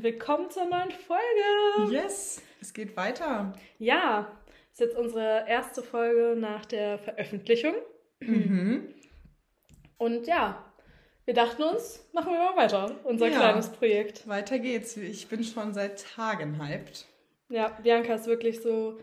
und 0.00 0.04
willkommen 0.04 0.50
zur 0.50 0.64
neuen 0.64 0.90
Folge. 0.90 1.92
Yes, 1.92 2.40
es 2.58 2.72
geht 2.72 2.96
weiter. 2.96 3.52
Ja, 3.78 4.32
ist 4.72 4.80
jetzt 4.80 4.96
unsere 4.96 5.44
erste 5.46 5.82
Folge 5.82 6.40
nach 6.40 6.64
der 6.64 6.98
Veröffentlichung. 6.98 7.74
Mhm. 8.20 8.94
Und 9.98 10.26
ja, 10.26 10.64
wir 11.26 11.34
dachten 11.34 11.62
uns, 11.62 12.08
machen 12.14 12.32
wir 12.32 12.38
mal 12.38 12.56
weiter, 12.56 12.98
unser 13.04 13.28
Ja. 13.28 13.36
kleines 13.40 13.68
Projekt. 13.68 14.26
Weiter 14.26 14.58
geht's. 14.58 14.96
Ich 14.96 15.28
bin 15.28 15.44
schon 15.44 15.74
seit 15.74 16.02
Tagen 16.14 16.58
hyped. 16.58 17.04
Ja, 17.50 17.68
Bianca 17.82 18.14
ist 18.14 18.26
wirklich 18.26 18.62
so, 18.62 18.98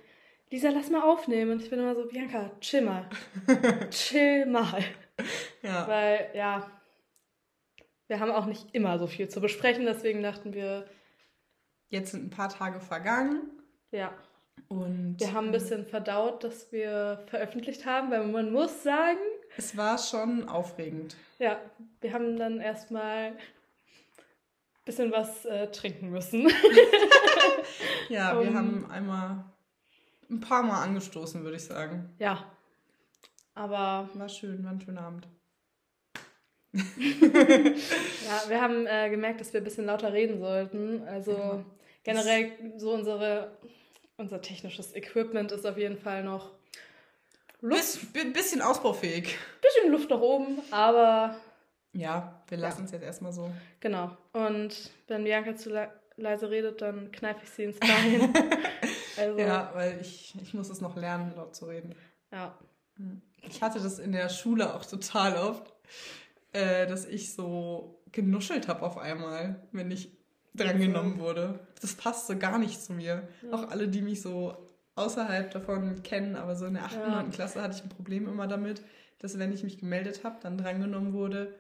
Lisa, 0.50 0.69
lass 0.69 0.89
mal 0.89 1.04
aufnehmen. 1.04 1.51
Und 1.51 1.61
ich 1.61 1.69
bin 1.69 1.77
immer 1.77 1.93
so, 1.93 2.07
Bianca, 2.07 2.50
chill 2.59 2.82
mal. 2.82 3.07
chill 3.91 4.47
mal. 4.47 4.83
Ja. 5.61 5.87
Weil, 5.87 6.32
ja, 6.33 6.71
wir 8.07 8.20
haben 8.20 8.32
auch 8.32 8.46
nicht 8.46 8.74
immer 8.74 8.97
so 9.00 9.07
viel 9.07 9.29
zu 9.29 9.42
besprechen, 9.42 9.86
deswegen 9.86 10.21
dachten 10.24 10.54
wir, 10.54 10.86
Jetzt 11.89 12.11
sind 12.11 12.25
ein 12.25 12.30
paar 12.30 12.50
Tage 12.50 12.80
vergangen 12.82 13.50
ja, 13.92 14.11
und 14.68 15.16
wir 15.20 15.32
haben 15.32 15.46
ein 15.47 15.52
bisschen 15.54 15.86
verdaut, 15.86 16.43
dass 16.43 16.71
wir 16.74 17.24
veröffentlicht 17.28 17.86
haben, 17.86 18.11
weil 18.11 18.25
man 18.28 18.52
muss 18.52 18.83
sagen, 18.83 19.18
es 19.56 19.78
war 19.78 19.97
schon 19.97 20.50
aufregend. 20.50 21.16
ja, 21.39 21.57
wir 22.02 22.11
haben 22.11 22.36
dann 22.38 22.60
erstmal 22.60 23.28
ein 23.32 23.38
bisschen 24.83 25.11
was 25.11 25.46
äh, 25.46 25.68
trinken 25.71 26.10
müssen. 26.10 26.50
Ja, 28.10 28.39
wir 28.39 28.50
Um, 28.50 28.55
haben 28.55 28.92
einmal 28.92 29.44
ein 30.30 30.39
paar 30.39 30.64
Mal 30.64 30.82
angestoßen, 30.83 31.44
würde 31.44 31.58
ich 31.58 31.66
sagen. 31.66 32.09
ja, 32.19 32.45
aber 33.53 34.09
War 34.14 34.30
schön, 34.30 34.64
war 34.64 34.71
ein 34.71 34.80
schöner 34.81 35.02
Abend. 35.02 35.27
Ja, 36.73 38.49
wir 38.49 38.61
haben 38.61 38.85
äh, 38.87 39.09
gemerkt, 39.09 39.39
dass 39.41 39.53
wir 39.53 39.61
ein 39.61 39.63
bisschen 39.63 39.85
lauter 39.85 40.13
reden 40.13 40.39
sollten. 40.39 41.03
Also 41.07 41.31
Ja. 41.31 41.63
generell 42.03 42.51
so 42.77 42.91
unsere, 42.93 43.57
unser 44.17 44.41
technisches 44.41 44.95
Equipment 44.95 45.51
ist 45.51 45.65
auf 45.65 45.77
jeden 45.77 45.97
Fall 45.97 46.23
noch 46.23 46.51
Luft, 47.61 48.13
Biss, 48.13 48.23
bi- 48.25 48.31
bisschen 48.31 48.61
ausbaufähig. 48.61 49.37
bisschen 49.61 49.91
Luft 49.91 50.09
nach 50.09 50.19
oben, 50.21 50.59
aber 50.71 51.35
Ja, 51.93 52.43
wir 52.47 52.57
lassen 52.57 52.85
es 52.85 52.91
jetzt 52.91 53.03
erstmal 53.03 53.31
so. 53.31 53.49
Genau. 53.79 54.15
Und 54.33 54.91
wenn 55.07 55.23
Bianca 55.23 55.55
zu 55.55 55.69
le 55.71 55.89
leise 56.19 56.49
redet, 56.49 56.81
dann 56.81 57.11
kneife 57.11 57.41
ich 57.43 57.49
sie 57.52 57.63
ins 57.65 57.79
Bein. 57.79 58.33
also, 59.17 59.39
ja. 59.39 59.47
Ja, 59.47 59.71
weil 59.75 59.99
ich, 60.02 60.33
ich 60.41 60.53
muss 60.55 60.69
es 60.69 60.81
noch 60.81 60.95
lernen, 60.95 61.31
laut 61.35 61.55
zu 61.55 61.65
reden. 61.65 61.93
Ich 63.43 63.61
hatte 63.61 63.79
das 63.79 63.99
in 63.99 64.11
der 64.11 64.29
Schule 64.29 64.73
auch 64.73 64.83
total 64.85 65.37
oft, 65.37 65.71
äh, 66.58 66.88
dass 66.88 67.05
ich 67.05 67.33
so 67.33 68.02
genuschelt 68.11 68.67
habe 68.67 68.81
auf 68.83 68.97
einmal, 68.97 69.67
wenn 69.72 69.91
ich 69.91 70.17
drangenommen 70.55 71.19
wurde. 71.19 71.59
Das 71.81 71.94
passte 71.94 72.36
gar 72.38 72.58
nicht 72.58 72.81
zu 72.81 72.94
mir. 72.94 73.27
Ja. 73.44 73.53
Auch 73.53 73.69
alle, 73.69 73.88
die 73.88 74.02
mich 74.02 74.22
so 74.22 74.55
außerhalb 74.95 75.52
davon 75.52 76.02
kennen, 76.02 76.36
aber 76.36 76.55
so 76.55 76.66
in 76.66 76.73
der 76.73 76.86
8. 76.86 76.95
und 76.95 77.02
Ja. 77.02 77.22
9. 77.22 77.31
Klasse 77.31 77.61
hatte 77.61 77.75
ich 77.77 77.83
ein 77.83 77.89
Problem 77.89 78.27
immer 78.27 78.47
damit, 78.47 78.81
dass 79.19 79.38
wenn 79.38 79.52
ich 79.53 79.64
mich 79.64 79.77
gemeldet 79.77 80.23
habe, 80.23 80.38
dann 80.41 80.58
drangenommen 80.58 81.14
wurde, 81.14 81.55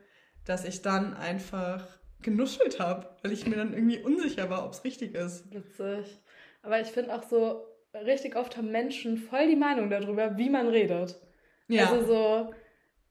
dass 0.45 0.65
ich 0.65 0.81
dann 0.81 1.13
einfach 1.13 1.85
genuschelt 2.21 2.79
habe, 2.79 3.07
weil 3.21 3.31
ich 3.31 3.45
mir 3.45 3.57
dann 3.57 3.73
irgendwie 3.73 3.99
unsicher 3.99 4.49
war, 4.49 4.65
ob 4.65 4.73
es 4.73 4.83
richtig 4.83 5.13
ist. 5.13 5.53
Witzig. 5.53 6.19
Aber 6.63 6.81
ich 6.81 6.87
finde 6.87 7.13
auch 7.15 7.23
so, 7.23 7.63
richtig 7.93 8.35
oft 8.35 8.57
haben 8.57 8.71
Menschen 8.71 9.17
voll 9.17 9.47
die 9.47 9.55
Meinung 9.55 9.89
darüber, 9.91 10.37
wie 10.37 10.49
man 10.49 10.67
redet. 10.67 11.19
Ja, 11.67 11.91
Also 11.91 12.05
so, 12.07 12.53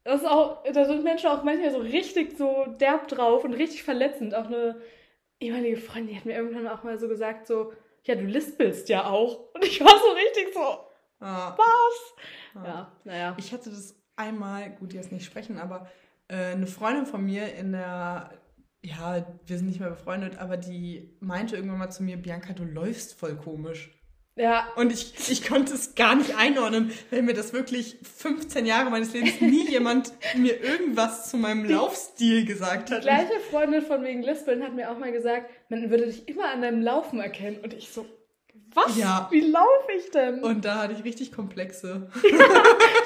das 0.06 0.22
ist 0.22 0.28
auch, 0.28 0.62
da 0.72 0.84
sind 0.84 1.02
Menschen 1.02 1.28
auch 1.28 1.42
manchmal 1.42 1.72
so 1.72 1.78
richtig 1.78 2.38
so 2.38 2.64
derb 2.80 3.08
drauf 3.08 3.44
und 3.44 3.54
richtig 3.54 3.82
verletzend. 3.82 4.34
Auch 4.34 4.46
eine 4.46 4.80
ehemalige 5.40 5.78
Freundin, 5.78 6.08
die 6.08 6.16
hat 6.16 6.26
mir 6.26 6.36
irgendwann 6.36 6.68
auch 6.68 6.84
mal 6.84 6.96
so 6.98 7.08
gesagt, 7.08 7.46
so, 7.46 7.72
ja, 8.04 8.14
du 8.14 8.24
lispelst 8.24 8.88
ja 8.88 9.10
auch. 9.10 9.52
Und 9.52 9.64
ich 9.64 9.80
war 9.80 9.90
so 9.90 10.12
richtig 10.12 10.54
so, 10.54 10.60
ah, 11.20 11.56
was? 11.58 12.14
ah. 12.54 12.64
Ja, 12.64 12.92
naja. 13.04 13.36
Ich 13.38 13.52
hatte 13.52 13.70
das 13.70 14.00
einmal, 14.14 14.70
gut, 14.76 14.92
jetzt 14.92 15.10
nicht 15.10 15.24
sprechen, 15.24 15.58
aber 15.58 15.88
äh, 16.28 16.52
eine 16.52 16.68
Freundin 16.68 17.06
von 17.06 17.24
mir 17.24 17.52
in 17.54 17.72
der, 17.72 18.30
ja, 18.82 19.26
wir 19.44 19.58
sind 19.58 19.66
nicht 19.66 19.80
mehr 19.80 19.90
befreundet, 19.90 20.38
aber 20.38 20.56
die 20.56 21.16
meinte 21.18 21.56
irgendwann 21.56 21.78
mal 21.78 21.90
zu 21.90 22.04
mir, 22.04 22.16
Bianca, 22.16 22.52
du 22.52 22.62
läufst 22.62 23.18
voll 23.18 23.34
komisch. 23.36 23.92
Ja, 24.38 24.68
Und 24.76 24.92
ich, 24.92 25.14
ich 25.30 25.46
konnte 25.48 25.72
es 25.72 25.94
gar 25.94 26.14
nicht 26.14 26.36
einordnen, 26.36 26.92
weil 27.10 27.22
mir 27.22 27.32
das 27.32 27.54
wirklich 27.54 27.96
15 28.18 28.66
Jahre 28.66 28.90
meines 28.90 29.14
Lebens 29.14 29.40
nie 29.40 29.66
jemand 29.70 30.12
mir 30.36 30.62
irgendwas 30.62 31.30
zu 31.30 31.38
meinem 31.38 31.64
Laufstil 31.64 32.44
gesagt 32.44 32.90
Die 32.90 32.94
hat. 32.94 33.02
gleiche 33.02 33.40
Freundin 33.50 33.80
von 33.80 34.02
wegen 34.04 34.22
Lispeln 34.22 34.62
hat 34.62 34.74
mir 34.74 34.90
auch 34.90 34.98
mal 34.98 35.10
gesagt, 35.10 35.50
man 35.70 35.88
würde 35.88 36.06
dich 36.06 36.28
immer 36.28 36.50
an 36.52 36.60
deinem 36.60 36.82
Laufen 36.82 37.18
erkennen. 37.18 37.58
Und 37.62 37.72
ich 37.72 37.88
so, 37.90 38.04
was? 38.74 38.94
Ja. 38.98 39.26
Wie 39.30 39.40
laufe 39.40 39.92
ich 39.96 40.10
denn? 40.10 40.42
Und 40.44 40.66
da 40.66 40.82
hatte 40.82 40.92
ich 40.92 41.02
richtig 41.04 41.32
Komplexe. 41.32 42.10
ich 42.22 42.32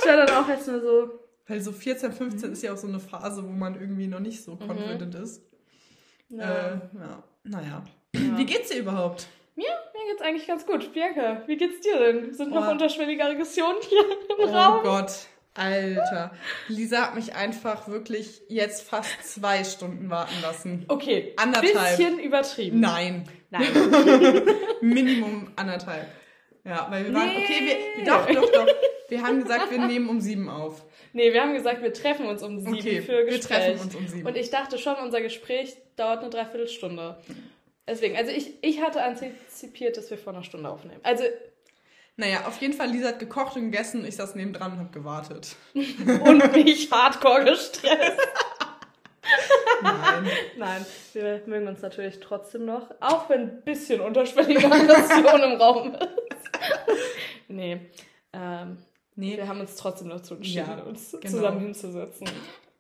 war 0.07 0.17
dann 0.27 0.31
auch 0.31 0.49
erstmal 0.49 0.81
so, 0.81 1.11
Weil 1.47 1.61
so 1.61 1.71
14, 1.71 2.13
15 2.13 2.49
Mhm. 2.49 2.53
ist 2.55 2.63
ja 2.65 2.73
auch 2.73 2.77
so 2.77 2.89
eine 2.89 2.99
Phase, 2.99 3.45
wo 3.45 3.51
man 3.53 3.81
irgendwie 3.81 4.09
noch 4.09 4.19
nicht 4.21 4.43
so 4.43 4.57
confident 4.57 5.15
ist. 5.15 5.43
ja. 6.29 6.71
Äh, 6.73 6.73
ja, 6.99 7.23
naja. 7.45 7.85
Ja. 8.17 8.37
Wie 8.39 8.45
geht's 8.47 8.71
dir 8.71 8.81
überhaupt? 8.81 9.29
Mir 9.67 10.11
geht's 10.13 10.23
eigentlich 10.23 10.47
ganz 10.47 10.67
gut. 10.67 10.93
Bianca, 10.93 11.43
wie 11.47 11.57
geht's 11.57 11.81
dir 11.81 11.99
denn? 11.99 12.33
Sind 12.35 12.51
noch 12.53 12.67
Oh. 12.69 12.71
unterschwellige 12.71 13.25
Aggressionen 13.25 13.77
hier 13.89 14.01
im 14.01 14.49
Oh 14.49 14.53
Raum? 14.57 14.83
Gott, 14.83 15.13
Alter. 15.55 16.33
Lisa 16.69 17.03
hat 17.09 17.15
mich 17.15 17.35
einfach 17.35 17.89
wirklich 17.89 18.43
jetzt 18.49 18.89
fast 18.89 19.11
zwei 19.25 19.65
Stunden 19.65 20.09
warten 20.11 20.35
lassen. 20.43 20.85
Okay, 20.89 21.35
Anderthalb. 21.37 21.97
bisschen 21.97 22.19
übertrieben. 22.19 22.81
Nein, 22.81 23.29
Nein. 23.51 23.67
Minimum 24.81 25.51
anderthalb. 25.57 26.07
Ja, 26.65 26.87
weil 26.91 27.07
wir 27.07 27.15
waren, 27.15 27.29
Nee. 27.29 27.43
okay, 27.45 27.77
wir, 27.97 28.05
doch, 28.05 28.27
doch, 28.27 28.53
doch. 28.53 28.67
Wir 29.09 29.23
haben 29.23 29.43
gesagt, 29.43 29.71
wir 29.71 29.79
nehmen 29.79 30.09
um 30.09 30.21
sieben 30.21 30.49
auf. 30.49 30.85
Nee, 31.13 31.33
wir 31.33 31.41
haben 31.43 31.55
gesagt, 31.55 31.83
wir 31.83 31.93
treffen 31.93 32.27
uns 32.27 32.43
um 32.43 32.61
sieben 32.61 32.75
Okay, 32.77 33.01
für 33.01 33.13
wir 33.13 33.25
Gespräch. 33.25 33.59
treffen 33.59 33.81
uns 33.81 33.95
um 33.97 34.07
sieben. 34.07 34.27
Und 34.29 34.37
ich 34.37 34.51
dachte 34.51 34.79
schon, 34.79 34.95
unser 35.03 35.21
Gespräch 35.21 35.77
dauert 35.97 36.21
eine 36.21 36.31
Dreiviertelstunde. 36.31 37.19
Deswegen, 37.91 38.17
also 38.17 38.31
ich, 38.31 38.63
ich 38.63 38.81
hatte 38.81 39.03
antizipiert, 39.03 39.97
dass 39.97 40.11
wir 40.11 40.19
vor 40.19 40.33
einer 40.33 40.45
Stunde 40.45 40.71
aufnehmen. 40.71 41.01
Also, 41.03 41.25
Naja, 42.17 42.47
auf 42.47 42.61
jeden 42.61 42.73
Fall, 42.75 42.89
Lisa 42.91 43.09
hat 43.09 43.19
gekocht 43.19 43.57
und 43.57 43.71
gegessen. 43.71 44.05
Ich 44.05 44.17
saß 44.17 44.37
nebendran 44.37 44.73
und 44.73 44.79
habe 44.79 44.91
gewartet. 44.91 45.57
und 45.75 46.53
mich 46.53 46.91
hardcore 46.91 47.45
gestresst. 47.45 48.21
Nein. 49.83 50.31
Nein, 50.57 50.87
wir 51.13 51.43
mögen 51.47 51.69
uns 51.69 51.83
natürlich 51.83 52.21
trotzdem 52.21 52.65
noch, 52.65 52.91
auch 53.01 53.29
wenn 53.29 53.41
ein 53.41 53.63
bisschen 53.63 54.01
unterschwellige 54.01 54.67
Aggression 54.71 55.43
im 55.43 55.61
Raum 55.61 55.95
ist. 55.95 56.51
nee, 57.49 57.81
ähm, 58.33 58.79
Nee, 59.17 59.37
wir 59.37 59.47
haben 59.49 59.61
uns 59.61 59.77
trotzdem 59.77 60.09
dazu 60.09 60.35
entschieden, 60.35 60.67
Ja, 60.67 60.83
uns 60.83 61.11
genau. 61.11 61.27
zusammen 61.27 61.61
hinzusetzen, 61.61 62.27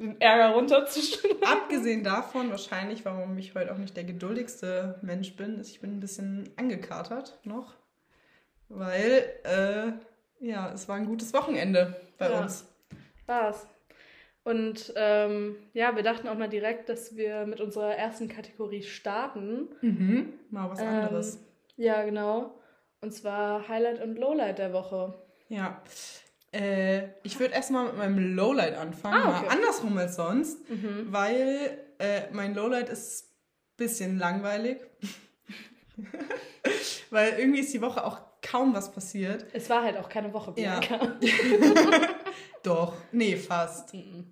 den 0.00 0.20
Ärger 0.20 0.54
runterzustellen. 0.54 1.36
abgesehen 1.46 2.02
davon, 2.02 2.50
wahrscheinlich, 2.50 3.04
warum 3.04 3.36
ich 3.38 3.54
heute 3.54 3.72
auch 3.72 3.78
nicht 3.78 3.96
der 3.96 4.04
geduldigste 4.04 4.98
Mensch 5.02 5.36
bin, 5.36 5.58
ist, 5.60 5.70
ich 5.70 5.80
bin 5.80 5.96
ein 5.96 6.00
bisschen 6.00 6.48
angekatert 6.56 7.38
noch. 7.44 7.74
Weil, 8.68 9.24
äh, 9.44 9.92
ja, 10.44 10.72
es 10.72 10.88
war 10.88 10.96
ein 10.96 11.06
gutes 11.06 11.32
Wochenende 11.34 12.00
bei 12.18 12.30
Ja. 12.30 12.40
uns. 12.42 12.66
War's. 13.26 13.66
Und 14.42 14.92
ähm, 14.96 15.56
ja, 15.74 15.94
wir 15.94 16.02
dachten 16.02 16.26
auch 16.26 16.38
mal 16.38 16.48
direkt, 16.48 16.88
dass 16.88 17.14
wir 17.16 17.46
mit 17.46 17.60
unserer 17.60 17.94
ersten 17.94 18.28
Kategorie 18.28 18.82
starten. 18.82 19.68
Mhm. 19.82 20.32
Mal 20.50 20.70
was 20.70 20.80
Ähm, 20.80 20.88
anderes. 20.88 21.38
Ja, 21.76 22.02
genau. 22.04 22.54
Und 23.02 23.12
zwar 23.12 23.68
Highlight 23.68 24.02
und 24.02 24.16
Lowlight 24.16 24.58
der 24.58 24.72
Woche. 24.72 25.14
Ja. 25.48 25.82
Äh, 26.52 27.08
ich 27.22 27.38
würde 27.38 27.54
erstmal 27.54 27.86
mit 27.86 27.96
meinem 27.96 28.34
Lowlight 28.34 28.76
anfangen, 28.76 29.22
Ah, 29.22 29.38
okay. 29.38 29.46
mal 29.46 29.52
andersrum 29.56 29.96
als 29.98 30.16
sonst, 30.16 30.68
Mhm. 30.68 31.06
weil 31.10 31.78
äh, 31.98 32.22
mein 32.32 32.54
Lowlight 32.54 32.88
ist 32.88 33.30
ein 33.30 33.76
bisschen 33.76 34.18
langweilig. 34.18 34.78
weil 37.10 37.38
irgendwie 37.38 37.60
ist 37.60 37.72
die 37.72 37.80
Woche 37.80 38.04
auch 38.04 38.20
kaum 38.42 38.74
was 38.74 38.90
passiert. 38.90 39.46
Es 39.52 39.68
war 39.70 39.84
halt 39.84 39.96
auch 39.98 40.08
keine 40.08 40.32
Woche, 40.32 40.52
Ja. 40.56 40.80
Bianca. 40.80 41.18
Doch, 42.62 42.94
nee, 43.12 43.36
fast. 43.36 43.94
Mhm. 43.94 44.26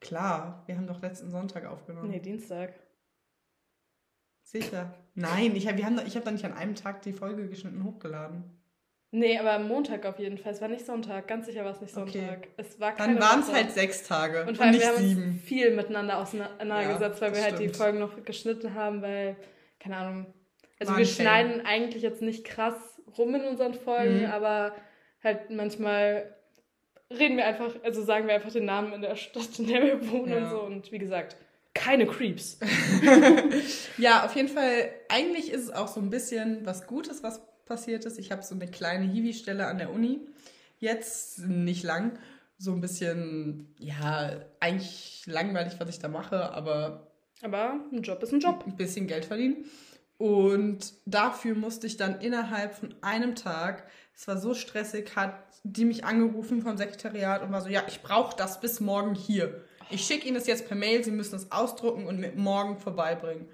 Klar, 0.00 0.64
wir 0.66 0.76
haben 0.76 0.86
doch 0.86 1.00
letzten 1.00 1.30
Sonntag 1.30 1.64
aufgenommen. 1.64 2.10
nee, 2.10 2.18
Dienstag. 2.18 2.74
Sicher. 4.42 4.92
Nein, 5.14 5.54
ich 5.54 5.68
habe 5.68 5.78
wir 5.78 5.86
haben 5.86 5.96
doch- 5.96 6.04
ich 6.04 6.16
hab 6.16 6.24
doch 6.24 6.32
nicht 6.32 6.44
an 6.44 6.54
einem 6.54 6.74
Tag 6.74 7.02
die 7.02 7.12
Folge 7.12 7.48
geschnitten 7.48 7.84
hochgeladen. 7.84 8.42
Nee, 9.14 9.38
aber 9.38 9.58
Montag 9.58 10.06
auf 10.06 10.18
jeden 10.18 10.38
Fall. 10.38 10.52
Es 10.52 10.60
war 10.62 10.68
nicht 10.68 10.86
Sonntag. 10.86 11.28
Ganz 11.28 11.44
sicher 11.44 11.64
war 11.64 11.72
es 11.72 11.80
nicht 11.82 11.94
Okay. 11.94 12.12
Sonntag. 12.20 12.48
Es 12.56 12.80
war 12.80 12.88
Dann 12.96 13.08
keine 13.08 13.20
waren 13.20 13.40
es 13.40 13.52
halt 13.52 13.70
sechs 13.70 14.02
Tage 14.08 14.40
Und 14.42 14.48
und, 14.48 14.56
vor 14.56 14.64
allem, 14.64 14.74
nicht 14.74 14.82
wir 14.84 14.88
haben 14.88 15.06
sieben. 15.06 15.22
uns 15.34 15.42
viel 15.42 15.76
miteinander 15.76 16.18
auseinandergesetzt, 16.18 17.20
Ja, 17.20 17.26
weil 17.26 17.34
wir 17.36 17.42
halt 17.42 17.58
die. 17.58 17.68
Folgen 17.68 17.98
noch 17.98 18.24
geschnitten 18.24 18.74
haben, 18.74 19.02
weil, 19.02 19.36
keine 19.78 19.96
Ahnung. 19.98 20.26
Also 20.80 20.96
wir 20.96 21.04
schneiden 21.04 21.64
eigentlich 21.66 22.02
jetzt 22.02 22.22
nicht 22.22 22.44
krass 22.44 22.74
rum 23.18 23.34
in 23.34 23.44
unseren 23.44 23.74
Folgen, 23.74 24.20
Mhm. 24.20 24.30
aber 24.30 24.74
halt 25.22 25.50
manchmal 25.50 26.34
reden 27.10 27.36
wir 27.36 27.44
einfach, 27.44 27.74
also 27.84 28.02
sagen 28.02 28.26
wir 28.26 28.34
einfach 28.34 28.50
den 28.50 28.64
Namen 28.64 28.94
in 28.94 29.02
der 29.02 29.14
Stadt, 29.16 29.58
in 29.58 29.66
der 29.66 29.82
wir 29.82 30.10
wohnen 30.10 30.32
Ja. 30.32 30.38
und 30.44 30.50
so. 30.50 30.60
Und 30.62 30.90
wie 30.90 30.98
gesagt, 30.98 31.36
keine 31.74 32.06
Creeps. 32.06 32.58
ja, 33.98 34.24
auf 34.24 34.34
jeden 34.36 34.48
Fall, 34.48 34.90
eigentlich 35.08 35.50
ist 35.52 35.64
es 35.64 35.70
auch 35.70 35.88
so 35.88 36.00
ein 36.00 36.10
bisschen 36.10 36.64
was 36.64 36.86
Gutes, 36.86 37.22
was 37.22 37.42
passiert 37.66 38.04
ist. 38.04 38.18
Ich 38.18 38.32
habe 38.32 38.42
so 38.42 38.54
eine 38.54 38.68
kleine 38.68 39.06
Hiwi-Stelle 39.06 39.66
an 39.66 39.78
der 39.78 39.90
Uni. 39.90 40.20
Jetzt 40.78 41.40
nicht 41.40 41.82
lang. 41.82 42.18
So 42.58 42.72
ein 42.72 42.80
bisschen, 42.80 43.74
ja, 43.78 44.30
eigentlich 44.60 45.22
langweilig, 45.26 45.74
was 45.78 45.88
ich 45.88 45.98
da 45.98 46.08
mache, 46.08 46.52
aber. 46.52 47.08
Aber 47.42 47.80
ein 47.92 48.02
Job 48.02 48.22
ist 48.22 48.32
ein 48.32 48.40
Job. 48.40 48.64
Ein 48.66 48.76
bisschen 48.76 49.06
Geld 49.06 49.24
verdienen. 49.24 49.64
Und 50.18 50.94
dafür 51.04 51.56
musste 51.56 51.88
ich 51.88 51.96
dann 51.96 52.20
innerhalb 52.20 52.74
von 52.74 52.94
einem 53.00 53.34
Tag, 53.34 53.88
es 54.14 54.28
war 54.28 54.38
so 54.38 54.54
stressig, 54.54 55.16
hat 55.16 55.34
die 55.64 55.84
mich 55.84 56.04
angerufen 56.04 56.62
vom 56.62 56.76
Sekretariat 56.76 57.42
und 57.42 57.50
war 57.50 57.60
so, 57.60 57.68
ja, 57.68 57.82
ich 57.88 58.02
brauche 58.02 58.36
das 58.36 58.60
bis 58.60 58.78
morgen 58.78 59.16
hier. 59.16 59.64
Ich 59.90 60.04
schicke 60.04 60.26
Ihnen 60.26 60.36
das 60.36 60.46
jetzt 60.46 60.68
per 60.68 60.76
Mail, 60.76 61.02
Sie 61.02 61.10
müssen 61.10 61.34
es 61.34 61.50
ausdrucken 61.50 62.06
und 62.06 62.20
mit 62.20 62.36
morgen 62.36 62.78
vorbeibringen. 62.78 63.48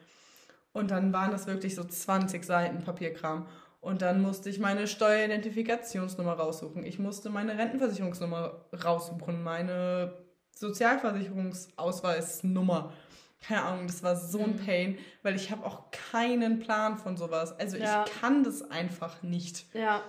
Und 0.73 0.91
dann 0.91 1.13
waren 1.13 1.31
das 1.31 1.47
wirklich 1.47 1.75
so 1.75 1.85
20 1.85 2.45
Seiten 2.45 2.85
Papierkram. 2.85 3.47
Und 3.81 4.03
dann 4.03 4.21
musste 4.21 4.51
ich 4.51 4.59
meine 4.59 4.89
Steueridentifikationsnummer 4.89 6.33
raussuchen. 6.33 6.85
Ich 6.85 6.99
musste 6.99 7.31
meine 7.31 7.57
Rentenversicherungsnummer 7.57 8.67
raussuchen, 8.85 9.41
meine 9.43 10.19
Sozialversicherungsausweisnummer. 10.51 12.93
Keine 13.41 13.63
Ahnung, 13.63 13.87
das 13.87 14.03
war 14.03 14.17
so 14.17 14.41
ein 14.41 14.57
mhm. 14.57 14.67
Pain, 14.67 14.99
weil 15.23 15.37
ich 15.37 15.53
habe 15.53 15.65
auch 15.65 15.93
keinen 15.93 16.59
Plan 16.59 16.99
von 16.99 17.17
sowas. 17.17 17.57
Also 17.59 17.77
ja. 17.77 18.05
ich 18.05 18.13
kann 18.21 18.43
das 18.43 18.69
einfach 18.69 19.23
nicht. 19.23 19.73
Ja, 19.75 20.03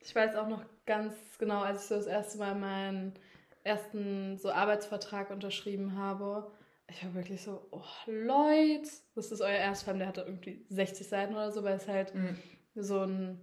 ich 0.00 0.14
weiß 0.14 0.36
auch 0.36 0.48
noch 0.48 0.62
ganz 0.84 1.14
genau, 1.38 1.62
als 1.62 1.84
ich 1.84 1.88
so 1.88 1.94
das 1.94 2.04
erste 2.06 2.36
Mal 2.36 2.54
meinen 2.54 3.14
ersten 3.62 4.36
so 4.36 4.50
Arbeitsvertrag 4.50 5.30
unterschrieben 5.30 5.96
habe. 5.96 6.52
Ich 6.88 7.02
war 7.02 7.14
wirklich 7.14 7.40
so, 7.40 7.66
oh 7.70 7.80
Leute, 8.04 8.90
das 9.14 9.32
ist 9.32 9.40
euer 9.40 9.48
Erstfilm, 9.48 9.98
der 9.98 10.08
hatte 10.08 10.20
irgendwie 10.20 10.66
60 10.68 11.08
Seiten 11.08 11.32
oder 11.32 11.50
so, 11.50 11.64
weil 11.64 11.78
es 11.78 11.88
halt 11.88 12.14
mhm 12.14 12.36
so 12.74 13.00
ein 13.00 13.40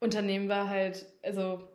Unternehmen 0.00 0.48
war 0.48 0.68
halt, 0.68 1.06
also 1.22 1.68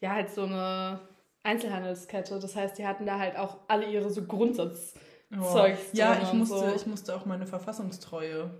ja, 0.00 0.14
halt 0.14 0.30
so 0.30 0.42
eine 0.42 1.00
Einzelhandelskette. 1.42 2.38
Das 2.38 2.56
heißt, 2.56 2.78
die 2.78 2.86
hatten 2.86 3.06
da 3.06 3.18
halt 3.18 3.36
auch 3.36 3.58
alle 3.68 3.90
ihre 3.90 4.10
so 4.10 4.24
Grundsatzzeugs. 4.24 4.96
Oh. 5.38 5.96
Ja, 5.96 6.20
ich 6.22 6.32
musste, 6.32 6.58
so. 6.58 6.74
ich 6.74 6.86
musste 6.86 7.14
auch 7.14 7.26
meine 7.26 7.46
Verfassungstreue 7.46 8.50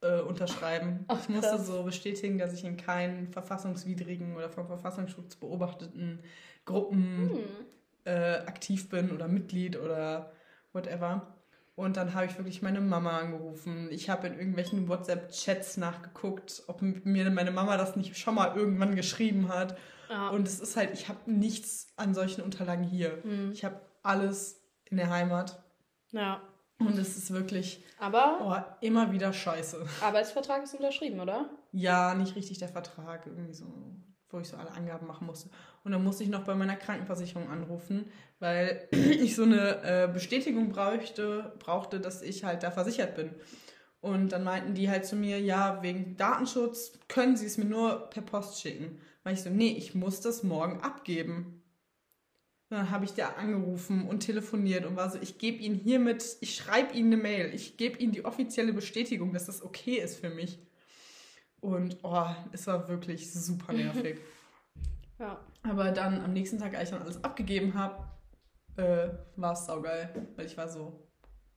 äh, 0.00 0.20
unterschreiben. 0.20 1.04
Ach, 1.08 1.20
ich 1.20 1.28
musste 1.28 1.58
so 1.58 1.82
bestätigen, 1.82 2.38
dass 2.38 2.52
ich 2.52 2.64
in 2.64 2.76
keinen 2.76 3.28
verfassungswidrigen 3.28 4.36
oder 4.36 4.50
vom 4.50 4.66
Verfassungsschutz 4.66 5.36
beobachteten 5.36 6.22
Gruppen 6.64 7.30
hm. 7.30 7.44
äh, 8.04 8.38
aktiv 8.38 8.88
bin 8.88 9.12
oder 9.12 9.28
Mitglied 9.28 9.76
oder 9.76 10.32
whatever. 10.72 11.35
Und 11.76 11.98
dann 11.98 12.14
habe 12.14 12.24
ich 12.24 12.36
wirklich 12.38 12.62
meine 12.62 12.80
Mama 12.80 13.18
angerufen. 13.18 13.88
Ich 13.90 14.08
habe 14.08 14.26
in 14.26 14.38
irgendwelchen 14.38 14.88
WhatsApp-Chats 14.88 15.76
nachgeguckt, 15.76 16.62
ob 16.68 16.80
mir 16.80 17.30
meine 17.30 17.50
Mama 17.50 17.76
das 17.76 17.96
nicht 17.96 18.16
schon 18.16 18.34
mal 18.34 18.56
irgendwann 18.56 18.96
geschrieben 18.96 19.48
hat. 19.48 19.76
Ja. 20.08 20.30
Und 20.30 20.48
es 20.48 20.58
ist 20.58 20.76
halt, 20.76 20.94
ich 20.94 21.08
habe 21.08 21.30
nichts 21.30 21.88
an 21.96 22.14
solchen 22.14 22.42
Unterlagen 22.42 22.82
hier. 22.82 23.18
Mhm. 23.22 23.52
Ich 23.52 23.62
habe 23.62 23.80
alles 24.02 24.62
in 24.86 24.96
der 24.96 25.10
Heimat. 25.10 25.62
Ja. 26.12 26.40
Und 26.78 26.98
es 26.98 27.16
ist 27.16 27.32
wirklich 27.32 27.84
Aber 27.98 28.38
oh, 28.42 28.84
immer 28.84 29.12
wieder 29.12 29.32
scheiße. 29.34 29.86
Arbeitsvertrag 30.00 30.62
ist 30.62 30.74
unterschrieben, 30.74 31.20
oder? 31.20 31.50
Ja, 31.72 32.14
nicht 32.14 32.36
richtig 32.36 32.58
der 32.58 32.68
Vertrag. 32.68 33.26
Irgendwie 33.26 33.54
so 33.54 33.66
wo 34.30 34.38
ich 34.40 34.48
so 34.48 34.56
alle 34.56 34.72
Angaben 34.72 35.06
machen 35.06 35.26
musste. 35.26 35.50
Und 35.84 35.92
dann 35.92 36.02
musste 36.02 36.24
ich 36.24 36.28
noch 36.28 36.44
bei 36.44 36.54
meiner 36.54 36.76
Krankenversicherung 36.76 37.48
anrufen, 37.48 38.10
weil 38.38 38.88
ich 38.90 39.34
so 39.36 39.44
eine 39.44 39.82
äh, 39.82 40.08
Bestätigung 40.12 40.70
brauchte, 40.70 41.54
brauchte, 41.58 42.00
dass 42.00 42.22
ich 42.22 42.44
halt 42.44 42.62
da 42.62 42.70
versichert 42.70 43.14
bin. 43.14 43.30
Und 44.00 44.30
dann 44.30 44.44
meinten 44.44 44.74
die 44.74 44.90
halt 44.90 45.04
zu 45.04 45.16
mir, 45.16 45.40
ja, 45.40 45.82
wegen 45.82 46.16
Datenschutz 46.16 46.98
können 47.08 47.36
sie 47.36 47.46
es 47.46 47.58
mir 47.58 47.64
nur 47.64 48.08
per 48.10 48.22
Post 48.22 48.60
schicken. 48.60 49.00
Weil 49.24 49.34
ich 49.34 49.42
so, 49.42 49.50
nee, 49.50 49.72
ich 49.72 49.94
muss 49.94 50.20
das 50.20 50.42
morgen 50.42 50.80
abgeben. 50.80 51.62
Und 52.68 52.76
dann 52.76 52.90
habe 52.90 53.04
ich 53.04 53.14
da 53.14 53.30
angerufen 53.30 54.08
und 54.08 54.20
telefoniert 54.20 54.84
und 54.84 54.96
war 54.96 55.10
so, 55.10 55.18
ich 55.20 55.38
gebe 55.38 55.58
Ihnen 55.58 55.76
hiermit, 55.76 56.36
ich 56.40 56.54
schreibe 56.56 56.94
Ihnen 56.94 57.12
eine 57.12 57.22
Mail, 57.22 57.54
ich 57.54 57.76
gebe 57.76 57.98
Ihnen 57.98 58.12
die 58.12 58.24
offizielle 58.24 58.72
Bestätigung, 58.72 59.32
dass 59.32 59.46
das 59.46 59.62
okay 59.62 59.96
ist 59.96 60.18
für 60.18 60.30
mich. 60.30 60.58
Und 61.60 61.98
oh, 62.02 62.26
es 62.52 62.66
war 62.66 62.88
wirklich 62.88 63.32
super 63.32 63.72
nervig. 63.72 64.20
ja. 65.18 65.40
Aber 65.62 65.90
dann 65.90 66.20
am 66.20 66.32
nächsten 66.32 66.58
Tag, 66.58 66.74
als 66.74 66.90
ich 66.90 66.94
dann 66.94 67.02
alles 67.02 67.22
abgegeben 67.24 67.74
habe, 67.74 68.04
äh, 68.76 69.08
war 69.36 69.52
es 69.52 69.66
saugeil, 69.66 70.28
weil 70.36 70.46
ich 70.46 70.56
war 70.56 70.68
so, 70.68 71.08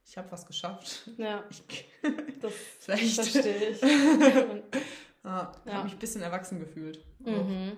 ich 0.06 0.18
habe 0.18 0.32
was 0.32 0.46
geschafft. 0.46 1.10
Ja. 1.18 1.44
Ich, 2.02 2.40
das 2.40 2.54
vielleicht. 2.80 3.16
verstehe 3.16 3.70
ich. 3.72 3.82
ja, 3.82 4.62
ja. 5.24 5.74
habe 5.74 5.84
mich 5.84 5.94
ein 5.94 6.00
bisschen 6.00 6.22
erwachsen 6.22 6.60
gefühlt. 6.60 7.06
Mhm. 7.20 7.76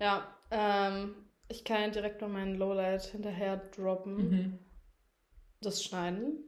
Ja, 0.00 0.26
ähm, 0.50 1.14
ich 1.48 1.62
kann 1.62 1.92
direkt 1.92 2.22
noch 2.22 2.28
meinen 2.28 2.54
Lowlight 2.54 3.02
hinterher 3.04 3.58
droppen. 3.58 4.16
Mhm. 4.16 4.58
Das 5.60 5.84
Schneiden. 5.84 6.44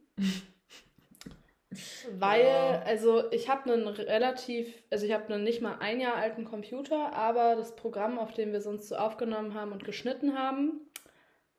Weil, 2.18 2.44
ja. 2.44 2.82
also 2.82 3.30
ich 3.32 3.48
habe 3.48 3.72
einen 3.72 3.86
relativ, 3.86 4.72
also 4.90 5.06
ich 5.06 5.12
habe 5.12 5.32
einen 5.32 5.44
nicht 5.44 5.62
mal 5.62 5.76
ein 5.80 6.00
Jahr 6.00 6.16
alten 6.16 6.44
Computer, 6.44 7.12
aber 7.12 7.56
das 7.56 7.76
Programm, 7.76 8.18
auf 8.18 8.32
dem 8.32 8.52
wir 8.52 8.60
sonst 8.60 8.88
so 8.88 8.96
aufgenommen 8.96 9.54
haben 9.54 9.72
und 9.72 9.84
geschnitten 9.84 10.38
haben, 10.38 10.80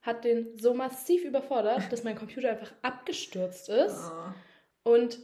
hat 0.02 0.24
den 0.24 0.58
so 0.58 0.74
massiv 0.74 1.24
überfordert, 1.24 1.92
dass 1.92 2.04
mein 2.04 2.18
Computer 2.18 2.50
einfach 2.50 2.72
abgestürzt 2.82 3.70
ist 3.70 4.10
ja. 4.10 4.34
und 4.84 5.20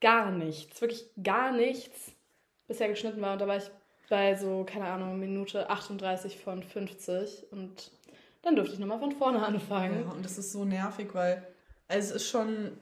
gar 0.00 0.30
nichts, 0.30 0.80
wirklich 0.80 1.08
gar 1.22 1.52
nichts 1.52 2.12
bisher 2.66 2.88
geschnitten 2.88 3.20
war. 3.20 3.34
Und 3.34 3.40
da 3.40 3.46
war 3.46 3.56
ich 3.56 3.70
bei 4.08 4.34
so, 4.34 4.64
keine 4.64 4.86
Ahnung, 4.86 5.18
Minute 5.18 5.70
38 5.70 6.38
von 6.38 6.62
50 6.62 7.52
und 7.52 7.90
dann 8.42 8.56
durfte 8.56 8.74
ich 8.74 8.80
nochmal 8.80 8.98
von 8.98 9.12
vorne 9.12 9.44
anfangen. 9.44 10.04
Ja, 10.06 10.12
und 10.12 10.24
das 10.24 10.36
ist 10.36 10.52
so 10.52 10.64
nervig, 10.64 11.14
weil 11.14 11.46
also 11.88 12.14
es 12.14 12.22
ist 12.22 12.30
schon 12.30 12.72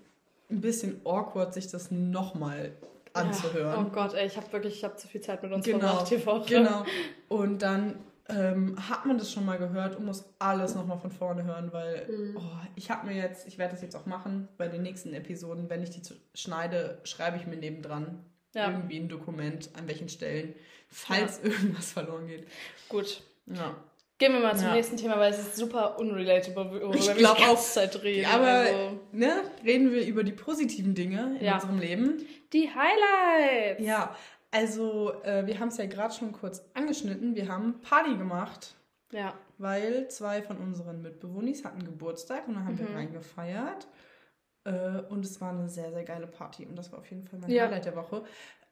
ein 0.53 0.61
bisschen 0.61 1.01
awkward, 1.05 1.55
sich 1.55 1.69
das 1.69 1.91
nochmal 1.91 2.73
anzuhören. 3.13 3.81
Ja, 3.81 3.87
oh 3.87 3.91
Gott, 3.91 4.15
ey, 4.15 4.27
ich 4.27 4.37
habe 4.37 4.53
wirklich, 4.53 4.75
ich 4.77 4.85
habe 4.85 4.97
zu 4.97 5.09
viel 5.09 5.21
Zeit 5.21 5.43
mit 5.43 5.53
uns 5.53 5.65
genau, 5.65 5.79
verbracht 5.79 6.11
die 6.11 6.27
Woche. 6.27 6.49
Genau. 6.49 6.85
Und 7.29 7.63
dann 7.63 7.97
ähm, 8.29 8.77
hat 8.89 9.05
man 9.07 9.19
das 9.19 9.33
schon 9.33 9.45
mal 9.45 9.59
gehört 9.59 9.97
und 9.97 10.05
muss 10.05 10.25
alles 10.39 10.75
nochmal 10.75 10.99
von 10.99 11.11
vorne 11.11 11.45
hören, 11.45 11.73
weil 11.73 12.07
mhm. 12.09 12.37
oh, 12.37 12.67
ich 12.77 12.91
habe 12.91 13.07
mir 13.07 13.15
jetzt, 13.15 13.47
ich 13.47 13.59
werde 13.59 13.75
das 13.75 13.83
jetzt 13.83 13.97
auch 13.97 14.07
machen 14.07 14.49
bei 14.57 14.69
den 14.69 14.83
nächsten 14.83 15.13
Episoden, 15.13 15.69
wenn 15.69 15.83
ich 15.83 15.91
die 15.91 16.03
schneide, 16.35 16.99
schreibe 17.05 17.37
ich 17.37 17.47
mir 17.47 17.57
nebendran 17.57 18.25
ja. 18.55 18.71
irgendwie 18.71 18.99
ein 18.99 19.09
Dokument, 19.09 19.71
an 19.77 19.89
welchen 19.89 20.09
Stellen, 20.09 20.55
falls 20.89 21.41
ja. 21.43 21.51
irgendwas 21.51 21.93
verloren 21.93 22.27
geht. 22.27 22.47
Gut. 22.89 23.23
Ja. 23.47 23.75
Gehen 24.23 24.35
wir 24.35 24.41
mal 24.41 24.57
zum 24.57 24.69
ja. 24.69 24.75
nächsten 24.75 24.97
Thema, 24.97 25.19
weil 25.19 25.33
es 25.33 25.41
ist 25.41 25.57
super 25.57 25.99
unrelatable, 25.99 26.71
worüber 26.71 26.95
ich 26.95 27.09
wir 27.09 27.15
die 27.15 27.23
ganze 27.23 27.73
Zeit 27.73 28.01
reden. 28.05 28.31
Aber 28.33 28.47
also. 28.47 29.01
ne, 29.11 29.43
reden 29.65 29.91
wir 29.91 30.07
über 30.07 30.23
die 30.23 30.31
positiven 30.31 30.95
Dinge 30.95 31.39
in 31.41 31.45
ja. 31.45 31.55
unserem 31.55 31.81
Leben. 31.81 32.25
Die 32.53 32.71
Highlights! 32.71 33.85
Ja, 33.85 34.15
also 34.53 35.13
äh, 35.25 35.45
wir 35.45 35.59
haben 35.59 35.71
es 35.71 35.77
ja 35.77 35.87
gerade 35.87 36.15
schon 36.15 36.31
kurz 36.31 36.65
angeschnitten. 36.73 37.35
Wir 37.35 37.49
haben 37.49 37.81
Party 37.81 38.15
gemacht. 38.17 38.77
Ja. 39.11 39.35
Weil 39.59 40.07
zwei 40.07 40.41
von 40.41 40.57
unseren 40.59 41.03
Mitbewohnern 41.03 41.57
hatten 41.65 41.85
Geburtstag 41.85 42.47
und 42.47 42.55
dann 42.55 42.65
haben 42.65 42.75
mhm. 42.75 42.91
wir 42.91 42.95
reingefeiert. 42.95 43.89
Äh, 44.63 45.01
und 45.09 45.25
es 45.25 45.41
war 45.41 45.51
eine 45.51 45.69
sehr, 45.69 45.91
sehr 45.91 46.05
geile 46.05 46.29
Party. 46.29 46.65
Und 46.65 46.77
das 46.77 46.93
war 46.93 47.01
auf 47.01 47.11
jeden 47.11 47.25
Fall 47.25 47.41
mein 47.41 47.51
ja. 47.51 47.65
Highlight 47.65 47.87
der 47.87 47.97
Woche. 47.97 48.23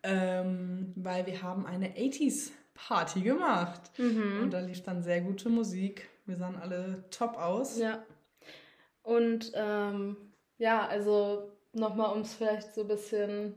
Ähm, 0.04 0.92
weil 0.94 1.26
wir 1.26 1.42
haben 1.42 1.66
eine 1.66 1.88
80s 1.88 2.52
Party 2.74 3.20
gemacht. 3.20 3.80
Mhm. 3.98 4.40
Und 4.42 4.50
da 4.50 4.60
lief 4.60 4.82
dann 4.82 5.02
sehr 5.02 5.20
gute 5.20 5.48
Musik. 5.48 6.08
Wir 6.26 6.36
sahen 6.36 6.56
alle 6.56 7.04
top 7.10 7.36
aus. 7.36 7.78
Ja. 7.78 8.02
Und 9.02 9.52
ähm, 9.54 10.16
ja, 10.58 10.86
also 10.86 11.50
nochmal, 11.72 12.12
um 12.12 12.20
es 12.20 12.34
vielleicht 12.34 12.74
so 12.74 12.82
ein 12.82 12.88
bisschen 12.88 13.54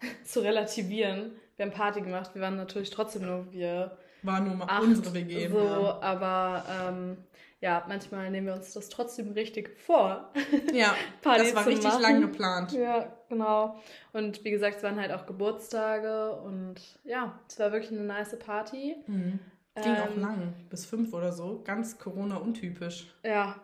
zu 0.24 0.40
relativieren. 0.40 1.32
Wir 1.56 1.66
haben 1.66 1.72
Party 1.72 2.00
gemacht. 2.00 2.34
Wir 2.34 2.42
waren 2.42 2.56
natürlich 2.56 2.90
trotzdem 2.90 3.26
nur 3.26 3.52
wir. 3.52 3.96
War 4.22 4.40
nur 4.40 4.54
mal 4.54 4.66
acht, 4.68 4.82
unsere 4.82 5.14
WG. 5.14 5.48
So, 5.48 5.58
ja. 5.58 6.00
aber 6.00 6.64
ähm, 6.70 7.16
ja, 7.60 7.84
manchmal 7.88 8.30
nehmen 8.30 8.48
wir 8.48 8.54
uns 8.54 8.72
das 8.72 8.88
trotzdem 8.88 9.32
richtig 9.32 9.70
vor. 9.80 10.32
Ja, 10.72 10.94
Party 11.22 11.44
das 11.44 11.54
war 11.54 11.66
richtig 11.66 11.84
machen. 11.84 12.02
lang 12.02 12.20
geplant. 12.20 12.72
Ja, 12.72 13.12
genau. 13.32 13.80
Und 14.12 14.44
wie 14.44 14.50
gesagt, 14.50 14.76
es 14.76 14.82
waren 14.82 15.00
halt 15.00 15.12
auch 15.12 15.26
Geburtstage 15.26 16.32
und 16.42 16.76
ja, 17.04 17.38
es 17.48 17.58
war 17.58 17.72
wirklich 17.72 17.90
eine 17.90 18.06
nice 18.06 18.38
Party. 18.38 18.96
Mhm. 19.06 19.40
Ging 19.74 19.84
ähm, 19.84 20.02
auch 20.02 20.16
lang, 20.16 20.54
bis 20.68 20.84
fünf 20.84 21.12
oder 21.14 21.32
so. 21.32 21.62
Ganz 21.64 21.98
Corona-untypisch. 21.98 23.12
Ja. 23.24 23.56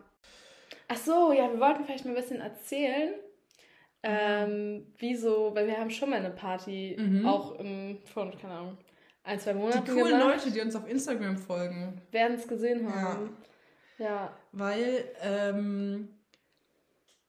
Ach 0.89 0.97
so, 0.97 1.33
ja, 1.33 1.53
wir 1.53 1.61
wollten 1.61 1.85
vielleicht 1.85 2.05
mal 2.07 2.13
ein 2.13 2.17
bisschen 2.17 2.41
erzählen, 2.41 3.13
ähm, 4.03 4.87
wieso, 4.99 5.55
weil 5.55 5.67
wir 5.67 5.79
haben 5.79 5.91
schon 5.91 6.11
mal 6.11 6.17
eine 6.17 6.31
Party, 6.31 6.97
mhm. 6.99 7.27
auch 7.27 7.59
im, 7.59 7.99
von, 8.07 8.37
keine 8.39 8.55
Ahnung, 8.55 8.79
ein, 9.23 9.39
zwei 9.39 9.53
Monaten 9.53 9.85
Die 9.85 9.91
coolen 9.91 10.19
gemacht. 10.19 10.37
Leute, 10.37 10.51
die 10.51 10.61
uns 10.61 10.75
auf 10.75 10.89
Instagram 10.89 11.37
folgen. 11.37 12.01
Werden 12.11 12.37
es 12.39 12.49
gesehen 12.49 12.91
haben. 12.91 13.37
Ja. 13.99 14.05
Ja. 14.07 14.37
Weil 14.53 15.05
ähm, 15.21 16.09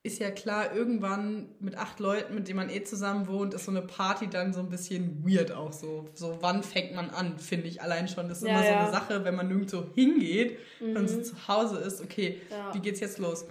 ist 0.10 0.20
ja 0.20 0.32
klar, 0.32 0.76
irgendwann 0.76 1.50
mit 1.60 1.78
acht 1.78 2.00
Leuten, 2.00 2.36
mit 2.36 2.48
denen 2.48 2.58
man 2.58 2.70
eh 2.70 2.84
zusammen 2.84 3.28
wohnt, 3.28 3.54
ist 3.54 3.66
so 3.66 3.72
eine 3.72 3.82
Party 3.82 4.28
dann 4.28 4.54
so 4.54 4.60
ein 4.60 4.70
bisschen 4.70 5.24
weird 5.26 5.52
auch 5.52 5.72
so. 5.72 6.06
So, 6.14 6.38
wann 6.42 6.64
fängt 6.64 6.96
man 6.96 7.10
an, 7.10 7.38
finde 7.38 7.68
ich 7.68 7.82
allein 7.82 8.08
schon. 8.08 8.28
Das 8.28 8.40
ist 8.40 8.48
ja, 8.48 8.54
immer 8.54 8.64
so 8.64 8.74
eine 8.74 8.92
Sache, 8.92 9.24
wenn 9.26 9.36
man 9.36 9.48
nirgendwo 9.48 9.86
hingeht 9.94 10.58
mhm. 10.80 10.96
und 10.96 11.08
so 11.08 11.22
zu 11.22 11.48
Hause 11.48 11.78
ist, 11.78 12.02
okay, 12.02 12.42
ja. 12.50 12.74
wie 12.74 12.80
geht's 12.80 13.00
jetzt 13.00 13.20
los? 13.20 13.46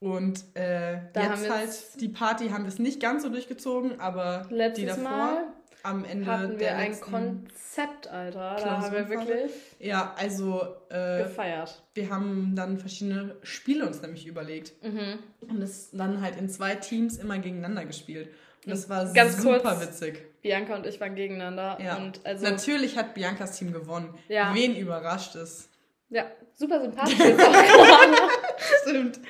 Und 0.00 0.44
äh, 0.54 0.94
jetzt 1.14 1.50
halt, 1.50 2.00
die 2.00 2.08
Party 2.08 2.48
haben 2.48 2.64
wir 2.64 2.68
es 2.68 2.78
nicht 2.78 3.00
ganz 3.00 3.24
so 3.24 3.28
durchgezogen, 3.28 4.00
aber 4.00 4.48
die 4.50 4.86
davor. 4.86 5.02
Mal 5.02 5.57
am 5.82 6.04
Ende 6.04 6.26
hatten 6.26 6.58
wir 6.58 6.76
ein 6.76 7.00
Konzept, 7.00 8.08
Alter. 8.08 8.56
Da 8.58 8.82
haben 8.82 8.92
wir 8.92 9.08
wirklich 9.08 9.52
ja, 9.78 10.14
also 10.16 10.62
äh, 10.90 11.24
gefeiert. 11.24 11.82
Wir 11.94 12.10
haben 12.10 12.54
dann 12.54 12.78
verschiedene 12.78 13.36
Spiele 13.42 13.86
uns 13.86 14.02
nämlich 14.02 14.26
überlegt 14.26 14.72
mhm. 14.82 15.18
und 15.40 15.62
es 15.62 15.90
dann 15.92 16.20
halt 16.20 16.36
in 16.36 16.48
zwei 16.48 16.74
Teams 16.74 17.16
immer 17.16 17.38
gegeneinander 17.38 17.84
gespielt. 17.84 18.28
Und 18.64 18.70
das 18.70 18.88
war 18.88 19.12
Ganz 19.12 19.40
super 19.40 19.60
kurz, 19.60 19.80
witzig. 19.80 20.24
Bianca 20.42 20.74
und 20.76 20.86
ich 20.86 21.00
waren 21.00 21.14
gegeneinander. 21.14 21.78
Ja. 21.82 21.96
Und 21.96 22.24
also, 22.24 22.44
Natürlich 22.44 22.96
hat 22.96 23.14
Biancas 23.14 23.58
Team 23.58 23.72
gewonnen. 23.72 24.14
Ja. 24.28 24.54
Wen 24.54 24.76
überrascht 24.76 25.36
es? 25.36 25.70
Ja, 26.10 26.24
super 26.54 26.80
sympathisch 26.80 27.18
jetzt 27.18 27.40
auch 27.40 27.52
Stimmt. 28.82 29.20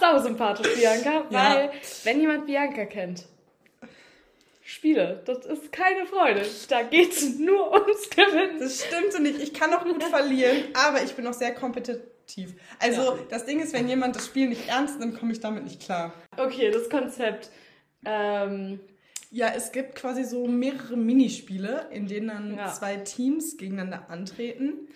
Sau 0.00 0.18
sympathisch, 0.18 0.74
Bianca. 0.74 1.24
Weil, 1.30 1.66
ja. 1.66 1.70
wenn 2.04 2.20
jemand 2.20 2.46
Bianca 2.46 2.84
kennt, 2.84 3.26
Spiele. 4.68 5.22
Das 5.24 5.46
ist 5.46 5.70
keine 5.70 6.06
Freude. 6.06 6.44
Da 6.68 6.82
geht 6.82 7.12
es 7.12 7.38
nur 7.38 7.72
ums 7.72 8.10
Gewinnen. 8.10 8.58
Das 8.58 8.84
stimmt 8.84 9.12
so 9.12 9.22
nicht. 9.22 9.40
Ich 9.40 9.54
kann 9.54 9.72
auch 9.72 9.84
gut 9.84 10.02
verlieren, 10.02 10.64
aber 10.74 11.04
ich 11.04 11.14
bin 11.14 11.24
auch 11.28 11.32
sehr 11.32 11.54
kompetitiv. 11.54 12.52
Also 12.80 13.14
ja. 13.14 13.18
das 13.30 13.46
Ding 13.46 13.60
ist, 13.60 13.72
wenn 13.72 13.88
jemand 13.88 14.16
das 14.16 14.26
Spiel 14.26 14.48
nicht 14.48 14.68
ernst 14.68 14.98
nimmt, 14.98 15.20
komme 15.20 15.30
ich 15.30 15.38
damit 15.38 15.62
nicht 15.62 15.80
klar. 15.80 16.12
Okay, 16.36 16.72
das 16.72 16.90
Konzept. 16.90 17.50
Ähm, 18.04 18.80
ja, 19.30 19.52
es 19.54 19.70
gibt 19.70 19.94
quasi 19.94 20.24
so 20.24 20.48
mehrere 20.48 20.96
Minispiele, 20.96 21.86
in 21.92 22.08
denen 22.08 22.26
dann 22.26 22.56
ja. 22.56 22.66
zwei 22.72 22.96
Teams 22.96 23.56
gegeneinander 23.56 24.10
antreten. 24.10 24.88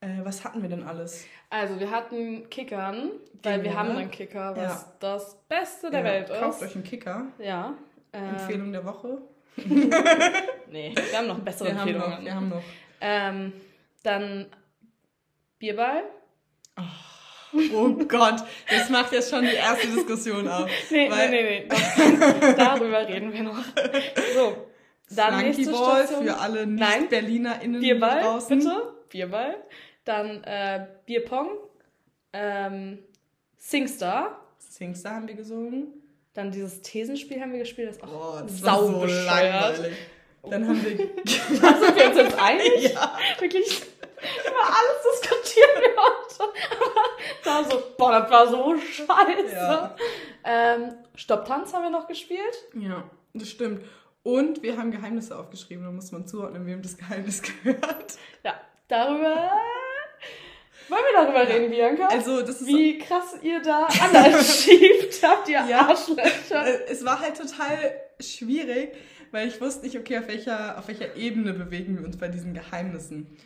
Äh, 0.00 0.24
was 0.24 0.42
hatten 0.42 0.62
wir 0.62 0.70
denn 0.70 0.84
alles? 0.84 1.26
Also 1.50 1.78
wir 1.78 1.90
hatten 1.90 2.48
Kickern, 2.48 3.10
weil 3.42 3.62
wir 3.62 3.74
haben 3.78 3.90
einen 3.90 4.10
Kicker, 4.10 4.56
was 4.56 4.84
ja. 4.84 4.92
das 5.00 5.36
Beste 5.48 5.90
der 5.90 6.02
Welt 6.02 6.30
ist. 6.30 6.40
Kauft 6.40 6.62
euch 6.62 6.74
einen 6.74 6.84
Kicker. 6.84 7.26
Ja. 7.38 7.76
Ähm, 8.12 8.28
Empfehlung 8.30 8.72
der 8.72 8.84
Woche? 8.84 9.18
nee, 9.56 10.94
wir 10.94 11.18
haben 11.18 11.26
noch 11.26 11.38
bessere 11.40 11.68
wir 11.68 11.72
Empfehlungen. 11.72 12.10
Haben 12.10 12.18
noch, 12.18 12.24
wir 12.24 12.34
haben 12.34 12.48
noch. 12.48 12.62
Ähm, 13.00 13.52
dann 14.02 14.46
Bierball. 15.58 16.02
Oh, 16.76 17.58
oh 17.74 17.88
Gott, 18.08 18.42
das 18.68 18.88
macht 18.90 19.12
jetzt 19.12 19.30
schon 19.30 19.42
die 19.42 19.54
erste 19.54 19.86
Diskussion 19.88 20.48
auf. 20.48 20.70
nee, 20.90 21.10
weil 21.10 21.30
nee, 21.30 21.42
nee, 21.42 21.68
nee. 21.68 22.54
Darüber 22.56 23.06
reden 23.06 23.32
wir 23.32 23.42
noch. 23.42 23.64
So, 24.34 24.56
dann 25.10 25.40
Flunky 25.40 25.56
nächste 25.56 25.72
Ball 25.72 26.06
Station. 26.06 26.26
für 26.26 26.38
alle 26.38 26.66
Nicht-BerlinerInnen 26.66 27.80
Bierball, 27.80 28.22
draußen. 28.22 28.58
bitte. 28.58 28.94
Bierball. 29.10 29.56
Dann 30.04 30.42
äh, 30.44 30.86
Bierpong. 31.06 31.50
Ähm, 32.32 32.98
Singstar. 33.58 34.40
Singstar 34.58 35.16
haben 35.16 35.28
wir 35.28 35.34
gesungen. 35.34 36.01
Dann 36.34 36.50
dieses 36.50 36.80
Thesenspiel 36.80 37.40
haben 37.40 37.52
wir 37.52 37.58
gespielt, 37.58 37.88
das 37.88 37.96
ist 37.96 38.02
auch 38.04 38.08
Boah, 38.08 38.42
das 38.42 38.58
sau 38.58 38.86
so 38.86 39.04
langweilig. 39.04 39.96
Dann 40.48 40.66
haben 40.66 40.84
wir. 40.84 40.96
da 40.96 41.78
sind 41.78 41.96
wir 41.96 42.06
uns 42.08 42.16
jetzt 42.16 42.38
einig? 42.38 42.92
Ja. 42.92 43.18
Wirklich. 43.38 43.82
Über 44.22 44.64
alles 44.64 45.20
diskutieren 45.20 45.70
wir 45.80 45.96
heute. 45.96 46.52
Aber 46.80 47.64
da 47.64 47.64
so, 47.70 47.82
boah, 47.96 48.12
das 48.20 48.30
war 48.30 48.48
so 48.48 48.76
scheiße. 48.78 49.54
Ja. 49.54 49.96
Ähm, 50.44 50.94
Stopptanz 51.14 51.72
haben 51.72 51.82
wir 51.82 51.90
noch 51.90 52.06
gespielt. 52.06 52.64
Ja, 52.74 53.04
das 53.34 53.48
stimmt. 53.48 53.84
Und 54.22 54.62
wir 54.62 54.76
haben 54.76 54.92
Geheimnisse 54.92 55.36
aufgeschrieben, 55.36 55.84
da 55.84 55.90
muss 55.90 56.12
man 56.12 56.26
zuordnen, 56.26 56.66
wem 56.66 56.80
das 56.82 56.96
Geheimnis 56.96 57.42
gehört. 57.42 58.16
Ja, 58.44 58.60
darüber 58.88 59.50
wollen 60.88 61.02
wir 61.10 61.24
darüber 61.24 61.48
reden, 61.48 61.70
Bianca? 61.70 62.08
Also, 62.08 62.42
das 62.42 62.60
ist 62.60 62.66
Wie 62.66 62.98
krass 62.98 63.36
ihr 63.42 63.60
da 63.62 63.86
anders 63.86 64.62
schiebt, 64.64 65.22
habt 65.22 65.48
ihr 65.48 65.64
ja, 65.68 65.88
Arschlöcher. 65.88 66.66
Äh, 66.66 66.90
es 66.90 67.04
war 67.04 67.20
halt 67.20 67.36
total 67.36 67.94
schwierig, 68.20 68.92
weil 69.30 69.48
ich 69.48 69.60
wusste 69.60 69.84
nicht, 69.84 69.98
okay, 69.98 70.18
auf 70.18 70.28
welcher, 70.28 70.78
auf 70.78 70.88
welcher 70.88 71.16
Ebene 71.16 71.52
bewegen 71.52 71.98
wir 71.98 72.04
uns 72.04 72.16
bei 72.16 72.28
diesen 72.28 72.54
Geheimnissen. 72.54 73.36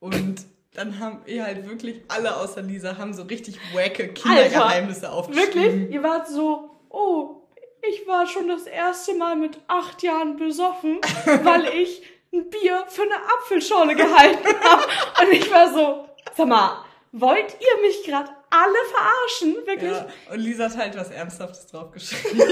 Und 0.00 0.44
dann 0.74 0.98
haben 1.00 1.22
ihr 1.26 1.44
halt 1.44 1.68
wirklich 1.68 2.02
alle 2.08 2.36
außer 2.36 2.62
Lisa 2.62 2.98
haben 2.98 3.14
so 3.14 3.22
richtig 3.22 3.58
wacke 3.74 4.08
Kindergeheimnisse 4.08 5.10
aufgeschrieben. 5.10 5.54
Wirklich? 5.54 5.94
Ihr 5.94 6.02
wart 6.02 6.28
so, 6.28 6.70
oh, 6.90 7.42
ich 7.82 8.06
war 8.06 8.26
schon 8.26 8.48
das 8.48 8.66
erste 8.66 9.14
Mal 9.14 9.36
mit 9.36 9.58
acht 9.66 10.02
Jahren 10.02 10.36
besoffen, 10.36 11.00
weil 11.42 11.66
ich 11.74 12.02
ein 12.32 12.50
Bier 12.50 12.84
für 12.88 13.02
eine 13.02 13.16
Apfelschorle 13.38 13.94
gehalten 13.94 14.46
habe. 14.62 14.82
Und 15.22 15.32
ich 15.32 15.50
war 15.50 15.72
so, 15.72 16.07
sag 16.36 16.48
mal, 16.48 16.84
wollt 17.12 17.56
ihr 17.60 17.80
mich 17.82 18.04
gerade 18.04 18.30
alle 18.50 18.78
verarschen? 18.92 19.66
Wirklich? 19.66 19.92
Ja, 19.92 20.06
und 20.32 20.38
Lisa 20.40 20.64
hat 20.64 20.76
halt 20.76 20.96
was 20.96 21.10
Ernsthaftes 21.10 21.66
draufgeschrieben. 21.66 22.38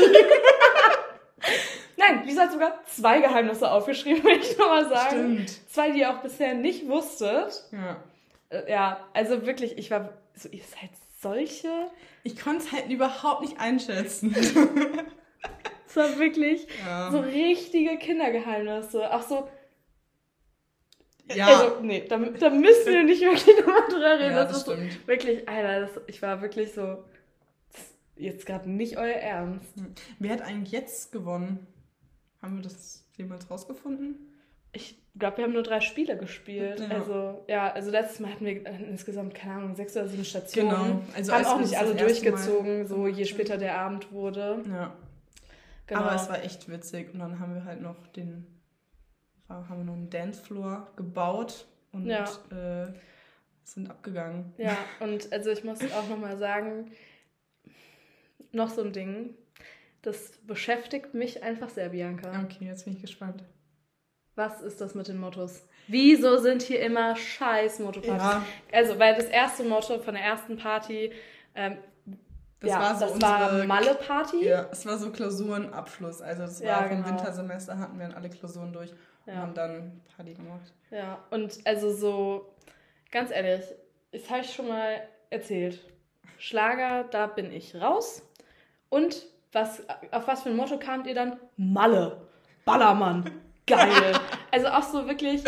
Nein, 1.96 2.25
Lisa 2.25 2.42
hat 2.42 2.52
sogar 2.52 2.85
zwei 2.87 3.20
Geheimnisse 3.20 3.70
aufgeschrieben, 3.70 4.25
will 4.25 4.38
ich 4.38 4.56
nochmal 4.58 4.88
sagen. 4.88 5.08
Stimmt. 5.44 5.70
Zwei, 5.70 5.90
die 5.90 6.00
ihr 6.00 6.11
auch 6.11 6.20
bisher 6.23 6.54
nicht 6.54 6.88
wusstet. 6.88 7.64
Ja. 7.73 7.96
Äh, 8.50 8.70
ja, 8.70 9.06
also 9.12 9.46
wirklich, 9.46 9.78
ich 9.78 9.90
war 9.90 10.12
so, 10.35 10.49
ihr 10.50 10.62
seid 10.62 10.90
solche. 11.20 11.90
Ich 12.23 12.38
konnte 12.38 12.64
es 12.64 12.73
halt 12.73 12.90
überhaupt 12.90 13.42
nicht 13.42 13.58
einschätzen. 13.58 14.35
Es 15.88 15.94
war 15.94 16.18
wirklich 16.18 16.66
ja. 16.85 17.11
so 17.11 17.20
richtige 17.20 17.96
Kindergeheimnisse. 17.96 19.14
Auch 19.14 19.23
so, 19.23 19.49
ja. 21.35 21.47
Also, 21.47 21.80
nee, 21.83 22.04
da, 22.09 22.18
da 22.18 22.50
müssen 22.50 22.87
wir 22.87 23.02
nicht 23.04 23.21
wirklich 23.21 23.59
nochmal 23.61 23.88
drüber 23.88 24.18
reden. 24.18 24.33
Ja, 24.33 24.45
das, 24.45 24.49
das 24.49 24.56
ist 24.59 24.62
stimmt. 24.73 24.92
So, 24.92 25.09
wirklich, 25.09 25.49
Alter, 25.49 25.80
das, 25.80 25.90
ich 26.06 26.23
war 26.23 26.40
wirklich 26.42 26.73
so, 26.73 27.04
jetzt 28.16 28.47
gerade 28.47 28.71
nicht 28.71 28.97
euer 28.97 29.16
Ernst. 29.16 29.76
Hm. 29.76 29.95
Wer 30.18 30.33
hat 30.33 30.42
eigentlich 30.42 30.73
jetzt 30.73 31.12
gewonnen? 31.12 31.66
Haben 32.42 32.56
wir 32.56 32.62
das 32.62 33.04
jemals 33.16 33.50
rausgefunden? 33.50 34.16
Ich 34.73 34.99
glaube, 35.18 35.38
wir 35.38 35.45
haben 35.45 35.52
nur 35.52 35.62
drei 35.62 35.80
Spiele 35.80 36.16
gespielt. 36.16 36.80
Ja. 36.80 36.88
Also, 36.88 37.45
ja, 37.49 37.73
also 37.73 37.90
letztes 37.90 38.21
Mal 38.21 38.33
hatten 38.33 38.45
wir 38.45 38.66
insgesamt, 38.66 39.35
keine 39.35 39.54
Ahnung, 39.54 39.75
sechs 39.75 39.97
oder 39.97 40.09
sieben 40.09 40.25
Stationen. 40.25 40.71
Genau. 40.71 41.02
Also 41.14 41.33
haben 41.33 41.47
auch 41.47 41.61
nicht 41.61 41.78
alle 41.78 41.95
durchgezogen, 41.95 42.78
Mal. 42.78 42.87
so 42.87 43.06
je 43.06 43.25
später 43.25 43.56
der 43.56 43.78
Abend 43.78 44.12
wurde. 44.12 44.62
Ja. 44.68 44.95
Genau. 45.87 46.00
Aber 46.00 46.14
es 46.14 46.28
war 46.28 46.42
echt 46.42 46.68
witzig. 46.68 47.12
Und 47.12 47.21
dann 47.21 47.40
haben 47.40 47.54
wir 47.54 47.64
halt 47.64 47.80
noch 47.80 48.06
den 48.09 48.47
haben 49.48 49.78
wir 49.78 49.84
noch 49.84 49.94
einen 49.94 50.10
Dancefloor 50.10 50.88
gebaut 50.96 51.66
und 51.92 52.06
ja. 52.06 52.24
äh, 52.50 52.92
sind 53.64 53.90
abgegangen. 53.90 54.52
Ja, 54.58 54.76
und 55.00 55.32
also 55.32 55.50
ich 55.50 55.64
muss 55.64 55.80
auch 55.92 56.08
nochmal 56.08 56.36
sagen, 56.38 56.90
noch 58.52 58.70
so 58.70 58.82
ein 58.82 58.92
Ding, 58.92 59.34
das 60.02 60.32
beschäftigt 60.46 61.14
mich 61.14 61.42
einfach 61.42 61.68
sehr, 61.68 61.90
Bianca. 61.90 62.30
Okay, 62.44 62.66
jetzt 62.66 62.84
bin 62.84 62.94
ich 62.94 63.00
gespannt. 63.00 63.44
Was 64.36 64.60
ist 64.62 64.80
das 64.80 64.94
mit 64.94 65.08
den 65.08 65.18
Mottos? 65.18 65.66
Wieso 65.88 66.36
sind 66.38 66.62
hier 66.62 66.80
immer 66.80 67.16
scheiß 67.16 67.78
Motto-Partys? 67.78 68.22
Ja. 68.22 68.42
Also, 68.72 68.98
weil 68.98 69.14
das 69.14 69.26
erste 69.26 69.64
Motto 69.64 69.98
von 69.98 70.14
der 70.14 70.22
ersten 70.22 70.56
Party, 70.56 71.12
ähm, 71.54 71.78
das 72.60 72.70
ja, 72.70 72.80
war 72.80 72.94
so 72.94 73.00
das 73.00 73.12
unsere, 73.14 73.30
war 73.32 73.64
Malle-Party. 73.64 74.44
Ja, 74.44 74.68
es 74.70 74.84
war 74.84 74.98
so 74.98 75.10
Klausurenabschluss. 75.10 76.20
Also, 76.20 76.42
das 76.42 76.60
war 76.60 76.68
ja, 76.68 76.88
vom 76.88 77.02
genau. 77.02 77.08
Wintersemester 77.08 77.78
hatten 77.78 77.98
wir 77.98 78.14
alle 78.14 78.28
Klausuren 78.28 78.72
durch 78.72 78.92
ja. 79.26 79.33
und 79.33 79.38
haben 79.38 79.54
dann 79.54 80.00
Party 80.16 80.35
gemacht. 80.35 80.73
Ja, 80.90 81.25
und 81.30 81.59
also 81.64 81.92
so, 81.92 82.54
ganz 83.11 83.30
ehrlich, 83.30 83.64
das 84.12 84.30
habe 84.30 84.40
ich 84.40 84.52
schon 84.52 84.68
mal 84.68 85.02
erzählt. 85.30 85.80
Schlager, 86.38 87.04
da 87.04 87.26
bin 87.26 87.52
ich 87.52 87.75
raus. 87.75 88.23
Und 88.88 89.26
was, 89.52 89.83
auf 90.11 90.26
was 90.26 90.42
für 90.42 90.50
ein 90.50 90.56
Motto 90.56 90.78
kamt 90.78 91.06
ihr 91.06 91.14
dann? 91.14 91.38
Malle. 91.56 92.28
Ballermann. 92.64 93.30
Geil. 93.66 94.12
also 94.50 94.68
auch 94.68 94.83
so 94.83 95.06
wirklich, 95.09 95.42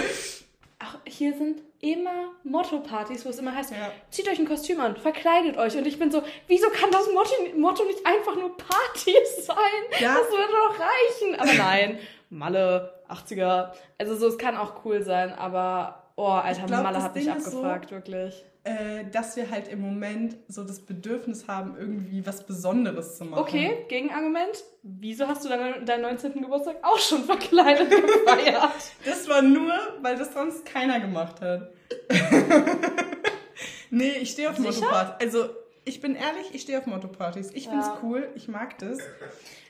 auch 0.78 0.98
hier 1.06 1.34
sind 1.34 1.62
immer 1.80 2.32
Motto-Partys, 2.42 3.24
wo 3.24 3.28
es 3.28 3.38
immer 3.38 3.54
heißt, 3.54 3.70
ja. 3.70 3.92
zieht 4.10 4.28
euch 4.28 4.38
ein 4.38 4.48
Kostüm 4.48 4.80
an, 4.80 4.96
verkleidet 4.96 5.56
euch. 5.56 5.76
Und 5.76 5.86
ich 5.86 5.98
bin 5.98 6.10
so, 6.10 6.22
wieso 6.48 6.68
kann 6.70 6.90
das 6.90 7.06
Motto, 7.12 7.34
Motto 7.56 7.84
nicht 7.84 8.04
einfach 8.04 8.34
nur 8.34 8.56
Party 8.56 9.14
sein? 9.40 10.00
Ja. 10.00 10.16
Das 10.16 10.30
würde 10.30 10.52
doch 10.52 10.78
reichen. 10.80 11.40
Aber 11.40 11.52
nein, 11.52 11.98
Malle, 12.30 13.02
80er. 13.08 13.72
Also 13.98 14.16
so, 14.16 14.28
es 14.28 14.38
kann 14.38 14.56
auch 14.56 14.84
cool 14.84 15.02
sein, 15.02 15.32
aber 15.32 16.10
oh, 16.16 16.26
Alter, 16.26 16.66
glaub, 16.66 16.82
Malle 16.82 17.02
hat 17.02 17.14
mich 17.14 17.30
abgefragt, 17.30 17.90
so, 17.90 17.96
wirklich. 17.96 18.44
Äh, 18.64 19.08
dass 19.10 19.36
wir 19.36 19.50
halt 19.50 19.68
im 19.68 19.80
Moment 19.80 20.36
so 20.48 20.62
das 20.62 20.80
Bedürfnis 20.80 21.48
haben, 21.48 21.76
irgendwie 21.78 22.26
was 22.26 22.44
Besonderes 22.44 23.16
zu 23.16 23.24
machen. 23.24 23.40
Okay, 23.40 23.86
Gegenargument. 23.88 24.62
Wieso 24.82 25.26
hast 25.26 25.44
du 25.44 25.48
deinen, 25.48 25.86
deinen 25.86 26.02
19. 26.02 26.42
Geburtstag 26.42 26.76
auch 26.82 26.98
schon 26.98 27.24
verkleidet 27.24 27.88
gefeiert? 27.90 28.72
das 29.06 29.28
war 29.28 29.40
nur, 29.40 29.72
weil 30.02 30.18
das 30.18 30.34
sonst 30.34 30.66
keiner 30.66 31.00
gemacht 31.00 31.40
hat. 31.40 31.70
nee, 33.90 34.18
ich 34.20 34.32
stehe 34.32 34.50
auf 34.50 34.58
Motorrad. 34.58 35.22
Also 35.22 35.48
ich 35.84 36.02
bin 36.02 36.14
ehrlich, 36.14 36.52
ich 36.52 36.62
stehe 36.62 36.78
auf 36.78 36.86
Motto-Partys. 36.86 37.52
Ich 37.54 37.68
finde 37.68 37.84
es 37.84 37.90
cool, 38.02 38.28
ich 38.34 38.48
mag 38.48 38.76
das. 38.78 38.98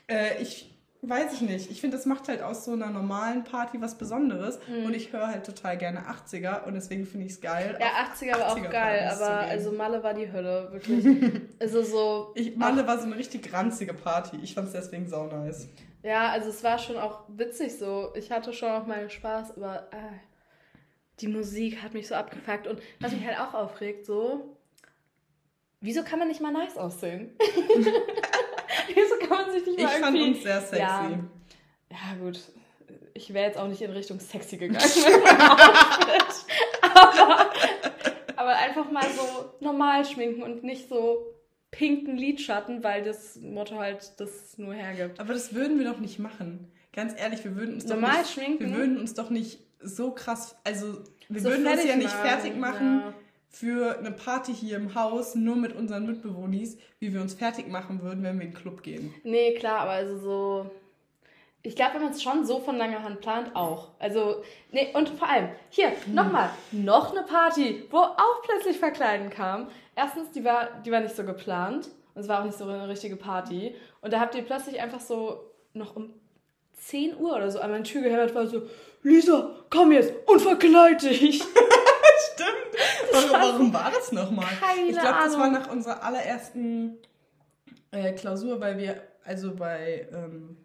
Äh, 0.07 0.41
ich 0.41 0.69
weiß 1.01 1.33
ich 1.33 1.41
nicht. 1.41 1.71
Ich 1.71 1.79
finde, 1.79 1.95
das 1.97 2.05
macht 2.05 2.27
halt 2.27 2.41
aus 2.41 2.65
so 2.65 2.73
einer 2.73 2.89
normalen 2.89 3.43
Party 3.43 3.81
was 3.81 3.97
Besonderes. 3.97 4.59
Mhm. 4.67 4.85
Und 4.85 4.93
ich 4.93 5.13
höre 5.13 5.27
halt 5.27 5.45
total 5.45 5.77
gerne 5.77 6.01
80er 6.01 6.65
und 6.65 6.73
deswegen 6.73 7.05
finde 7.05 7.25
ich 7.25 7.33
es 7.33 7.41
geil. 7.41 7.77
Ja, 7.79 7.87
80er 8.11 8.39
war 8.39 8.55
80er 8.55 8.67
auch 8.67 8.69
geil, 8.69 9.09
aber 9.09 9.29
also 9.29 9.71
Malle 9.71 10.03
war 10.03 10.13
die 10.13 10.31
Hölle, 10.31 10.69
wirklich. 10.71 11.41
also 11.59 11.83
so. 11.83 12.31
Ich, 12.35 12.55
Malle 12.55 12.85
war 12.85 12.99
so 12.99 13.05
eine 13.05 13.17
richtig 13.17 13.51
ranzige 13.53 13.93
Party. 13.93 14.37
Ich 14.43 14.53
fand 14.53 14.67
es 14.67 14.73
deswegen 14.73 15.07
sau 15.07 15.27
nice. 15.27 15.69
Ja, 16.03 16.29
also 16.29 16.49
es 16.49 16.63
war 16.63 16.77
schon 16.77 16.97
auch 16.97 17.23
witzig 17.27 17.77
so. 17.77 18.11
Ich 18.15 18.31
hatte 18.31 18.53
schon 18.53 18.69
auch 18.69 18.85
meinen 18.85 19.09
Spaß, 19.09 19.57
aber 19.57 19.87
äh, 19.91 20.17
die 21.19 21.27
Musik 21.27 21.81
hat 21.81 21.93
mich 21.93 22.07
so 22.07 22.15
abgefuckt. 22.15 22.67
Und 22.67 22.81
was 22.99 23.11
mich 23.11 23.25
halt 23.25 23.39
auch 23.39 23.53
aufregt, 23.53 24.05
so. 24.05 24.57
Wieso 25.81 26.03
kann 26.03 26.19
man 26.19 26.27
nicht 26.27 26.41
mal 26.41 26.51
nice 26.51 26.77
aussehen? 26.77 27.37
Wieso 28.93 29.15
kann 29.27 29.45
man 29.45 29.51
sich 29.51 29.65
nicht 29.65 29.79
mal 29.79 29.93
Ich 29.93 29.99
fand 29.99 30.17
uns 30.19 30.43
sehr 30.43 30.61
sexy. 30.61 30.79
Ja, 30.79 31.09
ja 31.91 32.15
gut. 32.19 32.39
Ich 33.13 33.33
wäre 33.33 33.47
jetzt 33.47 33.57
auch 33.57 33.67
nicht 33.67 33.81
in 33.81 33.91
Richtung 33.91 34.19
sexy 34.19 34.57
gegangen 34.57 34.81
aber, 36.81 37.51
aber 38.35 38.55
einfach 38.55 38.91
mal 38.91 39.05
so 39.09 39.53
normal 39.59 40.05
schminken 40.05 40.41
und 40.41 40.63
nicht 40.63 40.87
so 40.87 41.35
pinken 41.71 42.15
Lidschatten, 42.17 42.83
weil 42.83 43.03
das 43.03 43.35
Motto 43.35 43.77
halt 43.77 44.13
das 44.19 44.57
nur 44.57 44.73
hergibt. 44.73 45.19
Aber 45.19 45.33
das 45.33 45.53
würden 45.53 45.77
wir 45.79 45.91
doch 45.91 45.99
nicht 45.99 46.19
machen. 46.19 46.71
Ganz 46.93 47.13
ehrlich, 47.19 47.43
wir 47.43 47.55
würden 47.55 47.75
uns 47.75 47.85
normal 47.85 48.11
doch 48.11 48.17
nicht, 48.19 48.33
schminken. 48.33 48.59
Wir 48.69 48.77
würden 48.77 48.97
uns 48.97 49.13
doch 49.13 49.29
nicht 49.29 49.59
so 49.81 50.11
krass, 50.11 50.55
also 50.63 51.03
wir 51.27 51.41
so 51.41 51.49
würden 51.49 51.67
uns 51.67 51.83
ja 51.83 51.95
nicht 51.95 52.09
fertig 52.09 52.55
machen. 52.55 53.01
Ja 53.05 53.13
für 53.49 53.97
eine 53.97 54.11
Party 54.11 54.53
hier 54.53 54.77
im 54.77 54.95
Haus 54.95 55.35
nur 55.35 55.55
mit 55.55 55.75
unseren 55.75 56.05
Mitbewohnern, 56.05 56.67
wie 56.99 57.13
wir 57.13 57.21
uns 57.21 57.33
fertig 57.33 57.67
machen 57.67 58.01
würden, 58.01 58.23
wenn 58.23 58.37
wir 58.37 58.45
in 58.45 58.51
den 58.51 58.59
Club 58.59 58.83
gehen. 58.83 59.13
Nee, 59.23 59.53
klar, 59.55 59.79
aber 59.81 59.91
also 59.91 60.17
so. 60.19 60.71
Ich 61.61 61.75
glaube, 61.75 61.95
wenn 61.95 62.03
man 62.03 62.11
es 62.11 62.23
schon 62.23 62.45
so 62.45 62.59
von 62.59 62.77
langer 62.77 63.03
Hand 63.03 63.19
plant, 63.19 63.53
auch. 63.53 63.89
Also, 63.99 64.43
nee, 64.71 64.93
und 64.93 65.09
vor 65.09 65.27
allem, 65.29 65.49
hier, 65.69 65.89
hm. 65.89 66.13
nochmal, 66.13 66.51
noch 66.71 67.11
eine 67.11 67.25
Party, 67.25 67.83
wo 67.91 67.97
auch 67.97 68.41
plötzlich 68.43 68.77
Verkleiden 68.77 69.29
kam. 69.29 69.67
Erstens, 69.95 70.31
die 70.31 70.45
war, 70.45 70.69
die 70.85 70.91
war 70.91 71.01
nicht 71.01 71.15
so 71.15 71.25
geplant. 71.25 71.89
Und 72.15 72.21
es 72.21 72.27
war 72.27 72.41
auch 72.41 72.45
nicht 72.45 72.57
so 72.57 72.63
eine 72.63 72.87
richtige 72.87 73.17
Party. 73.17 73.75
Und 74.01 74.13
da 74.13 74.19
habt 74.19 74.35
ihr 74.35 74.41
plötzlich 74.41 74.79
einfach 74.81 75.01
so 75.01 75.51
noch 75.73 75.95
um 75.95 76.13
10 76.81 77.17
Uhr 77.17 77.35
oder 77.35 77.51
so 77.51 77.59
an 77.59 77.71
meine 77.71 77.83
Tür 77.83 78.01
gehört, 78.01 78.33
war 78.33 78.47
so, 78.47 78.63
Lisa, 79.03 79.55
komm 79.69 79.91
jetzt 79.91 80.13
und 80.25 80.41
verkleid 80.41 81.01
dich. 81.01 81.43
Stimmt. 82.33 82.98
Warum, 83.29 83.51
warum, 83.51 83.73
war 83.73 83.91
das 83.91 84.11
nochmal? 84.11 84.47
Keine 84.59 84.89
ich 84.89 84.97
glaube, 84.97 85.17
das 85.23 85.37
war 85.37 85.49
nach 85.49 85.69
unserer 85.71 86.03
allerersten 86.03 86.97
äh, 87.91 88.13
Klausur, 88.13 88.59
weil 88.59 88.77
wir, 88.77 89.01
also 89.23 89.55
bei 89.55 90.07
ähm, 90.11 90.57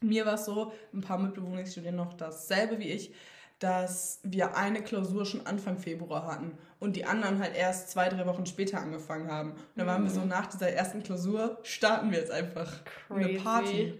mir 0.00 0.26
war 0.26 0.34
es 0.34 0.44
so, 0.44 0.72
ein 0.92 1.00
paar 1.00 1.18
Mitbewohner 1.18 1.64
studieren 1.66 1.96
noch 1.96 2.14
dasselbe 2.14 2.78
wie 2.78 2.90
ich, 2.90 3.14
dass 3.58 4.18
wir 4.24 4.56
eine 4.56 4.82
Klausur 4.82 5.24
schon 5.24 5.46
Anfang 5.46 5.78
Februar 5.78 6.26
hatten 6.26 6.58
und 6.80 6.96
die 6.96 7.04
anderen 7.04 7.38
halt 7.38 7.54
erst 7.54 7.90
zwei, 7.90 8.08
drei 8.08 8.26
Wochen 8.26 8.44
später 8.44 8.80
angefangen 8.80 9.30
haben. 9.30 9.52
Und 9.52 9.58
dann 9.76 9.86
waren 9.86 10.02
wir 10.02 10.10
so, 10.10 10.20
mhm. 10.20 10.28
nach 10.28 10.46
dieser 10.46 10.70
ersten 10.70 11.04
Klausur 11.04 11.58
starten 11.62 12.10
wir 12.10 12.18
jetzt 12.18 12.32
einfach 12.32 12.68
Crazy. 13.06 13.24
eine 13.24 13.38
Party. 13.38 13.98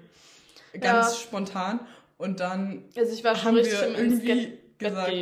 Ganz 0.80 1.12
ja. 1.12 1.14
spontan. 1.14 1.80
Und 2.18 2.40
dann 2.40 2.84
also 2.96 3.12
ich 3.12 3.22
war 3.22 3.36
schon 3.36 3.56
haben 3.56 3.56
wir 3.56 3.98
irgendwie 3.98 4.58
gesagt, 4.78 5.12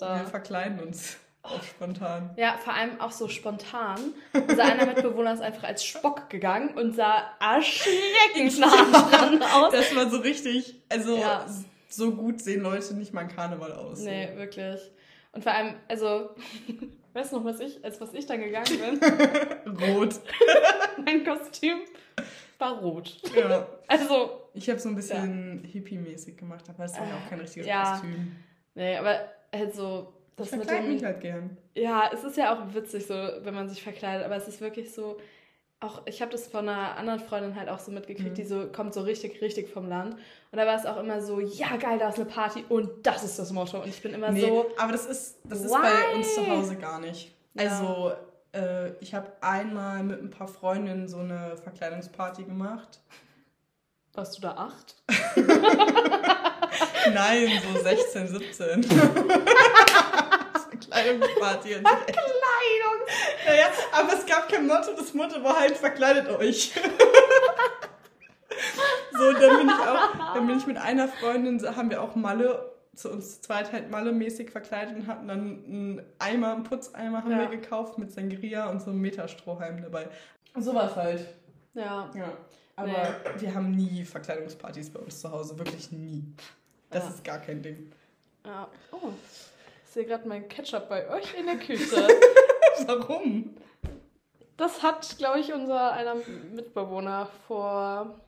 da. 0.00 0.18
wir 0.18 0.26
verkleiden 0.26 0.80
uns. 0.80 1.16
Auch 1.42 1.62
spontan. 1.62 2.30
Ja, 2.36 2.58
vor 2.58 2.74
allem 2.74 3.00
auch 3.00 3.12
so 3.12 3.26
spontan. 3.28 4.12
Unser 4.34 4.62
einer 4.62 4.86
Mitbewohner 4.86 5.32
ist 5.32 5.40
einfach 5.40 5.64
als 5.64 5.84
Spock 5.84 6.28
gegangen 6.28 6.76
und 6.76 6.94
sah 6.94 7.30
erschreckend 7.40 8.58
nah 8.60 8.68
dran 8.68 9.42
aus. 9.42 9.72
Das 9.72 9.94
war 9.96 10.10
so 10.10 10.18
richtig, 10.18 10.74
also 10.90 11.16
ja. 11.16 11.46
so 11.88 12.12
gut 12.12 12.42
sehen 12.42 12.60
Leute 12.62 12.94
nicht 12.94 13.14
mal 13.14 13.22
ein 13.22 13.34
Karneval 13.34 13.72
aus. 13.72 14.00
Nee, 14.00 14.28
so. 14.32 14.38
wirklich. 14.38 14.80
Und 15.32 15.42
vor 15.42 15.52
allem, 15.52 15.76
also, 15.88 16.30
weißt 17.14 17.32
du 17.32 17.38
noch, 17.38 17.44
was 17.44 17.60
ich, 17.60 17.82
als 17.84 18.00
was 18.00 18.12
ich 18.12 18.26
dann 18.26 18.40
gegangen 18.40 18.66
bin? 18.66 19.80
rot. 19.80 20.20
mein 21.04 21.24
Kostüm 21.24 21.78
war 22.58 22.78
rot. 22.80 23.16
Ja. 23.34 23.66
Also. 23.86 24.48
Ich 24.52 24.68
habe 24.68 24.78
so 24.78 24.88
ein 24.88 24.96
bisschen 24.96 25.62
ja. 25.64 25.70
hippie-mäßig 25.70 26.36
gemacht, 26.36 26.64
aber 26.68 26.84
es 26.84 26.98
war 26.98 27.06
ja 27.06 27.14
auch 27.14 27.30
kein 27.30 27.40
richtiges 27.40 27.66
ja. 27.66 27.92
Kostüm. 27.92 28.36
Nee, 28.74 28.96
aber 28.96 29.20
halt 29.54 29.74
so. 29.74 30.12
Das 30.40 30.52
ich 30.52 30.66
dem, 30.66 30.94
mich 30.94 31.04
halt 31.04 31.20
gern. 31.20 31.56
Ja, 31.74 32.10
es 32.12 32.24
ist 32.24 32.36
ja 32.36 32.54
auch 32.54 32.74
witzig 32.74 33.06
so, 33.06 33.14
wenn 33.14 33.54
man 33.54 33.68
sich 33.68 33.82
verkleidet, 33.82 34.24
aber 34.24 34.36
es 34.36 34.48
ist 34.48 34.60
wirklich 34.60 34.92
so. 34.92 35.18
Auch 35.82 36.02
ich 36.04 36.20
habe 36.20 36.30
das 36.30 36.46
von 36.46 36.68
einer 36.68 36.96
anderen 36.96 37.20
Freundin 37.20 37.56
halt 37.56 37.70
auch 37.70 37.78
so 37.78 37.90
mitgekriegt, 37.90 38.32
mhm. 38.32 38.34
die 38.34 38.44
so 38.44 38.66
kommt 38.66 38.92
so 38.92 39.00
richtig, 39.00 39.40
richtig 39.40 39.70
vom 39.70 39.88
Land. 39.88 40.14
Und 40.14 40.58
da 40.58 40.66
war 40.66 40.76
es 40.76 40.84
auch 40.84 40.98
immer 40.98 41.22
so, 41.22 41.40
ja 41.40 41.76
geil, 41.76 41.98
da 41.98 42.10
ist 42.10 42.16
eine 42.16 42.26
Party 42.26 42.64
und 42.68 43.06
das 43.06 43.24
ist 43.24 43.38
das 43.38 43.50
Motto. 43.50 43.80
Und 43.82 43.88
ich 43.88 44.02
bin 44.02 44.12
immer 44.12 44.30
nee, 44.30 44.42
so. 44.42 44.66
Aber 44.76 44.92
das 44.92 45.06
ist, 45.06 45.38
das 45.44 45.62
ist 45.62 45.72
bei 45.72 46.14
uns 46.14 46.34
zu 46.34 46.46
Hause 46.46 46.76
gar 46.76 47.00
nicht. 47.00 47.34
Ja. 47.54 47.62
Also 47.62 48.12
äh, 48.52 48.92
ich 49.00 49.14
habe 49.14 49.32
einmal 49.40 50.02
mit 50.02 50.20
ein 50.22 50.30
paar 50.30 50.48
Freundinnen 50.48 51.08
so 51.08 51.18
eine 51.18 51.56
Verkleidungsparty 51.56 52.44
gemacht. 52.44 53.00
Warst 54.12 54.36
du 54.36 54.42
da 54.42 54.52
acht? 54.52 54.96
Nein, 57.14 57.48
so 57.72 57.80
16, 57.80 58.28
17. 58.28 58.80
Verkleidungsparty. 61.02 61.68
Verkleidung! 61.74 62.98
Naja, 63.46 63.66
aber 63.92 64.12
es 64.14 64.26
gab 64.26 64.48
kein 64.48 64.66
Motto, 64.66 64.92
das 64.96 65.14
Motto 65.14 65.42
war 65.42 65.60
halt, 65.60 65.76
verkleidet 65.76 66.28
euch. 66.28 66.72
so, 69.12 69.32
dann 69.32 69.58
bin 69.58 69.68
ich 69.68 69.74
auch, 69.74 70.34
dann 70.34 70.46
bin 70.46 70.58
ich 70.58 70.66
mit 70.66 70.76
einer 70.76 71.08
Freundin, 71.08 71.60
haben 71.76 71.90
wir 71.90 72.02
auch 72.02 72.14
Malle, 72.14 72.70
zu 72.94 73.10
uns 73.10 73.40
zweit 73.40 73.72
halt 73.72 73.90
Malle-mäßig 73.90 74.50
verkleidet 74.50 74.96
und 74.96 75.06
hatten 75.06 75.28
dann 75.28 75.64
einen 75.64 76.02
Eimer, 76.18 76.52
einen 76.54 76.64
Putzeimer 76.64 77.22
haben 77.24 77.30
ja. 77.30 77.38
wir 77.38 77.48
gekauft 77.48 77.98
mit 77.98 78.12
Sangria 78.12 78.68
und 78.68 78.82
so 78.82 78.90
einem 78.90 79.00
Meterstrohhalm 79.00 79.80
dabei. 79.82 80.08
So 80.58 80.74
war 80.74 80.90
es 80.90 80.96
halt. 80.96 81.26
Ja. 81.74 82.10
Ja. 82.14 82.32
Aber 82.76 82.88
nee. 82.88 83.40
wir 83.40 83.54
haben 83.54 83.70
nie 83.70 84.04
Verkleidungspartys 84.04 84.90
bei 84.90 85.00
uns 85.00 85.20
zu 85.20 85.30
Hause, 85.30 85.58
wirklich 85.58 85.92
nie. 85.92 86.24
Das 86.90 87.04
ja. 87.04 87.10
ist 87.10 87.24
gar 87.24 87.38
kein 87.38 87.62
Ding. 87.62 87.92
Ja. 88.44 88.68
Oh, 88.90 89.12
ich 89.90 89.94
sehe 89.94 90.06
gerade 90.06 90.28
meinen 90.28 90.46
Ketchup 90.46 90.88
bei 90.88 91.10
euch 91.10 91.34
in 91.36 91.46
der 91.46 91.56
Küche. 91.56 92.06
Warum? 92.86 93.56
Das 94.56 94.84
hat, 94.84 95.18
glaube 95.18 95.40
ich, 95.40 95.52
unser 95.52 95.90
einer 95.90 96.14
Mitbewohner 96.54 97.28
vor, 97.48 98.20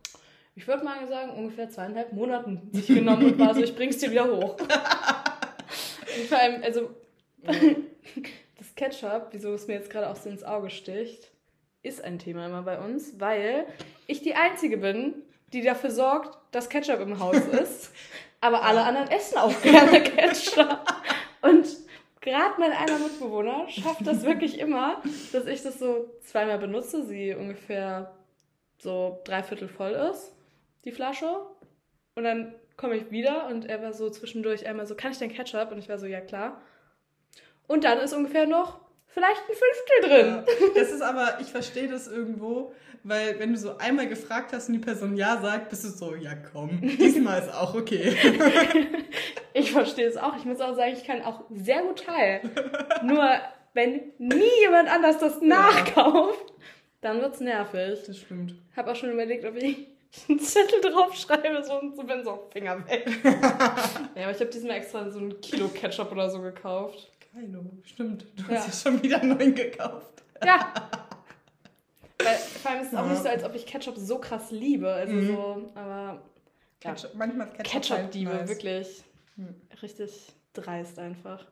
ich 0.56 0.66
würde 0.66 0.84
mal 0.84 1.06
sagen, 1.06 1.30
ungefähr 1.30 1.70
zweieinhalb 1.70 2.14
Monaten 2.14 2.68
sich 2.72 2.88
genommen 2.88 3.26
und 3.26 3.38
war 3.38 3.54
so, 3.54 3.62
ich 3.62 3.76
bring's 3.76 3.98
dir 3.98 4.10
wieder 4.10 4.26
hoch. 4.26 4.56
und 4.58 6.26
vor 6.28 6.38
allem, 6.38 6.64
also, 6.64 6.90
das 7.44 8.74
Ketchup, 8.74 9.28
wieso 9.30 9.54
es 9.54 9.68
mir 9.68 9.74
jetzt 9.74 9.90
gerade 9.90 10.10
auch 10.10 10.16
so 10.16 10.30
ins 10.30 10.42
Auge 10.42 10.68
sticht, 10.68 11.30
ist 11.84 12.02
ein 12.02 12.18
Thema 12.18 12.46
immer 12.46 12.62
bei 12.62 12.80
uns, 12.80 13.20
weil 13.20 13.66
ich 14.08 14.20
die 14.20 14.34
Einzige 14.34 14.78
bin, 14.78 15.14
die 15.52 15.62
dafür 15.62 15.92
sorgt, 15.92 16.36
dass 16.50 16.68
Ketchup 16.68 16.98
im 16.98 17.20
Haus 17.20 17.36
ist. 17.36 17.92
Aber 18.40 18.64
alle 18.64 18.82
anderen 18.82 19.08
essen 19.12 19.38
auch 19.38 19.62
gerne 19.62 20.02
Ketchup. 20.02 20.91
Und 21.42 21.66
gerade 22.20 22.54
mein 22.58 22.72
einer 22.72 22.98
Mitbewohner 22.98 23.68
schafft 23.68 24.06
das 24.06 24.24
wirklich 24.24 24.58
immer, 24.58 25.02
dass 25.32 25.46
ich 25.46 25.62
das 25.62 25.78
so 25.78 26.10
zweimal 26.22 26.58
benutze, 26.58 27.04
sie 27.04 27.34
ungefähr 27.34 28.14
so 28.78 29.20
dreiviertel 29.24 29.68
voll 29.68 29.92
ist, 29.92 30.34
die 30.84 30.92
Flasche. 30.92 31.46
Und 32.14 32.24
dann 32.24 32.54
komme 32.76 32.96
ich 32.96 33.10
wieder 33.10 33.46
und 33.48 33.66
er 33.66 33.82
war 33.82 33.92
so 33.92 34.10
zwischendurch 34.10 34.66
einmal 34.66 34.86
so, 34.86 34.94
kann 34.94 35.12
ich 35.12 35.18
denn 35.18 35.32
Ketchup? 35.32 35.72
Und 35.72 35.78
ich 35.78 35.88
war 35.88 35.98
so, 35.98 36.06
ja 36.06 36.20
klar. 36.20 36.60
Und 37.66 37.84
dann 37.84 37.98
ist 37.98 38.12
ungefähr 38.12 38.46
noch 38.46 38.80
vielleicht 39.12 39.42
ein 39.48 39.54
Fünftel 39.54 40.08
drin. 40.08 40.44
Ja, 40.60 40.80
das 40.80 40.90
ist 40.90 41.02
aber, 41.02 41.38
ich 41.40 41.48
verstehe 41.48 41.88
das 41.88 42.08
irgendwo, 42.08 42.72
weil 43.04 43.38
wenn 43.38 43.52
du 43.52 43.58
so 43.58 43.76
einmal 43.78 44.08
gefragt 44.08 44.52
hast 44.52 44.68
und 44.68 44.74
die 44.74 44.80
Person 44.80 45.16
ja 45.16 45.40
sagt, 45.40 45.68
bist 45.70 45.84
du 45.84 45.88
so, 45.88 46.14
ja 46.14 46.34
komm, 46.34 46.80
diesmal 46.82 47.40
ist 47.40 47.52
auch 47.52 47.74
okay. 47.74 48.16
ich 49.54 49.72
verstehe 49.72 50.06
es 50.06 50.16
auch. 50.16 50.36
Ich 50.36 50.44
muss 50.44 50.60
auch 50.60 50.74
sagen, 50.74 50.92
ich 50.92 51.04
kann 51.04 51.22
auch 51.22 51.42
sehr 51.50 51.82
gut 51.82 52.04
teilen. 52.04 52.50
Nur 53.02 53.28
wenn 53.74 54.12
nie 54.18 54.60
jemand 54.60 54.88
anders 54.88 55.18
das 55.18 55.40
nachkauft, 55.40 56.52
dann 57.00 57.20
wird 57.20 57.34
es 57.34 57.40
nervig. 57.40 58.00
Das 58.06 58.18
stimmt. 58.18 58.54
Hab 58.76 58.88
auch 58.88 58.96
schon 58.96 59.10
überlegt, 59.10 59.44
ob 59.44 59.56
ich 59.56 59.88
einen 60.28 60.38
Zettel 60.38 60.80
draufschreibe 60.80 61.62
so, 61.64 61.80
und 61.80 61.96
so 61.96 62.02
bin 62.04 62.22
so 62.22 62.48
Finger 62.52 62.86
weg. 62.88 63.06
ja, 63.24 64.22
aber 64.22 64.30
ich 64.30 64.40
habe 64.40 64.50
diesmal 64.50 64.76
extra 64.76 65.10
so 65.10 65.18
ein 65.18 65.40
Kilo 65.40 65.68
Ketchup 65.68 66.12
oder 66.12 66.30
so 66.30 66.40
gekauft. 66.40 67.10
Kilo, 67.34 67.64
stimmt. 67.84 68.26
Du 68.36 68.42
ja. 68.52 68.58
hast 68.58 68.84
ja 68.84 68.90
schon 68.90 69.02
wieder 69.02 69.22
neun 69.24 69.54
gekauft. 69.54 70.22
Ja. 70.44 70.72
Weil, 72.22 72.36
vor 72.36 72.70
allem 72.70 72.82
ist 72.82 72.92
es 72.92 72.98
auch 72.98 73.06
nicht 73.06 73.22
so, 73.22 73.28
als 73.28 73.44
ob 73.44 73.54
ich 73.54 73.66
Ketchup 73.66 73.96
so 73.96 74.18
krass 74.18 74.50
liebe. 74.50 74.92
Also 74.92 75.12
mhm. 75.12 75.26
so, 75.26 75.70
aber. 75.74 76.22
Ketchup, 76.80 77.14
manchmal 77.14 77.48
Ketchup. 77.52 77.72
Ketchup-Liebe, 77.72 78.30
halt 78.30 78.40
nice. 78.40 78.48
wirklich. 78.48 79.04
Mhm. 79.36 79.54
Richtig 79.80 80.32
dreist 80.52 80.98
einfach. 80.98 81.46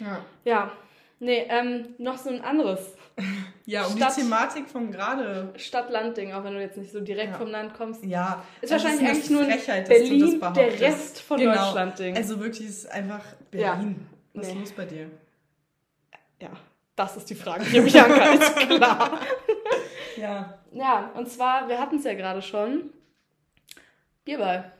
Ja. 0.00 0.24
Ja. 0.44 0.72
Nee, 1.20 1.46
ähm, 1.48 1.94
noch 1.98 2.16
so 2.16 2.30
ein 2.30 2.42
anderes. 2.42 2.94
Ja, 3.66 3.84
um 3.84 3.98
Stadt, 3.98 4.16
die 4.16 4.22
Thematik 4.22 4.70
von 4.70 4.90
gerade. 4.90 5.52
Stadt-Land-Ding, 5.56 6.32
auch 6.32 6.42
wenn 6.42 6.54
du 6.54 6.60
jetzt 6.62 6.78
nicht 6.78 6.90
so 6.90 7.00
direkt 7.00 7.32
ja. 7.32 7.38
vom 7.38 7.50
Land 7.50 7.74
kommst. 7.74 8.02
Ja. 8.02 8.42
Ist 8.62 8.70
wahrscheinlich 8.70 9.02
ist 9.02 9.08
eigentlich 9.10 9.28
nur 9.30 9.44
Frechheit, 9.44 9.88
Berlin, 9.88 10.40
der 10.56 10.80
Rest 10.80 11.20
von 11.20 11.38
genau. 11.38 11.52
Deutschland-Ding. 11.52 12.16
Also 12.16 12.40
wirklich 12.40 12.66
ist 12.66 12.90
einfach 12.90 13.22
Berlin. 13.50 14.06
Ja. 14.10 14.17
Was 14.34 14.46
nee. 14.46 14.52
ist 14.52 14.58
los 14.58 14.72
bei 14.72 14.84
dir? 14.84 15.10
Ja, 16.40 16.50
das 16.94 17.16
ist 17.16 17.30
die 17.30 17.34
Frage 17.34 17.64
hier, 17.64 17.82
Bianca, 17.82 18.32
ist 18.32 18.56
klar. 18.56 19.20
ja. 20.16 20.58
Ja, 20.72 21.10
und 21.14 21.30
zwar, 21.30 21.68
wir 21.68 21.78
hatten 21.78 21.96
es 21.96 22.04
ja 22.04 22.14
gerade 22.14 22.42
schon. 22.42 22.90
Bierball. 24.24 24.72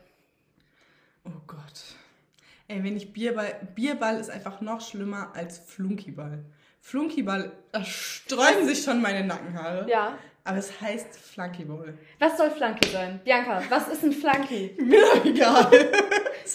Oh 1.25 1.41
Gott. 1.47 1.57
Ey, 2.67 2.83
wenn 2.83 2.95
ich 2.95 3.11
Bierball. 3.11 3.67
Bierball 3.73 4.19
ist 4.19 4.29
einfach 4.29 4.61
noch 4.61 4.81
schlimmer 4.81 5.31
als 5.33 5.57
Flunkyball. 5.57 6.45
Flunkyball, 6.81 7.51
da 7.71 7.83
sträuben 7.83 8.67
sich 8.67 8.83
schon 8.83 9.01
meine 9.01 9.25
Nackenhaare. 9.25 9.89
Ja. 9.89 10.17
Aber 10.43 10.57
es 10.57 10.79
heißt 10.81 11.15
Flunkyball. 11.15 11.97
Was 12.19 12.37
soll 12.37 12.49
Flunky 12.51 12.89
sein? 12.89 13.19
Bianca, 13.23 13.61
was 13.69 13.87
ist 13.87 14.03
ein 14.03 14.13
Flunky? 14.13 14.75
Mir 14.81 15.01
doch 15.01 15.71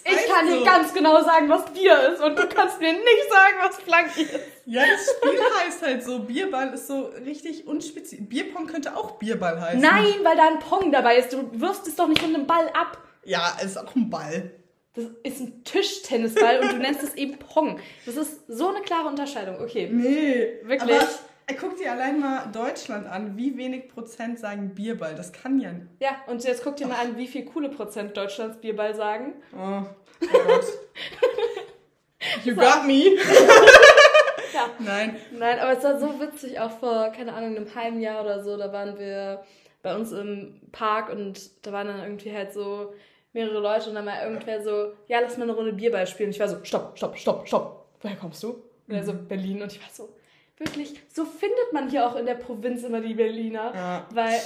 egal. 0.04 0.18
ich 0.18 0.32
kann 0.32 0.48
so. 0.48 0.58
dir 0.58 0.64
ganz 0.64 0.94
genau 0.94 1.22
sagen, 1.22 1.48
was 1.48 1.64
Bier 1.72 2.12
ist 2.12 2.22
und 2.22 2.38
du 2.38 2.48
kannst 2.48 2.80
mir 2.80 2.92
nicht 2.92 3.30
sagen, 3.30 3.56
was 3.62 3.76
Flunky 3.76 4.22
ist. 4.22 4.40
Ja, 4.66 4.82
das 4.82 5.14
Spiel 5.16 5.40
heißt 5.60 5.82
halt 5.82 6.04
so. 6.04 6.20
Bierball 6.20 6.72
ist 6.72 6.86
so 6.86 7.12
richtig 7.24 7.66
unspezifisch. 7.66 8.26
Bierpong 8.26 8.66
könnte 8.66 8.96
auch 8.96 9.12
Bierball 9.12 9.60
heißen. 9.60 9.80
Nein, 9.80 10.14
weil 10.22 10.36
da 10.36 10.48
ein 10.48 10.58
Pong 10.58 10.90
dabei 10.90 11.16
ist. 11.16 11.32
Du 11.32 11.50
wirfst 11.60 11.86
es 11.86 11.96
doch 11.96 12.08
nicht 12.08 12.26
mit 12.26 12.34
einem 12.34 12.46
Ball 12.46 12.68
ab. 12.68 12.98
Ja, 13.24 13.56
es 13.58 13.72
ist 13.72 13.76
auch 13.76 13.94
ein 13.94 14.10
Ball. 14.10 14.50
Das 14.94 15.06
ist 15.24 15.40
ein 15.40 15.64
Tischtennisball 15.64 16.60
und 16.60 16.72
du 16.72 16.78
nennst 16.78 17.02
es 17.02 17.14
eben 17.14 17.36
Pong. 17.38 17.80
Das 18.06 18.16
ist 18.16 18.46
so 18.46 18.68
eine 18.68 18.80
klare 18.80 19.08
Unterscheidung. 19.08 19.60
Okay. 19.60 19.88
Nee. 19.92 20.60
Wirklich. 20.62 21.00
Aber 21.46 21.58
guck 21.58 21.76
dir 21.76 21.92
allein 21.92 22.20
mal 22.20 22.46
Deutschland 22.52 23.06
an. 23.06 23.36
Wie 23.36 23.56
wenig 23.56 23.88
Prozent 23.88 24.38
sagen 24.38 24.74
Bierball? 24.74 25.14
Das 25.14 25.32
kann 25.32 25.58
ja 25.60 25.72
nicht. 25.72 25.86
Ja, 26.00 26.16
und 26.26 26.42
jetzt 26.44 26.64
guck 26.64 26.76
dir 26.76 26.86
mal 26.86 26.98
an, 26.98 27.16
wie 27.16 27.26
viel 27.26 27.44
coole 27.44 27.68
Prozent 27.68 28.16
Deutschlands 28.16 28.58
Bierball 28.58 28.94
sagen. 28.94 29.34
Oh, 29.52 29.82
oh 30.22 30.38
Gott. 30.46 30.64
you 32.44 32.54
got 32.54 32.86
me. 32.86 33.16
ja. 34.54 34.70
Nein. 34.78 35.16
Nein, 35.32 35.58
aber 35.58 35.76
es 35.76 35.84
war 35.84 35.98
so 36.00 36.18
witzig, 36.18 36.58
auch 36.60 36.70
vor, 36.70 37.10
keine 37.10 37.34
Ahnung, 37.34 37.56
einem 37.56 37.74
halben 37.74 38.00
Jahr 38.00 38.22
oder 38.22 38.42
so, 38.42 38.56
da 38.56 38.72
waren 38.72 38.98
wir 38.98 39.44
bei 39.82 39.94
uns 39.94 40.12
im 40.12 40.60
Park 40.72 41.10
und 41.10 41.66
da 41.66 41.72
waren 41.72 41.88
dann 41.88 42.02
irgendwie 42.02 42.34
halt 42.34 42.54
so 42.54 42.94
mehrere 43.34 43.58
Leute 43.58 43.90
und 43.90 43.96
dann 43.96 44.06
mal 44.06 44.22
irgendwer 44.22 44.62
so, 44.62 44.94
ja, 45.08 45.20
lass 45.20 45.36
mal 45.36 45.42
eine 45.42 45.52
Runde 45.52 45.74
Bierball 45.74 46.06
spielen. 46.06 46.28
Und 46.28 46.34
ich 46.34 46.40
war 46.40 46.48
so, 46.48 46.56
stopp, 46.64 46.96
stopp, 46.96 47.18
stopp, 47.18 47.46
stopp. 47.46 47.86
Woher 48.00 48.16
kommst 48.16 48.42
du? 48.42 48.62
Und 48.88 48.94
er 48.94 49.04
so, 49.04 49.12
mhm. 49.12 49.28
Berlin. 49.28 49.62
Und 49.62 49.72
ich 49.72 49.80
war 49.80 49.88
so, 49.92 50.08
wirklich, 50.58 51.00
so 51.12 51.24
findet 51.24 51.72
man 51.72 51.88
hier 51.90 52.06
auch 52.06 52.16
in 52.16 52.26
der 52.26 52.34
Provinz 52.34 52.82
immer 52.82 53.00
die 53.00 53.14
Berliner. 53.14 53.74
Ja. 53.74 54.08
Weil, 54.12 54.40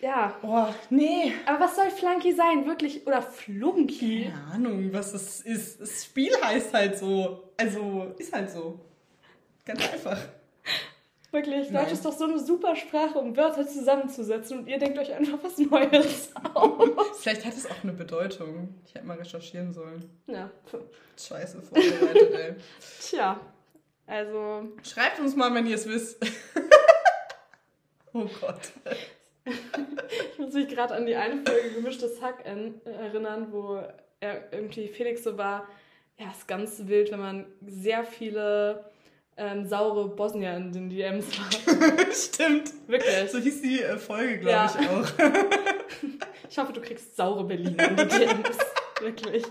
ja. 0.00 0.34
Oh, 0.42 0.66
nee. 0.90 1.32
Aber 1.46 1.60
was 1.60 1.76
soll 1.76 1.90
Flunky 1.90 2.32
sein? 2.32 2.66
Wirklich? 2.66 3.06
Oder 3.06 3.22
Flunky? 3.22 4.30
Keine 4.30 4.52
Ahnung, 4.52 4.92
was 4.92 5.12
das 5.12 5.40
ist. 5.40 5.80
Das 5.80 6.04
Spiel 6.04 6.32
heißt 6.42 6.72
halt 6.74 6.98
so. 6.98 7.52
Also, 7.56 8.12
ist 8.18 8.32
halt 8.32 8.50
so. 8.50 8.80
Ganz 9.64 9.92
einfach. 9.92 10.18
Wirklich, 11.30 11.70
Nein. 11.70 11.84
Deutsch 11.84 11.94
ist 11.94 12.04
doch 12.04 12.12
so 12.12 12.24
eine 12.24 12.38
super 12.38 12.76
Sprache, 12.76 13.18
um 13.18 13.34
Wörter 13.34 13.66
zusammenzusetzen 13.66 14.58
und 14.58 14.66
ihr 14.68 14.78
denkt 14.78 14.98
euch 14.98 15.14
einfach 15.14 15.38
was 15.42 15.56
Neues 15.56 16.30
aus. 16.54 17.20
Vielleicht 17.20 17.46
hat 17.46 17.54
es 17.54 17.64
auch 17.64 17.82
eine 17.82 17.94
Bedeutung. 17.94 18.74
Ich 18.84 18.94
hätte 18.94 19.06
mal 19.06 19.16
recherchieren 19.16 19.72
sollen. 19.72 20.10
Ja. 20.26 20.50
Scheiße 21.18 21.62
vorbereitet, 21.62 22.34
ey. 22.34 22.54
Tja, 23.00 23.40
also. 24.12 24.68
Schreibt 24.82 25.18
uns 25.20 25.34
mal, 25.34 25.54
wenn 25.54 25.66
ihr 25.66 25.76
es 25.76 25.88
wisst. 25.88 26.22
oh 28.12 28.28
Gott. 28.40 28.72
ich 29.44 30.38
muss 30.38 30.52
mich 30.52 30.68
gerade 30.68 30.94
an 30.94 31.06
die 31.06 31.16
eine 31.16 31.42
Folge 31.44 31.70
Gemischtes 31.74 32.20
Hack 32.20 32.44
erinnern, 32.44 33.48
wo 33.50 33.82
er 34.20 34.52
irgendwie 34.52 34.88
Felix 34.88 35.24
so 35.24 35.38
war. 35.38 35.66
Ja, 36.18 36.30
ist 36.30 36.46
ganz 36.46 36.82
wild, 36.86 37.10
wenn 37.10 37.20
man 37.20 37.46
sehr 37.66 38.04
viele 38.04 38.84
ähm, 39.36 39.66
saure 39.66 40.08
Bosnier 40.08 40.56
in 40.56 40.72
den 40.72 40.90
DMs 40.90 41.26
war. 41.38 42.06
Stimmt. 42.12 42.72
Wirklich. 42.86 43.30
So 43.30 43.38
hieß 43.38 43.62
die 43.62 43.80
äh, 43.80 43.96
Folge, 43.96 44.40
glaube 44.40 44.50
ja. 44.50 44.76
ich, 44.78 44.88
auch. 44.88 45.06
ich 46.50 46.58
hoffe, 46.58 46.72
du 46.74 46.82
kriegst 46.82 47.16
saure 47.16 47.44
Berliner 47.44 47.88
in 47.88 47.96
die 47.96 48.08
DMs. 48.08 48.58
Wirklich. 49.00 49.44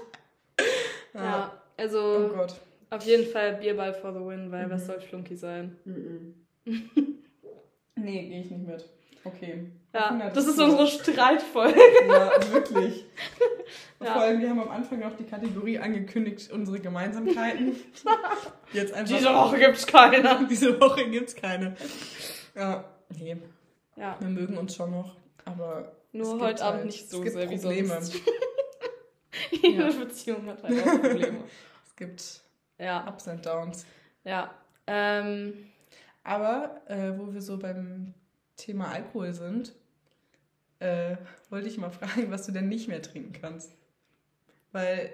Ja, 1.14 1.24
ja 1.24 1.62
also 1.78 2.30
oh 2.30 2.36
Gott. 2.36 2.56
Auf 2.92 3.04
jeden 3.04 3.26
Fall 3.26 3.56
Bierball 3.56 3.94
for 3.94 4.14
the 4.14 4.20
win, 4.20 4.52
weil 4.52 4.68
mhm. 4.68 4.72
was 4.72 4.86
soll 4.86 5.00
Flunky 5.00 5.36
sein? 5.36 5.78
Mhm. 5.86 6.36
nee, 7.96 8.28
gehe 8.28 8.42
ich 8.42 8.52
nicht 8.52 8.68
mit. 8.68 8.86
Okay. 9.24 9.66
Ja, 9.94 10.30
das 10.34 10.48
ist 10.48 10.60
unsere 10.60 10.88
Streitfolge. 10.88 11.80
Ja, 12.08 12.32
wirklich. 12.52 13.06
Ja. 14.04 14.14
Vor 14.14 14.24
allem, 14.24 14.42
wir 14.42 14.50
haben 14.50 14.60
am 14.60 14.72
Anfang 14.72 15.00
noch 15.00 15.16
die 15.16 15.26
Kategorie 15.26 15.78
angekündigt, 15.78 16.52
unsere 16.52 16.80
Gemeinsamkeiten. 16.80 17.76
Jetzt 18.74 18.94
einfach. 18.94 19.16
Diese 19.16 19.30
Woche 19.30 19.60
gibt's 19.60 19.86
keine. 19.86 20.48
Diese 20.50 20.82
Woche 20.82 21.08
gibt's 21.08 21.36
keine. 21.36 21.76
Ja, 22.56 22.84
nee. 23.16 23.38
Ja. 23.96 24.18
Wir 24.20 24.30
mögen 24.30 24.58
uns 24.58 24.76
schon 24.76 24.90
noch, 24.90 25.16
aber. 25.46 25.92
Nur 26.14 26.40
heute 26.40 26.64
Abend 26.64 26.78
halt, 26.78 26.86
nicht 26.88 27.12
so 27.12 27.24
sehr 27.24 27.48
wie 27.48 27.58
sonst. 27.58 28.20
Jede 29.52 29.84
ja. 29.84 29.92
Beziehung 29.92 30.48
hat 30.48 30.64
halt 30.64 30.82
auch 30.82 31.00
Probleme. 31.00 31.44
es 31.86 31.96
gibt 31.96 32.42
ja. 32.82 33.08
Ups 33.08 33.28
and 33.28 33.46
Downs. 33.46 33.86
Ja. 34.24 34.54
Ähm, 34.88 35.54
aber 36.24 36.82
äh, 36.88 37.18
wo 37.18 37.34
wir 37.34 37.42
so 37.42 37.58
beim 37.58 38.14
Thema 38.56 38.92
Alkohol 38.92 39.34
sind, 39.34 39.74
äh, 40.80 41.16
wollte 41.50 41.68
ich 41.68 41.78
mal 41.78 41.92
fragen, 41.92 42.32
was 42.32 42.46
du 42.46 42.52
denn 42.52 42.68
nicht 42.68 42.88
mehr 42.88 43.02
trinken 43.02 43.34
kannst. 43.34 43.76
Weil 44.72 45.14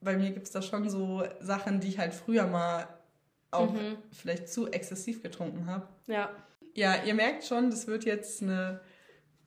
bei 0.00 0.16
mir 0.16 0.30
gibt 0.30 0.46
es 0.46 0.52
da 0.52 0.62
schon 0.62 0.88
so 0.88 1.24
Sachen, 1.40 1.80
die 1.80 1.88
ich 1.88 1.98
halt 1.98 2.14
früher 2.14 2.46
mal 2.46 2.88
auch 3.50 3.72
mhm. 3.72 3.96
vielleicht 4.12 4.48
zu 4.48 4.70
exzessiv 4.70 5.22
getrunken 5.22 5.66
habe. 5.66 5.88
Ja. 6.06 6.30
Ja, 6.74 7.02
ihr 7.02 7.14
merkt 7.14 7.44
schon, 7.44 7.70
das 7.70 7.88
wird 7.88 8.04
jetzt 8.04 8.42
eine 8.42 8.80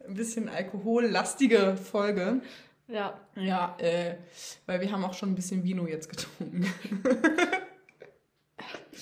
ein 0.08 0.16
bisschen 0.16 0.50
alkohollastige 0.50 1.76
Folge. 1.78 2.42
Ja. 2.88 3.20
Ja, 3.36 3.76
äh, 3.80 4.16
weil 4.66 4.82
wir 4.82 4.92
haben 4.92 5.04
auch 5.04 5.14
schon 5.14 5.32
ein 5.32 5.36
bisschen 5.36 5.64
Vino 5.64 5.88
jetzt 5.88 6.10
getrunken. 6.10 6.66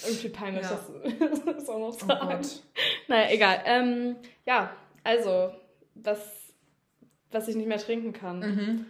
Irgendwie 0.05 0.29
peinlich, 0.29 0.63
ja. 0.63 0.79
das, 1.19 1.45
das 1.45 1.69
auch 1.69 1.79
noch 1.79 1.93
sagen. 1.93 2.19
Oh 2.21 2.27
Gott. 2.27 2.61
Naja, 3.07 3.29
egal. 3.31 3.61
Ähm, 3.65 4.15
ja, 4.45 4.75
also, 5.03 5.51
was, 5.95 6.53
was 7.31 7.47
ich 7.47 7.55
nicht 7.55 7.67
mehr 7.67 7.77
trinken 7.77 8.13
kann. 8.13 8.39
Mhm. 8.39 8.85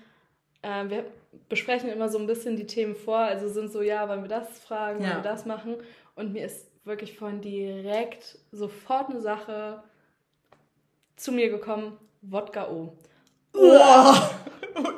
Äh, 0.62 0.90
wir 0.90 1.06
besprechen 1.50 1.90
immer 1.90 2.10
so 2.10 2.20
ein 2.20 2.28
bisschen 2.28 2.56
die 2.56 2.68
Themen 2.68 2.96
vor. 2.96 3.18
Also 3.18 3.50
sind 3.50 3.72
so, 3.72 3.82
ja, 3.82 4.08
wollen 4.08 4.22
wir 4.22 4.30
das 4.30 4.60
fragen, 4.60 5.02
ja. 5.02 5.10
wollen 5.10 5.24
wir 5.24 5.32
das 5.32 5.46
machen? 5.46 5.78
Und 6.16 6.34
mir 6.34 6.46
ist 6.46 6.70
wirklich 6.84 7.18
vorhin 7.18 7.42
direkt 7.42 8.38
sofort 8.52 9.10
eine 9.10 9.22
Sache 9.22 9.84
zu 11.16 11.32
mir 11.32 11.50
gekommen. 11.50 11.98
Wodka 12.22 12.70
O. 12.70 12.94
Boah! 13.52 14.32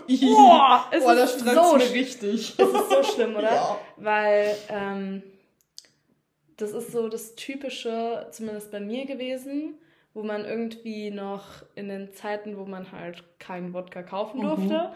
Boah, 0.07 0.85
es 0.91 1.03
Boah, 1.03 1.15
das 1.15 1.35
ist 1.35 1.45
so 1.45 1.71
richtig. 1.71 2.55
Es 2.59 2.67
ist 2.67 2.89
so 2.89 3.03
schlimm, 3.03 3.35
oder? 3.35 3.51
Ja. 3.51 3.77
Weil 3.97 4.55
ähm, 4.69 5.23
das 6.57 6.71
ist 6.71 6.91
so 6.91 7.09
das 7.09 7.35
Typische, 7.35 8.27
zumindest 8.31 8.71
bei 8.71 8.79
mir 8.79 9.05
gewesen, 9.05 9.75
wo 10.13 10.23
man 10.23 10.45
irgendwie 10.45 11.09
noch 11.09 11.45
in 11.75 11.89
den 11.89 12.13
Zeiten, 12.13 12.57
wo 12.57 12.65
man 12.65 12.91
halt 12.91 13.23
keinen 13.39 13.73
Wodka 13.73 14.03
kaufen 14.03 14.39
mhm. 14.39 14.43
durfte, 14.43 14.73
mhm. 14.73 14.95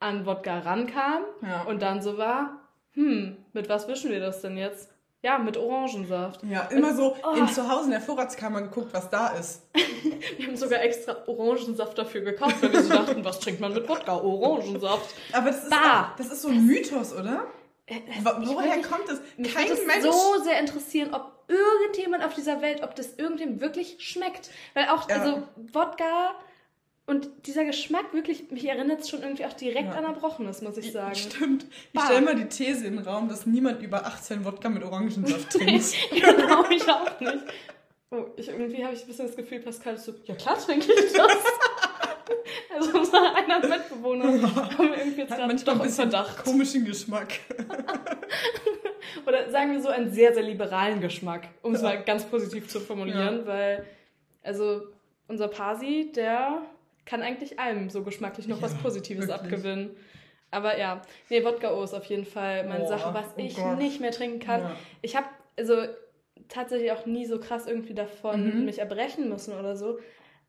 an 0.00 0.26
Wodka 0.26 0.60
rankam 0.60 1.24
ja. 1.42 1.62
und 1.64 1.82
dann 1.82 2.00
so 2.00 2.16
war, 2.16 2.60
hm, 2.92 3.36
mit 3.52 3.68
was 3.68 3.88
wischen 3.88 4.10
wir 4.10 4.20
das 4.20 4.40
denn 4.40 4.56
jetzt? 4.56 4.93
Ja, 5.24 5.38
mit 5.38 5.56
Orangensaft. 5.56 6.42
Ja, 6.42 6.64
immer 6.64 6.90
und, 6.90 6.96
so 6.98 7.16
oh. 7.24 7.32
in 7.34 7.48
zu 7.48 7.66
Hause 7.66 7.86
in 7.86 7.92
der 7.92 8.02
Vorratskammer 8.02 8.60
geguckt, 8.60 8.92
was 8.92 9.08
da 9.08 9.28
ist. 9.28 9.62
wir 10.36 10.46
haben 10.46 10.56
sogar 10.56 10.82
extra 10.82 11.16
Orangensaft 11.26 11.96
dafür 11.96 12.20
gekauft, 12.20 12.56
weil 12.60 12.74
wir 12.74 12.82
so 12.82 12.90
dachten, 12.90 13.24
was 13.24 13.40
trinkt 13.40 13.58
man 13.58 13.72
mit 13.72 13.88
Wodka? 13.88 14.18
Orangensaft. 14.18 15.14
Aber 15.32 15.50
das 15.50 15.64
ist, 15.64 15.72
auch, 15.72 16.16
das 16.18 16.26
ist 16.26 16.42
so 16.42 16.48
ein 16.48 16.66
Mythos, 16.66 17.14
oder? 17.14 17.46
Äh, 17.86 18.00
woher 18.22 18.82
kommt 18.82 19.08
das? 19.08 19.18
Kein 19.54 19.70
mich 19.70 19.86
Mensch. 19.86 20.04
so 20.04 20.42
sehr 20.42 20.60
interessieren, 20.60 21.14
ob 21.14 21.32
irgendjemand 21.48 22.22
auf 22.22 22.34
dieser 22.34 22.60
Welt, 22.60 22.82
ob 22.82 22.94
das 22.94 23.14
irgendjemand 23.14 23.62
wirklich 23.62 23.96
schmeckt. 24.00 24.50
Weil 24.74 24.90
auch, 24.90 25.08
ja. 25.08 25.16
also 25.16 25.42
Wodka 25.72 26.34
und 27.06 27.28
dieser 27.44 27.64
Geschmack 27.64 28.14
wirklich, 28.14 28.50
mich 28.50 28.66
erinnert 28.66 29.00
es 29.00 29.10
schon 29.10 29.22
irgendwie 29.22 29.44
auch 29.44 29.52
direkt 29.52 29.88
ja. 29.88 29.92
an 29.92 30.04
Erbrochenes, 30.04 30.62
muss 30.62 30.78
ich 30.78 30.90
sagen. 30.90 31.14
Stimmt. 31.14 31.66
Ich 31.92 32.00
stelle 32.00 32.22
mal 32.22 32.34
die 32.34 32.46
These 32.46 32.86
in 32.86 32.96
den 32.96 33.04
Raum, 33.04 33.28
dass 33.28 33.44
niemand 33.44 33.82
über 33.82 34.06
18 34.06 34.44
Wodka 34.44 34.70
mit 34.70 34.82
Orangensaft 34.82 35.50
trinkt. 35.52 35.94
genau, 36.10 36.64
ich 36.70 36.88
auch 36.88 37.20
nicht. 37.20 37.44
Oh, 38.10 38.26
ich, 38.36 38.48
irgendwie 38.48 38.82
habe 38.82 38.94
ich 38.94 39.02
ein 39.02 39.06
bisschen 39.06 39.26
das 39.26 39.36
Gefühl, 39.36 39.60
Pascal 39.60 39.94
ist 39.96 40.04
so, 40.04 40.14
ja 40.24 40.34
klar 40.34 40.58
trinke 40.58 40.86
ich 40.92 41.12
das. 41.12 41.32
Also 42.74 42.98
unser 42.98 43.36
einer 43.36 43.60
Mitbewohner 43.60 44.24
haben 44.24 44.92
irgendwie 44.94 45.20
jetzt 45.20 45.36
gerade 45.36 45.54
doch 45.54 45.72
ein 45.74 45.82
bisschen 45.82 46.10
Verdacht. 46.10 46.44
komischen 46.44 46.84
Geschmack. 46.84 47.28
Oder 49.26 49.50
sagen 49.50 49.72
wir 49.72 49.80
so 49.80 49.90
einen 49.90 50.10
sehr, 50.10 50.34
sehr 50.34 50.42
liberalen 50.42 51.00
Geschmack, 51.00 51.48
um 51.62 51.74
es 51.74 51.82
mal 51.82 52.02
ganz 52.02 52.24
positiv 52.24 52.66
zu 52.68 52.80
formulieren, 52.80 53.40
ja. 53.40 53.46
weil, 53.46 53.86
also 54.42 54.82
unser 55.28 55.48
Pasi, 55.48 56.10
der 56.14 56.62
kann 57.04 57.22
eigentlich 57.22 57.58
allem 57.58 57.90
so 57.90 58.02
geschmacklich 58.02 58.48
noch 58.48 58.58
ja, 58.58 58.62
was 58.62 58.74
Positives 58.74 59.28
wirklich. 59.28 59.52
abgewinnen. 59.52 59.96
Aber 60.50 60.78
ja, 60.78 61.02
nee, 61.30 61.44
Wodka 61.44 61.74
O 61.74 61.82
ist 61.82 61.94
auf 61.94 62.04
jeden 62.04 62.24
Fall 62.24 62.66
meine 62.66 62.84
oh, 62.84 62.88
Sache, 62.88 63.12
was 63.12 63.26
oh 63.36 63.40
ich 63.40 63.56
Gott. 63.56 63.78
nicht 63.78 64.00
mehr 64.00 64.12
trinken 64.12 64.38
kann. 64.38 64.60
Ja. 64.60 64.76
Ich 65.02 65.16
habe 65.16 65.26
also 65.56 65.74
tatsächlich 66.48 66.92
auch 66.92 67.06
nie 67.06 67.26
so 67.26 67.40
krass 67.40 67.66
irgendwie 67.66 67.94
davon 67.94 68.58
mhm. 68.58 68.64
mich 68.64 68.78
erbrechen 68.78 69.28
müssen 69.28 69.54
oder 69.58 69.76
so. 69.76 69.98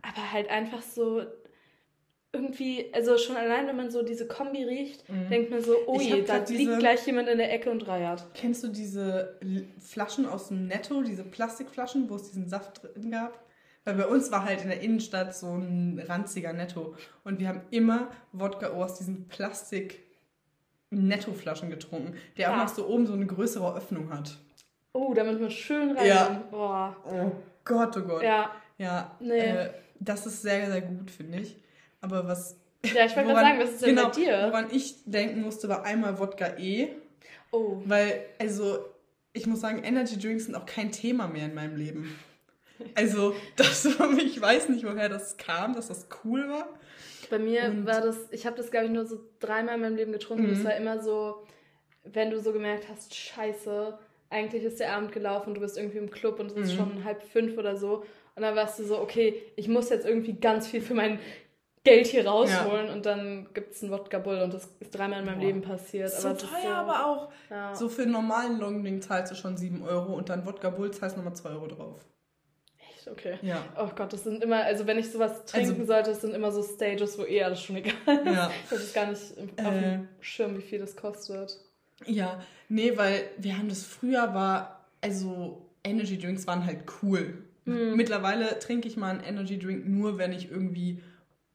Aber 0.02 0.32
halt 0.32 0.50
einfach 0.50 0.84
so 0.84 1.24
irgendwie, 2.36 2.94
also 2.94 3.18
schon 3.18 3.38
allein, 3.38 3.66
wenn 3.68 3.78
man 3.78 3.90
so 3.90 4.04
diese 4.04 4.28
Kombi 4.28 4.64
riecht, 4.64 5.08
mhm. 5.10 5.30
denkt 5.30 5.52
man 5.52 5.62
so, 5.62 5.76
oh 5.88 6.00
je, 6.00 6.22
da 6.22 6.40
diese, 6.40 6.60
liegt 6.60 6.80
gleich 6.80 7.06
jemand 7.08 7.30
in 7.30 7.38
der 7.38 7.52
Ecke 7.52 7.72
und 7.72 7.88
reiert. 7.88 8.26
Kennst 8.34 8.64
du 8.64 8.68
diese 8.68 9.40
Flaschen 9.80 10.26
aus 10.26 10.50
dem 10.50 10.68
Netto, 10.68 11.02
diese 11.02 11.24
Plastikflaschen, 11.24 12.10
wo 12.10 12.16
es 12.16 12.24
diesen 12.24 12.50
Saft 12.50 12.84
drin 12.84 13.10
gab? 13.10 13.45
Weil 13.86 13.96
bei 13.96 14.08
uns 14.08 14.32
war 14.32 14.44
halt 14.44 14.64
in 14.64 14.70
der 14.70 14.82
Innenstadt 14.82 15.36
so 15.36 15.54
ein 15.54 16.04
ranziger 16.08 16.54
Netto. 16.54 16.96
Und 17.24 17.40
wir 17.40 17.48
haben 17.48 17.62
immer 17.70 18.10
Wodka 18.32 18.68
aus 18.68 18.98
diesen 18.98 19.28
Plastik 19.28 20.04
Netto-Flaschen 20.90 21.70
getrunken, 21.70 22.16
der 22.38 22.50
ja. 22.50 22.54
auch 22.54 22.58
noch 22.64 22.68
so 22.68 22.88
oben 22.88 23.06
so 23.06 23.14
eine 23.14 23.26
größere 23.26 23.76
Öffnung 23.76 24.12
hat. 24.12 24.38
Oh, 24.94 25.14
damit 25.14 25.40
man 25.40 25.52
schön 25.52 25.96
rein. 25.96 26.08
Ja. 26.08 26.44
Oh. 26.52 27.12
oh 27.12 27.32
Gott, 27.64 27.96
oh 27.98 28.02
Gott. 28.02 28.24
Ja. 28.24 28.52
Ja. 28.78 29.16
Nee. 29.20 29.40
Äh, 29.40 29.70
das 30.00 30.26
ist 30.26 30.42
sehr, 30.42 30.72
sehr 30.72 30.82
gut, 30.82 31.12
finde 31.12 31.40
ich. 31.40 31.56
Aber 32.02 32.28
was. 32.28 32.58
Ja, 32.84 33.06
ich 33.06 33.16
wollte 33.16 33.30
gerade 33.30 33.48
sagen, 33.48 33.60
was 33.60 33.70
ist 33.72 33.82
denn 33.82 33.96
genau, 33.96 34.10
bei 34.10 34.16
dir? 34.16 34.48
Woran 34.48 34.68
ich 34.72 34.96
denken 35.06 35.42
musste, 35.42 35.68
war 35.70 35.84
einmal 35.84 36.20
Wodka 36.20 36.58
E. 36.58 36.90
Oh. 37.52 37.82
Weil, 37.86 38.26
also, 38.40 38.86
ich 39.34 39.48
muss 39.48 39.62
sagen, 39.62 39.84
Energy 39.84 40.18
Drinks 40.18 40.46
sind 40.46 40.56
auch 40.56 40.66
kein 40.66 40.92
Thema 40.92 41.28
mehr 41.28 41.46
in 41.46 41.54
meinem 41.54 41.76
Leben. 41.76 42.18
Also, 42.96 43.36
das, 43.56 43.86
ich 43.86 44.42
weiß 44.42 44.70
nicht, 44.70 44.86
woher 44.86 45.10
das 45.10 45.38
kam, 45.38 45.74
dass 45.74 45.88
das 45.88 46.08
cool 46.24 46.48
war. 46.50 46.68
Bei 47.30 47.40
mir 47.40 47.66
und 47.66 47.86
war 47.86 48.02
das, 48.02 48.18
ich 48.32 48.46
habe 48.46 48.56
das, 48.58 48.70
glaube 48.70 48.88
ich, 48.88 48.92
nur 48.92 49.06
so 49.06 49.20
dreimal 49.40 49.76
in 49.76 49.82
meinem 49.82 49.96
Leben 49.96 50.12
getrunken. 50.12 50.52
Es 50.52 50.60
mhm. 50.60 50.66
war 50.66 50.76
immer 50.76 51.02
so, 51.02 51.44
wenn 52.04 52.30
du 52.30 52.40
so 52.40 52.54
gemerkt 52.54 52.88
hast, 52.90 53.16
scheiße, 53.16 53.98
eigentlich 54.30 54.64
ist 54.64 54.80
der 54.80 54.94
Abend 54.94 55.12
gelaufen 55.12 55.50
und 55.50 55.56
du 55.56 55.62
bist 55.62 55.78
irgendwie 55.78 55.98
im 55.98 56.12
Club 56.12 56.40
und 56.40 56.48
es 56.48 56.58
ist 56.58 56.74
mhm. 56.74 56.78
schon 56.78 57.04
halb 57.04 57.24
fünf 57.24 57.58
oder 57.58 57.78
so. 57.78 58.04
Und 58.36 58.42
dann 58.42 58.56
warst 58.56 58.80
du 58.80 58.84
so, 58.84 59.00
okay, 59.00 59.42
ich 59.56 59.68
muss 59.68 59.90
jetzt 59.90 60.06
irgendwie 60.06 60.34
ganz 60.34 60.68
viel 60.68 60.82
für 60.82 60.94
mein 60.94 61.20
Geld 61.86 62.08
hier 62.08 62.28
rausholen 62.28 62.88
ja. 62.88 62.94
und 62.94 63.06
dann 63.06 63.48
gibt 63.54 63.74
es 63.74 63.84
einen 63.84 63.92
Wodka 63.92 64.18
Bull 64.18 64.42
und 64.42 64.54
das 64.54 64.68
ist 64.80 64.90
dreimal 64.90 65.20
in 65.20 65.26
meinem 65.26 65.40
Boah. 65.40 65.46
Leben 65.46 65.62
passiert. 65.62 66.12
So 66.12 66.30
aber 66.30 66.38
teuer, 66.38 66.62
so, 66.64 66.68
aber 66.68 67.06
auch. 67.06 67.32
Ja. 67.50 67.76
So 67.76 67.90
für 67.90 68.02
einen 68.02 68.12
normalen 68.12 68.60
Longdrink 68.60 69.04
zahlst 69.04 69.32
du 69.32 69.36
schon 69.36 69.56
7 69.56 69.84
Euro 69.84 70.14
und 70.14 70.30
dann 70.30 70.46
Wodka 70.46 70.72
Bull 70.72 70.92
zahlst 70.92 71.16
du 71.16 71.20
nochmal 71.20 71.36
2 71.36 71.50
Euro 71.52 71.68
drauf. 71.68 72.04
Okay. 73.08 73.38
Ja. 73.42 73.64
Oh 73.78 73.90
Gott, 73.96 74.14
das 74.14 74.24
sind 74.24 74.44
immer, 74.44 74.64
also 74.64 74.88
wenn 74.88 74.98
ich 74.98 75.12
sowas 75.12 75.46
trinken 75.46 75.72
also, 75.72 75.86
sollte, 75.86 76.10
das 76.12 76.22
sind 76.22 76.34
immer 76.34 76.52
so 76.52 76.64
Stages, 76.64 77.18
wo 77.18 77.24
eh 77.24 77.44
alles 77.44 77.62
schon 77.62 77.78
egal 77.78 77.94
ist. 78.08 78.26
Ja. 78.26 78.52
Das 78.70 78.80
ist 78.84 78.94
gar 78.94 79.08
nicht 79.08 79.22
auf 79.60 79.74
äh, 79.74 79.82
dem 79.82 80.08
Schirm, 80.22 80.58
wie 80.58 80.62
viel 80.62 80.80
das 80.80 80.96
kostet. 80.96 81.60
Ja, 82.06 82.42
nee, 82.70 82.98
weil 82.98 83.30
wir 83.38 83.58
haben 83.58 83.70
das 83.70 83.84
früher 83.84 84.34
war, 84.34 84.86
also 85.02 85.70
Energy 85.84 86.18
Drinks 86.18 86.48
waren 86.48 86.66
halt 86.66 86.80
cool. 87.02 87.44
Mhm. 87.66 87.96
Mittlerweile 87.96 88.60
trinke 88.60 88.88
ich 88.88 88.98
mal 88.98 89.12
einen 89.12 89.24
Energy 89.24 89.58
Drink 89.58 89.88
nur, 89.88 90.18
wenn 90.18 90.34
ich 90.34 90.52
irgendwie 90.52 91.02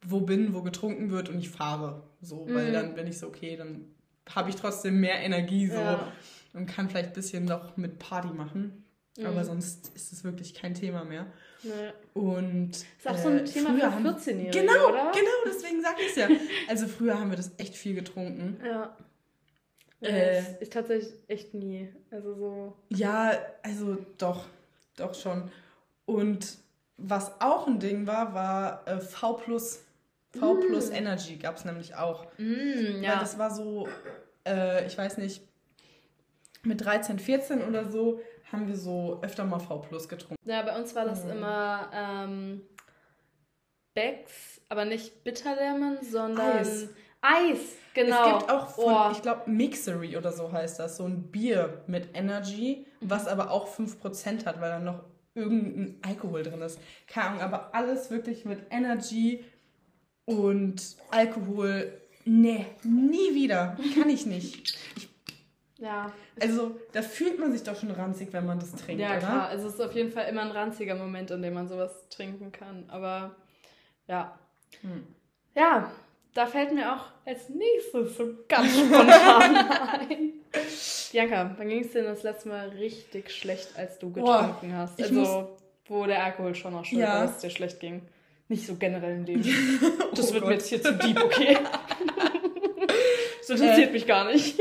wo 0.03 0.21
bin, 0.21 0.55
wo 0.55 0.63
getrunken 0.63 1.11
wird 1.11 1.29
und 1.29 1.39
ich 1.39 1.51
fahre. 1.51 2.03
So, 2.21 2.47
mhm. 2.47 2.55
weil 2.55 2.73
dann 2.73 2.95
bin 2.95 3.07
ich 3.07 3.19
so, 3.19 3.27
okay, 3.27 3.57
dann 3.57 3.85
habe 4.29 4.51
ich 4.51 4.57
trotzdem 4.57 5.01
mehr 5.01 5.21
Energie 5.21 5.67
so 5.67 5.75
ja. 5.75 6.13
und 6.55 6.67
kann 6.67 6.89
vielleicht 6.89 7.09
ein 7.09 7.15
bisschen 7.15 7.45
noch 7.45 7.77
mit 7.77 7.99
Party 7.99 8.29
machen. 8.29 8.85
Mhm. 9.21 9.27
Aber 9.27 9.45
sonst 9.45 9.93
ist 9.95 10.13
es 10.13 10.25
wirklich 10.25 10.55
kein 10.55 10.75
Thema 10.75 11.05
mehr. 11.05 11.27
Nee. 11.63 11.93
Und 12.15 12.71
ist 12.71 13.07
auch 13.07 13.17
so 13.17 13.29
ein 13.29 13.41
äh, 13.41 13.45
Thema 13.45 13.75
für 13.75 14.09
14-Jährige, 14.09 14.61
genau, 14.61 14.89
oder? 14.89 15.13
Genau, 15.13 15.31
deswegen 15.47 15.83
sage 15.83 15.97
ich 16.01 16.11
es 16.11 16.17
ja. 16.17 16.29
Also 16.69 16.87
früher 16.87 17.19
haben 17.19 17.31
wir 17.31 17.37
das 17.37 17.53
echt 17.59 17.77
viel 17.77 17.95
getrunken. 17.95 18.61
Ja. 18.65 18.97
Äh, 20.03 20.43
ich 20.61 20.71
tatsächlich 20.71 21.13
echt 21.29 21.53
nie. 21.53 21.89
Also 22.11 22.35
so. 22.35 22.77
Ja, 22.89 23.39
also 23.63 23.99
doch, 24.17 24.47
doch 24.97 25.15
schon. 25.15 25.51
Und 26.07 26.57
was 26.97 27.41
auch 27.41 27.67
ein 27.67 27.79
Ding 27.79 28.07
war, 28.07 28.35
war 28.35 28.89
äh, 28.89 29.01
V 29.01 29.35
plus 29.35 29.81
V 30.33 30.55
mm. 30.55 30.61
plus 30.61 30.91
Energy 30.91 31.37
gab 31.37 31.57
es 31.57 31.65
nämlich 31.65 31.95
auch. 31.97 32.27
Mm, 32.39 33.03
ja. 33.03 33.13
Weil 33.13 33.19
das 33.19 33.39
war 33.39 33.51
so, 33.51 33.89
äh, 34.47 34.87
ich 34.87 34.97
weiß 34.97 35.19
nicht, 35.19 35.43
mit 36.63 36.85
13, 36.85 37.19
14 37.19 37.63
oder 37.63 37.91
so 37.91 38.21
haben 38.53 38.69
wir 38.69 38.77
so 38.77 39.21
öfter 39.23 39.45
mal 39.45 39.59
V 39.59 39.79
plus 39.79 40.09
getrunken. 40.09 40.37
Ja, 40.45 40.63
bei 40.63 40.79
uns 40.79 40.95
war 40.95 41.05
das 41.05 41.25
mhm. 41.25 41.31
immer 41.31 41.91
ähm, 41.93 42.63
Becks, 43.95 44.61
aber 44.69 44.85
nicht 44.85 45.25
Bitterlemon, 45.25 45.99
sondern 46.03 46.59
Eis. 46.59 46.89
Eis, 47.23 47.59
genau. 47.93 48.37
Es 48.37 48.39
gibt 48.39 48.51
auch 48.51 48.69
von, 48.69 48.85
oh. 48.85 49.09
ich 49.13 49.21
glaube, 49.23 49.51
Mixery 49.51 50.17
oder 50.17 50.33
so 50.33 50.51
heißt 50.51 50.79
das, 50.79 50.97
so 50.97 51.05
ein 51.05 51.31
Bier 51.31 51.83
mit 51.87 52.09
Energy, 52.15 52.87
was 53.01 53.29
aber 53.29 53.51
auch 53.51 53.69
5% 53.69 54.47
hat, 54.47 54.61
weil 54.61 54.71
da 54.71 54.79
noch 54.79 55.03
irgendein 55.35 55.99
Alkohol 56.03 56.43
drin 56.43 56.63
ist. 56.63 56.81
Keine 57.07 57.27
Ahnung, 57.29 57.43
aber 57.43 57.75
alles 57.75 58.11
wirklich 58.11 58.45
mit 58.45 58.61
Energy 58.71 59.45
und 60.25 60.97
Alkohol. 61.11 61.93
Nee, 62.25 62.67
nie 62.85 63.35
wieder. 63.35 63.77
Kann 63.95 64.09
ich 64.09 64.27
nicht. 64.27 64.79
Ja. 65.81 66.13
Also, 66.41 66.77
da 66.93 67.03
fühlt 67.03 67.39
man 67.39 67.53
sich 67.53 67.63
doch 67.63 67.79
schon 67.79 67.91
ranzig, 67.91 68.33
wenn 68.33 68.47
man 68.47 68.59
das 68.59 68.73
trinkt, 68.73 69.01
ja, 69.01 69.13
oder? 69.13 69.19
klar. 69.19 69.49
Also, 69.49 69.69
es 69.69 69.75
ist 69.75 69.81
auf 69.81 69.95
jeden 69.95 70.13
Fall 70.13 70.29
immer 70.29 70.43
ein 70.43 70.51
ranziger 70.51 70.95
Moment, 70.95 71.31
in 71.31 71.43
dem 71.43 71.55
man 71.55 71.69
sowas 71.69 72.09
trinken 72.11 72.53
kann. 72.53 72.85
Aber, 72.89 73.35
ja. 74.07 74.39
Hm. 74.83 75.07
Ja, 75.55 75.91
da 76.35 76.47
fällt 76.47 76.73
mir 76.73 76.95
auch 76.95 77.07
als 77.25 77.49
nächstes 77.49 78.17
so 78.17 78.35
ganz 78.47 78.71
spontan 78.79 79.57
ein. 80.11 80.33
Bianca, 81.13 81.55
wann 81.57 81.69
ging 81.69 81.85
es 81.85 81.93
denn 81.93 82.05
das 82.05 82.23
letzte 82.23 82.51
Mal 82.51 82.69
richtig 82.69 83.31
schlecht, 83.31 83.77
als 83.77 83.99
du 83.99 84.13
getrunken 84.13 84.71
Boah, 84.71 84.77
hast? 84.77 85.03
Also, 85.03 85.57
wo 85.87 86.07
der 86.07 86.23
Alkohol 86.23 86.55
schon 86.55 86.75
auch 86.75 86.85
schuld 86.85 87.01
ja. 87.01 87.15
war, 87.15 87.23
dass 87.23 87.37
es 87.37 87.43
dir 87.43 87.51
schlecht 87.51 87.81
ging. 87.81 88.03
Nicht 88.49 88.67
so 88.67 88.75
generell 88.77 89.17
im 89.17 89.25
Leben. 89.25 89.45
Das 90.15 90.31
oh 90.31 90.35
wird 90.35 90.43
Gott. 90.43 90.49
mir 90.49 90.55
jetzt 90.57 90.69
hier 90.69 90.83
zu 90.83 90.93
deep, 90.93 91.23
okay? 91.23 91.57
das 93.39 93.51
interessiert 93.51 93.91
äh, 93.91 93.93
mich 93.93 94.07
gar 94.09 94.25
nicht. 94.31 94.59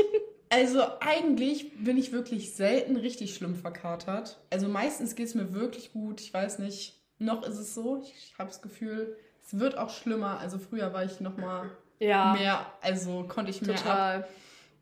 Also 0.50 0.82
eigentlich 0.98 1.84
bin 1.84 1.96
ich 1.96 2.12
wirklich 2.12 2.54
selten 2.54 2.96
richtig 2.96 3.34
schlimm 3.34 3.54
verkatert. 3.54 4.40
Also 4.50 4.68
meistens 4.68 5.14
geht 5.14 5.28
es 5.28 5.34
mir 5.36 5.54
wirklich 5.54 5.92
gut. 5.92 6.20
Ich 6.20 6.34
weiß 6.34 6.58
nicht, 6.58 7.00
noch 7.18 7.44
ist 7.44 7.56
es 7.56 7.72
so. 7.72 8.02
Ich 8.02 8.34
habe 8.36 8.50
das 8.50 8.60
Gefühl, 8.60 9.16
es 9.44 9.60
wird 9.60 9.78
auch 9.78 9.90
schlimmer. 9.90 10.38
Also 10.40 10.58
früher 10.58 10.92
war 10.92 11.04
ich 11.04 11.20
noch 11.20 11.36
mal 11.36 11.70
ja. 12.00 12.32
mehr, 12.32 12.66
also 12.80 13.24
konnte 13.28 13.50
ich 13.50 13.62
mehr 13.62 13.76
Total. 13.76 14.22
ab. 14.22 14.28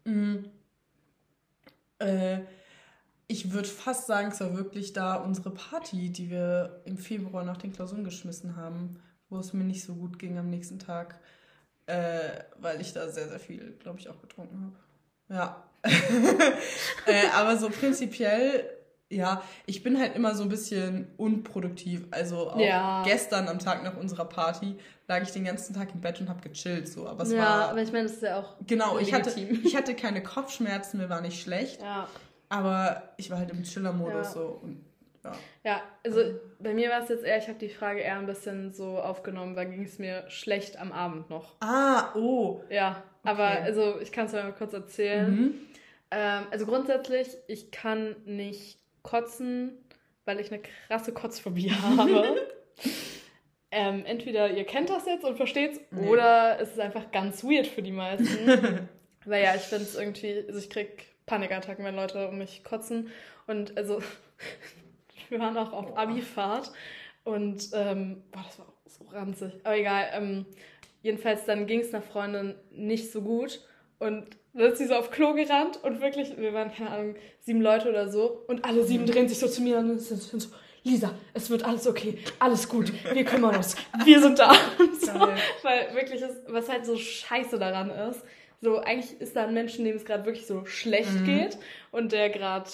Mhm. 0.04 0.50
Äh, 1.98 2.38
ich 3.26 3.52
würde 3.52 3.68
fast 3.68 4.06
sagen, 4.06 4.28
es 4.28 4.40
war 4.40 4.56
wirklich 4.56 4.94
da 4.94 5.16
unsere 5.16 5.50
Party, 5.50 6.10
die 6.10 6.30
wir 6.30 6.80
im 6.86 6.96
Februar 6.96 7.44
nach 7.44 7.58
den 7.58 7.72
Klausuren 7.72 8.04
geschmissen 8.04 8.56
haben, 8.56 9.02
wo 9.28 9.38
es 9.38 9.52
mir 9.52 9.64
nicht 9.64 9.84
so 9.84 9.94
gut 9.94 10.18
ging 10.18 10.38
am 10.38 10.48
nächsten 10.48 10.78
Tag, 10.78 11.20
äh, 11.84 12.44
weil 12.58 12.80
ich 12.80 12.94
da 12.94 13.10
sehr, 13.10 13.28
sehr 13.28 13.38
viel, 13.38 13.76
glaube 13.80 13.98
ich, 13.98 14.08
auch 14.08 14.18
getrunken 14.22 14.62
habe. 14.62 14.87
Ja. 15.28 15.64
äh, 17.06 17.28
aber 17.34 17.56
so 17.56 17.70
prinzipiell, 17.70 18.68
ja, 19.10 19.42
ich 19.66 19.82
bin 19.82 19.98
halt 19.98 20.16
immer 20.16 20.34
so 20.34 20.42
ein 20.42 20.48
bisschen 20.48 21.08
unproduktiv. 21.16 22.06
Also 22.10 22.50
auch 22.50 22.58
ja. 22.58 23.02
gestern 23.04 23.48
am 23.48 23.58
Tag 23.58 23.82
nach 23.82 23.96
unserer 23.96 24.26
Party 24.26 24.76
lag 25.06 25.22
ich 25.22 25.30
den 25.30 25.44
ganzen 25.44 25.74
Tag 25.74 25.94
im 25.94 26.00
Bett 26.00 26.20
und 26.20 26.28
habe 26.28 26.46
gechillt. 26.46 26.88
So. 26.88 27.08
Aber 27.08 27.22
es 27.22 27.32
ja, 27.32 27.38
war, 27.38 27.68
aber 27.70 27.82
ich 27.82 27.92
meine, 27.92 28.04
das 28.04 28.14
ist 28.14 28.22
ja 28.22 28.38
auch. 28.38 28.56
Genau, 28.66 28.98
ich 28.98 29.14
hatte, 29.14 29.30
ich 29.40 29.76
hatte 29.76 29.94
keine 29.94 30.22
Kopfschmerzen, 30.22 30.98
mir 30.98 31.08
war 31.08 31.20
nicht 31.20 31.40
schlecht. 31.40 31.80
Ja. 31.80 32.08
Aber 32.50 33.14
ich 33.16 33.30
war 33.30 33.38
halt 33.38 33.50
im 33.50 33.62
Chiller-Modus 33.62 34.26
ja. 34.28 34.32
so 34.32 34.60
und 34.62 34.84
ja. 35.24 35.32
Ja, 35.64 35.82
also 36.04 36.20
bei 36.58 36.74
mir 36.74 36.90
war 36.90 37.02
es 37.02 37.08
jetzt 37.08 37.24
eher, 37.24 37.38
ich 37.38 37.48
habe 37.48 37.58
die 37.58 37.68
Frage 37.68 38.00
eher 38.00 38.18
ein 38.18 38.26
bisschen 38.26 38.72
so 38.72 38.98
aufgenommen, 38.98 39.56
weil 39.56 39.66
ging 39.66 39.84
es 39.84 39.98
mir 39.98 40.24
schlecht 40.28 40.78
am 40.78 40.92
Abend 40.92 41.30
noch. 41.30 41.56
Ah, 41.60 42.14
oh. 42.14 42.62
Ja, 42.70 43.02
okay. 43.22 43.30
aber 43.30 43.48
also 43.48 44.00
ich 44.00 44.12
kann 44.12 44.26
es 44.26 44.32
mal 44.32 44.52
kurz 44.52 44.72
erzählen. 44.72 45.30
Mhm. 45.30 45.54
Ähm, 46.10 46.46
also 46.50 46.66
grundsätzlich, 46.66 47.28
ich 47.46 47.70
kann 47.70 48.16
nicht 48.24 48.78
kotzen, 49.02 49.72
weil 50.24 50.40
ich 50.40 50.52
eine 50.52 50.62
krasse 50.88 51.12
Kotzphobie 51.12 51.70
habe. 51.82 52.48
ähm, 53.70 54.04
entweder 54.06 54.50
ihr 54.50 54.64
kennt 54.64 54.90
das 54.90 55.06
jetzt 55.06 55.24
und 55.24 55.36
versteht's, 55.36 55.80
nee. 55.90 56.08
oder 56.08 56.58
es 56.60 56.70
ist 56.70 56.80
einfach 56.80 57.10
ganz 57.10 57.44
weird 57.44 57.66
für 57.66 57.82
die 57.82 57.92
meisten. 57.92 58.88
weil 59.24 59.44
ja, 59.44 59.54
ich 59.54 59.62
finde 59.62 59.84
es 59.84 59.96
irgendwie, 59.96 60.44
also 60.46 60.58
ich 60.58 60.70
krieg 60.70 61.06
Panikattacken, 61.26 61.84
wenn 61.84 61.94
Leute 61.96 62.28
um 62.28 62.38
mich 62.38 62.64
kotzen. 62.64 63.10
Und 63.46 63.76
also, 63.76 64.02
wir 65.30 65.38
waren 65.38 65.56
auch 65.56 65.72
auf 65.72 65.96
Abifahrt 65.96 66.72
und 67.24 67.68
ähm, 67.72 68.22
boah, 68.30 68.44
das 68.46 68.58
war 68.58 68.66
so 68.86 69.04
ranzig. 69.12 69.52
Aber 69.64 69.76
egal. 69.76 70.08
Ähm, 70.12 70.46
jedenfalls 71.02 71.44
dann 71.44 71.66
ging 71.66 71.80
es 71.80 71.94
einer 71.94 72.02
Freundin 72.02 72.54
nicht 72.70 73.12
so 73.12 73.22
gut 73.22 73.60
Und 73.98 74.26
dann 74.52 74.72
ist 74.72 74.78
sie 74.78 74.86
so 74.86 74.94
auf 74.94 75.10
Klo 75.10 75.34
gerannt 75.34 75.82
und 75.82 76.00
wirklich, 76.00 76.36
wir 76.36 76.52
waren, 76.52 76.72
keine 76.72 76.90
Ahnung, 76.90 77.14
sieben 77.40 77.60
Leute 77.60 77.88
oder 77.88 78.08
so 78.08 78.44
und 78.48 78.64
alle 78.64 78.84
sieben 78.84 79.04
mhm. 79.04 79.08
drehen 79.08 79.28
sich 79.28 79.38
so 79.38 79.48
zu 79.48 79.62
mir 79.62 79.78
und 79.78 79.98
sind 79.98 80.20
so, 80.20 80.48
Lisa, 80.84 81.12
es 81.34 81.50
wird 81.50 81.64
alles 81.64 81.86
okay, 81.86 82.18
alles 82.38 82.68
gut, 82.68 82.92
wir 83.12 83.24
kümmern 83.24 83.56
uns, 83.56 83.76
wir 84.04 84.20
sind 84.20 84.38
da. 84.38 84.52
so, 85.00 85.12
weil 85.62 85.94
wirklich, 85.94 86.22
ist, 86.22 86.36
was 86.48 86.68
halt 86.68 86.86
so 86.86 86.96
scheiße 86.96 87.58
daran 87.58 87.90
ist, 87.90 88.22
so 88.60 88.78
eigentlich 88.78 89.20
ist 89.20 89.36
da 89.36 89.44
ein 89.44 89.54
Mensch, 89.54 89.76
dem 89.76 89.96
es 89.96 90.04
gerade 90.04 90.24
wirklich 90.24 90.46
so 90.46 90.64
schlecht 90.64 91.20
mhm. 91.20 91.24
geht 91.24 91.58
und 91.90 92.12
der 92.12 92.30
gerade 92.30 92.68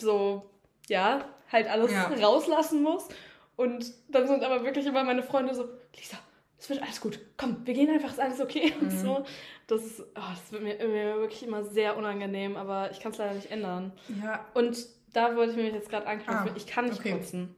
so, 0.00 0.50
ja, 0.88 1.24
halt 1.50 1.68
alles 1.68 1.92
ja. 1.92 2.06
rauslassen 2.08 2.82
muss. 2.82 3.08
Und 3.56 3.92
dann 4.08 4.26
sind 4.26 4.42
aber 4.42 4.64
wirklich 4.64 4.86
immer 4.86 5.04
meine 5.04 5.22
Freunde 5.22 5.54
so, 5.54 5.68
Lisa, 5.94 6.16
es 6.58 6.68
wird 6.68 6.82
alles 6.82 7.00
gut, 7.00 7.18
komm, 7.36 7.58
wir 7.64 7.74
gehen 7.74 7.90
einfach, 7.90 8.10
ist 8.10 8.20
alles 8.20 8.40
okay 8.40 8.72
mhm. 8.76 8.86
und 8.86 8.90
so. 8.90 9.24
Das, 9.66 10.00
oh, 10.00 10.04
das 10.14 10.52
wird 10.52 10.62
mir, 10.62 10.76
mir, 10.76 11.16
wirklich 11.16 11.42
immer 11.42 11.62
sehr 11.64 11.96
unangenehm, 11.96 12.56
aber 12.56 12.90
ich 12.90 13.00
kann 13.00 13.12
es 13.12 13.18
leider 13.18 13.34
nicht 13.34 13.50
ändern. 13.50 13.92
Ja. 14.22 14.46
Und 14.54 14.86
da 15.12 15.36
wollte 15.36 15.52
ich 15.52 15.56
mich 15.58 15.72
jetzt 15.72 15.90
gerade 15.90 16.06
anknüpfen, 16.06 16.50
ah, 16.50 16.56
ich 16.56 16.66
kann 16.66 16.86
nicht 16.86 17.00
okay. 17.00 17.12
kotzen. 17.12 17.54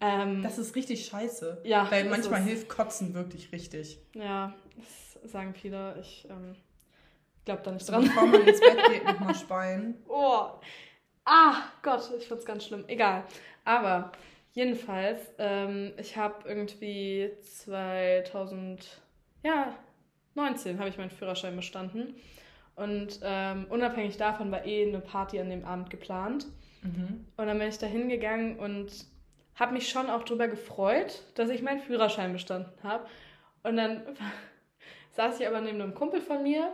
Ähm, 0.00 0.42
das 0.42 0.58
ist 0.58 0.74
richtig 0.74 1.06
scheiße. 1.06 1.62
Ja. 1.64 1.90
Weil 1.90 2.04
manchmal 2.04 2.42
hilft 2.42 2.68
Kotzen 2.68 3.14
wirklich 3.14 3.50
richtig. 3.52 3.98
Ja, 4.14 4.54
das 4.76 5.30
sagen 5.30 5.54
viele. 5.54 5.96
Ich 6.00 6.26
ähm, 6.30 6.54
glaube 7.44 7.62
da 7.64 7.72
nicht 7.72 7.88
dran. 7.88 8.04
Bevor 8.04 8.26
man 8.26 8.46
ins 8.46 8.60
Bett 8.60 8.78
geht, 8.88 9.04
nochmal 9.06 9.34
speien. 9.34 9.96
Oh. 10.08 10.50
Ah, 11.26 11.56
Gott, 11.82 12.10
ich 12.16 12.26
find's 12.26 12.46
ganz 12.46 12.64
schlimm. 12.64 12.84
Egal. 12.86 13.24
Aber 13.64 14.12
jedenfalls, 14.52 15.20
ähm, 15.38 15.92
ich 15.98 16.16
habe 16.16 16.48
irgendwie 16.48 17.30
2000, 17.42 19.02
ja, 19.42 19.74
19 20.34 20.78
habe 20.78 20.88
ich 20.88 20.98
meinen 20.98 21.10
Führerschein 21.10 21.56
bestanden. 21.56 22.14
Und 22.76 23.20
ähm, 23.22 23.66
unabhängig 23.70 24.18
davon 24.18 24.52
war 24.52 24.64
eh 24.64 24.86
eine 24.86 25.00
Party 25.00 25.40
an 25.40 25.50
dem 25.50 25.64
Abend 25.64 25.90
geplant. 25.90 26.46
Mhm. 26.82 27.26
Und 27.36 27.46
dann 27.46 27.58
bin 27.58 27.68
ich 27.68 27.78
da 27.78 27.86
hingegangen 27.86 28.58
und 28.58 28.92
habe 29.56 29.72
mich 29.72 29.88
schon 29.88 30.10
auch 30.10 30.22
darüber 30.22 30.46
gefreut, 30.46 31.22
dass 31.34 31.48
ich 31.48 31.62
meinen 31.62 31.80
Führerschein 31.80 32.32
bestanden 32.32 32.72
habe. 32.84 33.06
Und 33.64 33.76
dann 33.76 34.02
saß 35.12 35.40
ich 35.40 35.46
aber 35.46 35.60
neben 35.60 35.80
einem 35.80 35.94
Kumpel 35.94 36.20
von 36.20 36.42
mir, 36.42 36.72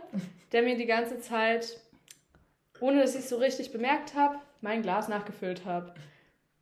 der 0.51 0.61
mir 0.61 0.77
die 0.77 0.85
ganze 0.85 1.19
Zeit, 1.19 1.79
ohne 2.83 2.99
dass 2.99 3.15
ich 3.15 3.21
es 3.21 3.29
so 3.29 3.37
richtig 3.37 3.71
bemerkt 3.71 4.13
habe, 4.13 4.39
mein 4.59 4.81
Glas 4.81 5.07
nachgefüllt 5.07 5.63
hat. 5.63 5.95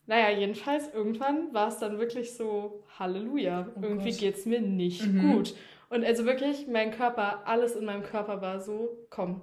Naja, 0.06 0.30
jedenfalls, 0.30 0.94
irgendwann 0.94 1.52
war 1.52 1.70
es 1.70 1.80
dann 1.80 1.98
wirklich 1.98 2.36
so, 2.36 2.84
Halleluja, 3.00 3.70
oh 3.76 3.80
irgendwie 3.82 4.12
geht 4.12 4.38
es 4.38 4.46
mir 4.46 4.62
nicht 4.62 5.04
mhm. 5.04 5.34
gut. 5.34 5.56
Und 5.90 6.06
also 6.06 6.26
wirklich, 6.26 6.68
mein 6.68 6.92
Körper, 6.92 7.42
alles 7.48 7.76
in 7.76 7.86
meinem 7.86 8.04
Körper 8.04 8.40
war 8.40 8.60
so, 8.60 9.00
komm, 9.10 9.42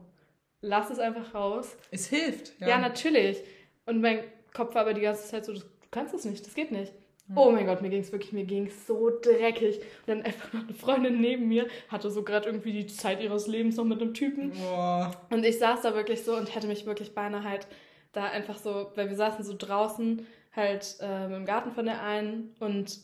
lass 0.60 0.88
es 0.90 1.00
einfach 1.00 1.34
raus. 1.34 1.76
Es 1.90 2.06
hilft, 2.06 2.52
ja. 2.60 2.68
Ja, 2.68 2.78
natürlich. 2.78 3.42
Und 3.84 4.00
mein 4.00 4.20
Kopf 4.54 4.76
war 4.76 4.82
aber 4.82 4.94
die 4.94 5.00
ganze 5.00 5.26
Zeit 5.26 5.46
so, 5.46 5.54
du 5.54 5.60
kannst 5.90 6.14
es 6.14 6.24
nicht, 6.26 6.46
das 6.46 6.54
geht 6.54 6.70
nicht. 6.70 6.92
Oh 7.36 7.50
mein 7.50 7.66
Gott, 7.66 7.82
mir 7.82 7.90
ging 7.90 8.00
es 8.00 8.10
wirklich, 8.10 8.32
mir 8.32 8.44
ging 8.44 8.66
es 8.66 8.86
so 8.86 9.10
dreckig. 9.10 9.78
Und 9.78 10.08
dann 10.08 10.22
einfach 10.22 10.52
noch 10.52 10.62
eine 10.62 10.74
Freundin 10.74 11.20
neben 11.20 11.48
mir 11.48 11.66
hatte 11.88 12.10
so 12.10 12.22
gerade 12.22 12.46
irgendwie 12.46 12.72
die 12.72 12.86
Zeit 12.86 13.20
ihres 13.22 13.46
Lebens 13.46 13.76
noch 13.76 13.84
mit 13.84 14.00
einem 14.00 14.14
Typen. 14.14 14.52
Boah. 14.52 15.10
Und 15.30 15.44
ich 15.44 15.58
saß 15.58 15.82
da 15.82 15.94
wirklich 15.94 16.24
so 16.24 16.36
und 16.36 16.54
hätte 16.54 16.66
mich 16.66 16.86
wirklich 16.86 17.14
beinahe 17.14 17.44
halt 17.44 17.66
da 18.12 18.24
einfach 18.24 18.56
so, 18.56 18.90
weil 18.94 19.08
wir 19.08 19.16
saßen 19.16 19.44
so 19.44 19.54
draußen 19.56 20.26
halt 20.56 20.96
ähm, 21.00 21.34
im 21.34 21.44
Garten 21.44 21.72
von 21.72 21.84
der 21.84 22.02
einen 22.02 22.54
und 22.60 22.98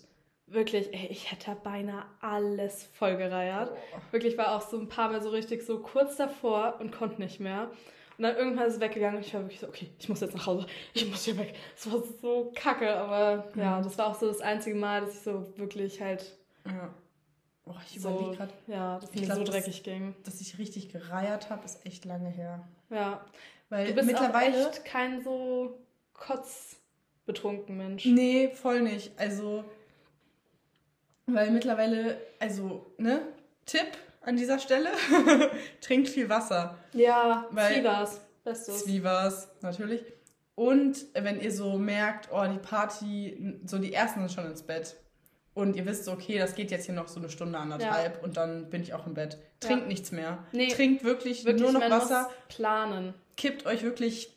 wirklich, 0.46 0.92
ey, 0.92 1.08
ich 1.10 1.30
hätte 1.30 1.56
beinahe 1.62 2.04
alles 2.20 2.84
vollgereiert. 2.94 3.70
Oh. 3.72 3.98
Wirklich 4.10 4.37
war 4.38 4.56
auch 4.56 4.62
so 4.62 4.78
ein 4.78 4.88
paar 4.88 5.10
Mal 5.10 5.22
so 5.22 5.30
richtig 5.30 5.64
so 5.64 5.80
kurz 5.80 6.16
davor 6.16 6.76
und 6.80 6.92
konnte 6.92 7.20
nicht 7.20 7.40
mehr. 7.40 7.70
Und 8.16 8.22
dann 8.24 8.37
irgendwann 8.37 8.66
ist 8.66 8.74
es 8.74 8.81
weggegangen 8.81 9.16
und 9.16 9.27
ich 9.27 9.35
war 9.35 9.42
wirklich 9.42 9.61
so, 9.61 9.68
okay, 9.68 9.90
ich 9.98 10.09
muss 10.09 10.20
jetzt 10.20 10.35
nach 10.35 10.46
Hause, 10.46 10.66
ich 10.92 11.09
muss 11.09 11.24
hier 11.24 11.37
weg. 11.37 11.55
Es 11.77 11.90
war 11.90 12.00
so 12.22 12.53
kacke, 12.55 12.94
aber 12.94 13.50
mhm. 13.55 13.61
ja, 13.61 13.81
das 13.83 13.98
war 13.98 14.07
auch 14.07 14.14
so 14.14 14.29
das 14.29 14.40
einzige 14.40 14.77
Mal, 14.77 15.00
dass 15.00 15.14
ich 15.14 15.20
so 15.20 15.53
wirklich 15.57 16.00
halt. 16.00 16.37
Ja. 16.64 16.94
Oh, 17.66 17.74
ich 17.90 18.00
so, 18.00 18.11
überlege 18.11 18.37
gerade. 18.37 18.53
Ja, 18.66 18.98
dass 18.98 19.14
mir 19.14 19.35
so 19.35 19.42
dreckig 19.42 19.77
dass, 19.77 19.83
ging. 19.83 20.14
Dass 20.24 20.40
ich 20.40 20.59
richtig 20.59 20.90
gereiert 20.92 21.50
habe, 21.50 21.64
ist 21.64 21.85
echt 21.87 22.05
lange 22.05 22.29
her. 22.29 22.66
Ja. 22.90 23.24
Weil 23.70 23.88
du 23.88 23.94
bist 23.94 24.07
mittlerweile. 24.07 24.66
Auch 24.66 24.70
echt 24.70 24.85
kein 24.85 25.24
so 25.24 25.79
kotzbetrunken 26.12 27.77
Mensch. 27.77 28.05
Nee, 28.05 28.50
voll 28.50 28.83
nicht. 28.83 29.18
Also. 29.18 29.64
Weil 31.27 31.50
mittlerweile, 31.50 32.20
also, 32.38 32.92
ne? 32.98 33.22
Tipp, 33.64 33.96
an 34.24 34.37
dieser 34.37 34.58
Stelle. 34.58 34.90
Trinkt 35.80 36.08
viel 36.08 36.28
Wasser. 36.28 36.78
Ja, 36.92 37.48
Zwiebers. 37.50 38.20
Bestes. 38.44 38.84
Zwiebers, 38.84 39.48
natürlich. 39.62 40.02
Und 40.54 41.06
wenn 41.14 41.40
ihr 41.40 41.50
so 41.50 41.78
merkt, 41.78 42.28
oh, 42.32 42.44
die 42.46 42.58
Party, 42.58 43.58
so 43.64 43.78
die 43.78 43.92
ersten 43.92 44.20
sind 44.20 44.32
schon 44.32 44.46
ins 44.46 44.62
Bett. 44.62 44.96
Und 45.54 45.76
ihr 45.76 45.87
wisst 45.87 46.04
so, 46.04 46.12
okay, 46.12 46.38
das 46.38 46.54
geht 46.56 46.70
jetzt 46.72 46.87
hier 46.87 46.94
noch 46.94 47.06
so 47.06 47.20
eine 47.20 47.28
Stunde, 47.28 47.58
anderthalb 47.58 48.16
ja. 48.16 48.22
und 48.22 48.37
dann 48.37 48.70
bin 48.70 48.82
ich 48.82 48.92
auch 48.92 49.06
im 49.06 49.14
Bett. 49.14 49.38
Trinkt 49.60 49.82
ja. 49.84 49.88
nichts 49.88 50.10
mehr. 50.10 50.44
Nee, 50.52 50.68
Trinkt 50.68 51.04
wirklich, 51.04 51.44
wirklich 51.44 51.62
nur 51.62 51.80
noch 51.80 51.90
Wasser. 51.90 52.28
Planen. 52.48 53.14
Kippt 53.37 53.64
euch 53.64 53.82
wirklich 53.84 54.37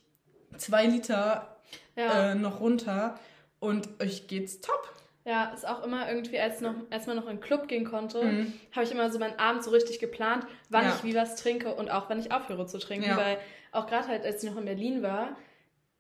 zwei 0.58 0.86
Liter 0.86 1.58
ja. 1.96 2.32
äh, 2.32 2.36
noch 2.36 2.60
runter 2.60 3.20
und 3.60 3.90
euch 4.00 4.28
geht's 4.28 4.62
top. 4.62 4.94
Ja, 5.28 5.52
ist 5.54 5.68
auch 5.68 5.84
immer 5.84 6.10
irgendwie, 6.10 6.40
als, 6.40 6.62
noch, 6.62 6.74
als 6.90 7.06
man 7.06 7.18
noch 7.18 7.28
in 7.28 7.36
den 7.36 7.42
Club 7.42 7.68
gehen 7.68 7.84
konnte, 7.84 8.24
mhm. 8.24 8.54
habe 8.72 8.86
ich 8.86 8.94
immer 8.94 9.12
so 9.12 9.20
meinen 9.20 9.38
Abend 9.38 9.62
so 9.62 9.72
richtig 9.72 10.00
geplant, 10.00 10.48
wann 10.70 10.86
ja. 10.86 10.96
ich 10.96 11.04
wie 11.04 11.14
was 11.16 11.36
trinke 11.36 11.76
und 11.76 11.92
auch 11.92 12.10
wann 12.10 12.18
ich 12.18 12.32
aufhöre 12.32 12.66
zu 12.66 12.80
trinken. 12.80 13.10
Ja. 13.10 13.18
Weil 13.18 13.38
auch 13.74 13.88
gerade 13.88 14.08
halt, 14.08 14.26
als 14.26 14.42
ich 14.42 14.50
noch 14.50 14.58
in 14.58 14.64
Berlin 14.64 15.04
war, 15.04 15.36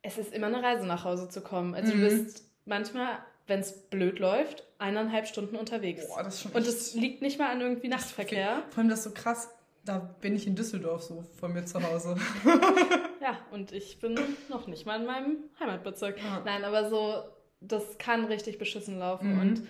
es 0.01 0.17
ist 0.17 0.33
immer 0.33 0.47
eine 0.47 0.63
Reise 0.63 0.87
nach 0.87 1.03
Hause 1.03 1.27
zu 1.27 1.41
kommen. 1.41 1.75
Also 1.75 1.93
mhm. 1.93 1.99
du 1.99 2.07
bist 2.07 2.49
manchmal, 2.63 3.19
wenn 3.47 3.59
es 3.59 3.89
blöd 3.89 4.19
läuft, 4.19 4.63
eineinhalb 4.77 5.27
Stunden 5.27 5.57
unterwegs. 5.57 6.07
Boah, 6.07 6.23
das 6.23 6.35
ist 6.35 6.41
schon 6.43 6.53
und 6.53 6.65
es 6.65 6.95
liegt 6.95 7.21
nicht 7.21 7.37
mal 7.37 7.51
an 7.51 7.59
irgendwie 7.59 7.89
Nachtverkehr. 7.89 8.63
Vor 8.69 8.79
allem 8.79 8.89
das 8.89 9.03
so 9.03 9.11
krass, 9.11 9.49
da 9.83 9.97
bin 10.21 10.37
ich 10.37 10.47
in 10.47 10.55
Düsseldorf 10.55 11.03
so 11.03 11.25
von 11.37 11.51
mir 11.51 11.65
zu 11.65 11.83
Hause. 11.83 12.15
ja, 13.21 13.37
und 13.51 13.73
ich 13.73 13.99
bin 13.99 14.17
noch 14.47 14.67
nicht 14.67 14.85
mal 14.85 15.01
in 15.01 15.05
meinem 15.05 15.37
Heimatbezirk. 15.59 16.17
Ja. 16.17 16.41
Nein, 16.45 16.63
aber 16.63 16.89
so 16.89 17.25
das 17.59 17.97
kann 17.97 18.25
richtig 18.25 18.57
beschissen 18.57 18.99
laufen. 18.99 19.33
Mhm. 19.33 19.41
Und 19.41 19.67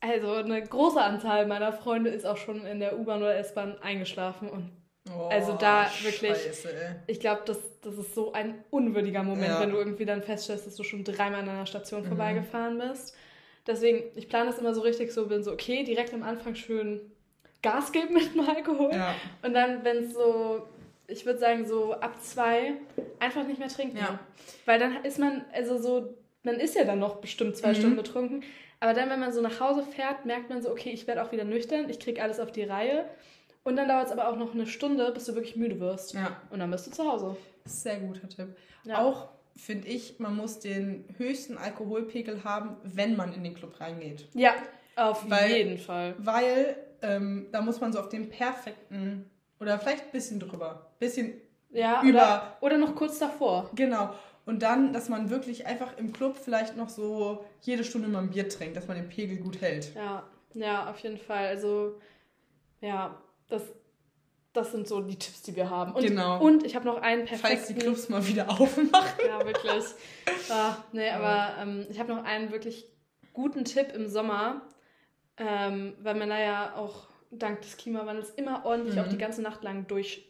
also 0.00 0.32
eine 0.32 0.62
große 0.62 1.00
Anzahl 1.00 1.46
meiner 1.46 1.72
Freunde 1.72 2.10
ist 2.10 2.26
auch 2.26 2.36
schon 2.36 2.64
in 2.66 2.80
der 2.80 2.98
U-Bahn 2.98 3.22
oder 3.22 3.36
S-Bahn 3.36 3.78
eingeschlafen 3.80 4.48
und 4.48 4.70
oh, 5.10 5.28
also 5.28 5.54
da 5.54 5.90
wirklich, 6.02 6.36
Scheiße, 6.36 7.02
ich 7.06 7.18
glaube, 7.18 7.42
das, 7.46 7.58
das 7.80 7.98
ist 7.98 8.14
so 8.14 8.32
ein 8.32 8.64
unwürdiger 8.70 9.22
Moment, 9.22 9.48
ja. 9.48 9.60
wenn 9.60 9.70
du 9.70 9.76
irgendwie 9.76 10.04
dann 10.04 10.22
feststellst, 10.22 10.66
dass 10.66 10.76
du 10.76 10.84
schon 10.84 11.02
dreimal 11.02 11.40
an 11.40 11.48
einer 11.48 11.66
Station 11.66 12.02
mhm. 12.02 12.08
vorbeigefahren 12.08 12.78
bist. 12.78 13.16
Deswegen, 13.66 14.04
ich 14.14 14.28
plane 14.28 14.50
das 14.50 14.58
immer 14.58 14.74
so 14.74 14.82
richtig 14.82 15.12
so, 15.12 15.26
bin 15.26 15.42
so, 15.42 15.52
okay, 15.52 15.82
direkt 15.82 16.14
am 16.14 16.22
Anfang 16.22 16.54
schön 16.54 17.00
Gas 17.62 17.90
geben 17.90 18.14
mit 18.14 18.32
dem 18.32 18.48
Alkohol. 18.48 18.92
Ja. 18.92 19.14
Und 19.42 19.54
dann, 19.54 19.82
wenn 19.84 20.04
es 20.04 20.12
so, 20.12 20.62
ich 21.08 21.26
würde 21.26 21.40
sagen, 21.40 21.66
so 21.66 21.94
ab 21.94 22.22
zwei, 22.22 22.74
einfach 23.18 23.44
nicht 23.44 23.58
mehr 23.58 23.68
trinken. 23.68 23.96
Ja. 23.96 24.20
Weil 24.66 24.78
dann 24.78 25.04
ist 25.04 25.18
man, 25.18 25.44
also 25.52 25.78
so 25.78 26.14
man 26.46 26.60
ist 26.60 26.76
ja 26.76 26.84
dann 26.84 27.00
noch 27.00 27.16
bestimmt 27.16 27.56
zwei 27.56 27.70
mhm. 27.70 27.74
Stunden 27.74 27.96
betrunken. 27.96 28.44
Aber 28.80 28.94
dann, 28.94 29.10
wenn 29.10 29.20
man 29.20 29.32
so 29.32 29.42
nach 29.42 29.60
Hause 29.60 29.82
fährt, 29.82 30.24
merkt 30.24 30.48
man 30.48 30.62
so, 30.62 30.70
okay, 30.70 30.90
ich 30.90 31.06
werde 31.06 31.22
auch 31.22 31.32
wieder 31.32 31.44
nüchtern, 31.44 31.90
ich 31.90 31.98
kriege 31.98 32.22
alles 32.22 32.40
auf 32.40 32.52
die 32.52 32.62
Reihe. 32.62 33.04
Und 33.64 33.76
dann 33.76 33.88
dauert 33.88 34.06
es 34.06 34.12
aber 34.12 34.28
auch 34.28 34.36
noch 34.36 34.54
eine 34.54 34.66
Stunde, 34.66 35.10
bis 35.12 35.24
du 35.24 35.34
wirklich 35.34 35.56
müde 35.56 35.80
wirst. 35.80 36.14
Ja. 36.14 36.40
Und 36.50 36.60
dann 36.60 36.70
bist 36.70 36.86
du 36.86 36.92
zu 36.92 37.04
Hause. 37.04 37.36
Sehr 37.64 37.98
guter 37.98 38.28
Tipp. 38.28 38.56
Ja. 38.84 39.02
Auch 39.02 39.28
finde 39.56 39.88
ich, 39.88 40.20
man 40.20 40.36
muss 40.36 40.60
den 40.60 41.04
höchsten 41.16 41.58
Alkoholpegel 41.58 42.44
haben, 42.44 42.76
wenn 42.84 43.16
man 43.16 43.32
in 43.32 43.42
den 43.42 43.54
Club 43.54 43.80
reingeht. 43.80 44.28
Ja, 44.34 44.54
auf 44.94 45.28
weil, 45.28 45.50
jeden 45.50 45.78
Fall. 45.78 46.14
Weil 46.18 46.76
ähm, 47.02 47.48
da 47.50 47.60
muss 47.60 47.80
man 47.80 47.92
so 47.92 47.98
auf 47.98 48.08
den 48.08 48.28
perfekten 48.28 49.28
oder 49.58 49.78
vielleicht 49.80 50.04
ein 50.04 50.12
bisschen 50.12 50.38
drüber, 50.38 50.92
bisschen 51.00 51.40
ja, 51.70 52.02
über. 52.02 52.08
Oder, 52.08 52.56
oder 52.60 52.78
noch 52.78 52.94
kurz 52.94 53.18
davor. 53.18 53.70
Genau. 53.74 54.10
Und 54.46 54.62
dann, 54.62 54.92
dass 54.92 55.08
man 55.08 55.28
wirklich 55.28 55.66
einfach 55.66 55.98
im 55.98 56.12
Club 56.12 56.36
vielleicht 56.36 56.76
noch 56.76 56.88
so 56.88 57.44
jede 57.62 57.82
Stunde 57.82 58.06
mal 58.06 58.20
ein 58.20 58.30
Bier 58.30 58.48
trinkt, 58.48 58.76
dass 58.76 58.86
man 58.86 58.96
den 58.96 59.08
Pegel 59.08 59.38
gut 59.38 59.60
hält. 59.60 59.92
Ja, 59.94 60.22
ja, 60.54 60.88
auf 60.88 60.98
jeden 61.00 61.18
Fall. 61.18 61.46
Also, 61.48 61.98
ja, 62.80 63.20
das, 63.48 63.62
das 64.52 64.70
sind 64.70 64.86
so 64.86 65.00
die 65.00 65.18
Tipps, 65.18 65.42
die 65.42 65.56
wir 65.56 65.68
haben. 65.68 65.92
Und, 65.92 66.06
genau. 66.06 66.40
Und 66.40 66.64
ich 66.64 66.76
habe 66.76 66.86
noch 66.86 67.02
einen 67.02 67.24
perfekten... 67.24 67.56
Falls 67.56 67.66
die 67.66 67.74
Clubs 67.74 68.08
mal 68.08 68.24
wieder 68.24 68.48
aufmachen. 68.48 69.26
ja, 69.26 69.44
wirklich. 69.44 69.84
Ah, 70.48 70.76
nee, 70.92 71.10
aber 71.10 71.60
ähm, 71.60 71.86
ich 71.90 71.98
habe 71.98 72.14
noch 72.14 72.22
einen 72.22 72.52
wirklich 72.52 72.86
guten 73.32 73.64
Tipp 73.64 73.92
im 73.92 74.06
Sommer, 74.06 74.62
ähm, 75.38 75.94
weil 76.00 76.14
man 76.14 76.28
da 76.28 76.38
ja 76.38 76.76
auch 76.76 77.08
dank 77.32 77.62
des 77.62 77.76
Klimawandels 77.76 78.30
immer 78.30 78.64
ordentlich 78.64 78.94
mhm. 78.94 79.00
auch 79.02 79.08
die 79.08 79.18
ganze 79.18 79.42
Nacht 79.42 79.64
lang 79.64 79.88
durch 79.88 80.24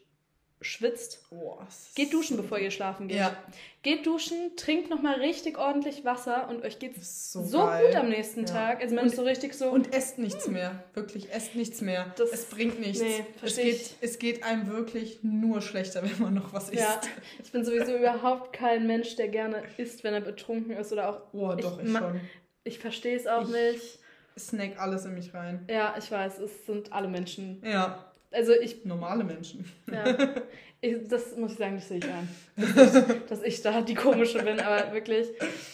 schwitzt. 0.62 1.22
Oh, 1.30 1.58
geht 1.94 2.12
duschen, 2.12 2.36
bevor 2.36 2.58
ihr 2.58 2.70
schlafen 2.70 3.08
geht. 3.08 3.18
Ja. 3.18 3.36
Geht 3.82 4.06
duschen, 4.06 4.56
trinkt 4.56 4.90
nochmal 4.90 5.20
richtig 5.20 5.58
ordentlich 5.58 6.04
Wasser 6.04 6.48
und 6.48 6.64
euch 6.64 6.78
geht's 6.78 7.32
so, 7.32 7.44
so 7.44 7.58
gut 7.60 7.94
am 7.94 8.08
nächsten 8.08 8.40
ja. 8.40 8.46
Tag. 8.46 8.80
Also 8.80 8.94
man 8.94 9.04
und, 9.04 9.10
ist 9.10 9.16
so 9.16 9.22
richtig 9.22 9.54
so. 9.54 9.68
Und 9.68 9.94
esst 9.94 10.18
nichts 10.18 10.46
hm. 10.46 10.54
mehr. 10.54 10.84
Wirklich, 10.94 11.30
esst 11.32 11.54
nichts 11.54 11.80
mehr. 11.82 12.12
Das, 12.16 12.30
es 12.32 12.44
bringt 12.46 12.80
nichts. 12.80 13.00
Nee, 13.00 13.24
es, 13.42 13.56
geht, 13.56 13.94
es 14.00 14.18
geht 14.18 14.42
einem 14.44 14.66
wirklich 14.68 15.22
nur 15.22 15.60
schlechter, 15.60 16.02
wenn 16.10 16.20
man 16.20 16.34
noch 16.34 16.52
was 16.52 16.70
isst. 16.70 16.80
Ja, 16.80 17.00
ich 17.42 17.52
bin 17.52 17.64
sowieso 17.64 17.94
überhaupt 17.96 18.52
kein 18.52 18.86
Mensch, 18.86 19.16
der 19.16 19.28
gerne 19.28 19.62
isst, 19.76 20.04
wenn 20.04 20.14
er 20.14 20.22
betrunken 20.22 20.72
ist 20.72 20.92
oder 20.92 21.10
auch. 21.10 21.20
Oh, 21.32 21.54
doch, 21.54 21.78
ich, 21.80 21.88
ich 21.88 21.96
schon. 21.96 22.20
Ich 22.64 22.78
verstehe 22.78 23.16
es 23.16 23.26
auch 23.26 23.42
ich 23.42 23.48
nicht. 23.48 23.98
Snack 24.38 24.78
alles 24.78 25.04
in 25.04 25.14
mich 25.14 25.32
rein. 25.32 25.64
Ja, 25.70 25.94
ich 25.98 26.10
weiß, 26.10 26.38
es 26.40 26.66
sind 26.66 26.92
alle 26.92 27.08
Menschen. 27.08 27.62
Ja. 27.64 28.05
Also 28.30 28.52
ich. 28.52 28.84
Normale 28.84 29.24
Menschen. 29.24 29.64
Ja. 29.90 30.04
Ich, 30.82 31.08
das 31.08 31.34
muss 31.36 31.52
ich 31.52 31.58
sagen, 31.58 31.76
das 31.76 31.88
sehe 31.88 31.98
ich 31.98 32.04
an. 32.04 32.28
Dass 32.54 32.94
ich, 32.94 33.26
dass 33.26 33.42
ich 33.42 33.62
da 33.62 33.80
die 33.80 33.94
komische 33.94 34.42
bin, 34.42 34.60
aber 34.60 34.92
wirklich, 34.92 35.28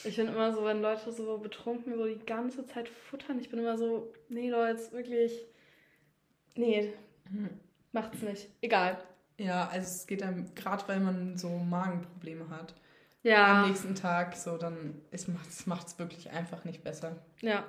ich 0.04 0.16
bin 0.16 0.28
immer 0.28 0.52
so, 0.54 0.64
wenn 0.64 0.80
Leute 0.80 1.10
so 1.10 1.38
betrunken 1.38 1.96
so 1.96 2.06
die 2.06 2.24
ganze 2.24 2.64
Zeit 2.66 2.88
futtern, 2.88 3.40
ich 3.40 3.50
bin 3.50 3.58
immer 3.58 3.76
so, 3.76 4.12
nee, 4.28 4.48
Leute, 4.48 4.80
wirklich, 4.92 5.32
nee, 6.54 6.92
macht's 7.90 8.22
nicht. 8.22 8.48
Egal. 8.60 8.96
Ja, 9.38 9.68
also 9.68 9.86
es 9.86 10.06
geht 10.06 10.22
einem, 10.22 10.54
gerade 10.54 10.86
weil 10.86 11.00
man 11.00 11.36
so 11.36 11.48
Magenprobleme 11.48 12.48
hat. 12.48 12.74
Ja. 13.24 13.62
Am 13.62 13.68
nächsten 13.68 13.94
Tag, 13.94 14.36
so, 14.36 14.56
dann 14.56 15.02
macht 15.66 15.86
es 15.88 15.98
wirklich 15.98 16.30
einfach 16.30 16.64
nicht 16.64 16.84
besser. 16.84 17.16
Ja. 17.40 17.64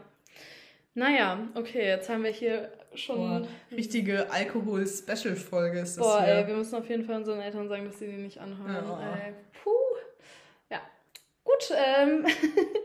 Naja, 0.95 1.39
okay, 1.55 1.87
jetzt 1.87 2.09
haben 2.09 2.23
wir 2.23 2.31
hier 2.31 2.71
schon. 2.93 3.17
Boah, 3.17 3.47
richtige 3.71 4.29
Alkohol-Special-Folge 4.31 5.79
ist 5.79 5.97
das 5.97 6.05
Boah, 6.05 6.23
hier. 6.23 6.33
ey, 6.35 6.47
wir 6.47 6.55
müssen 6.55 6.75
auf 6.75 6.87
jeden 6.87 7.03
Fall 7.03 7.15
unseren 7.15 7.39
Eltern 7.39 7.67
sagen, 7.67 7.85
dass 7.85 7.97
sie 7.97 8.07
die 8.07 8.17
nicht 8.17 8.39
anhören. 8.39 8.85
Ja. 8.85 9.15
Ey, 9.15 9.33
puh. 9.63 9.71
Ja. 10.69 10.81
Gut, 11.43 11.71
ähm, 11.71 12.25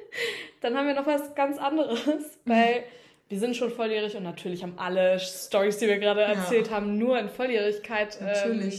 dann 0.62 0.76
haben 0.76 0.86
wir 0.86 0.94
noch 0.94 1.06
was 1.06 1.34
ganz 1.34 1.58
anderes, 1.58 2.38
weil 2.46 2.84
wir 3.28 3.38
sind 3.38 3.56
schon 3.56 3.70
volljährig 3.70 4.16
und 4.16 4.22
natürlich 4.22 4.62
haben 4.62 4.78
alle 4.78 5.18
Stories, 5.18 5.76
die 5.76 5.86
wir 5.86 5.98
gerade 5.98 6.22
erzählt 6.22 6.68
ja. 6.68 6.76
haben, 6.76 6.96
nur 6.96 7.18
in 7.18 7.28
Volljährigkeit 7.28 8.18
ähm, 8.22 8.72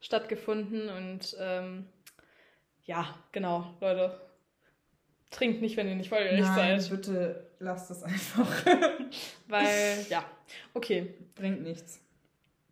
stattgefunden. 0.00 0.88
Und 0.88 1.36
ähm, 1.38 1.86
ja, 2.82 3.14
genau, 3.30 3.72
Leute. 3.80 4.20
Trinkt 5.34 5.60
nicht, 5.60 5.76
wenn 5.76 5.88
ihr 5.88 5.96
nicht 5.96 6.10
volljährig 6.10 6.42
Nein, 6.42 6.80
seid. 6.80 6.90
bitte 6.90 7.46
lasst 7.58 7.90
es 7.90 8.04
einfach. 8.04 8.48
Weil, 9.48 10.06
ja, 10.08 10.24
okay. 10.74 11.14
Bringt 11.34 11.62
nichts. 11.62 12.00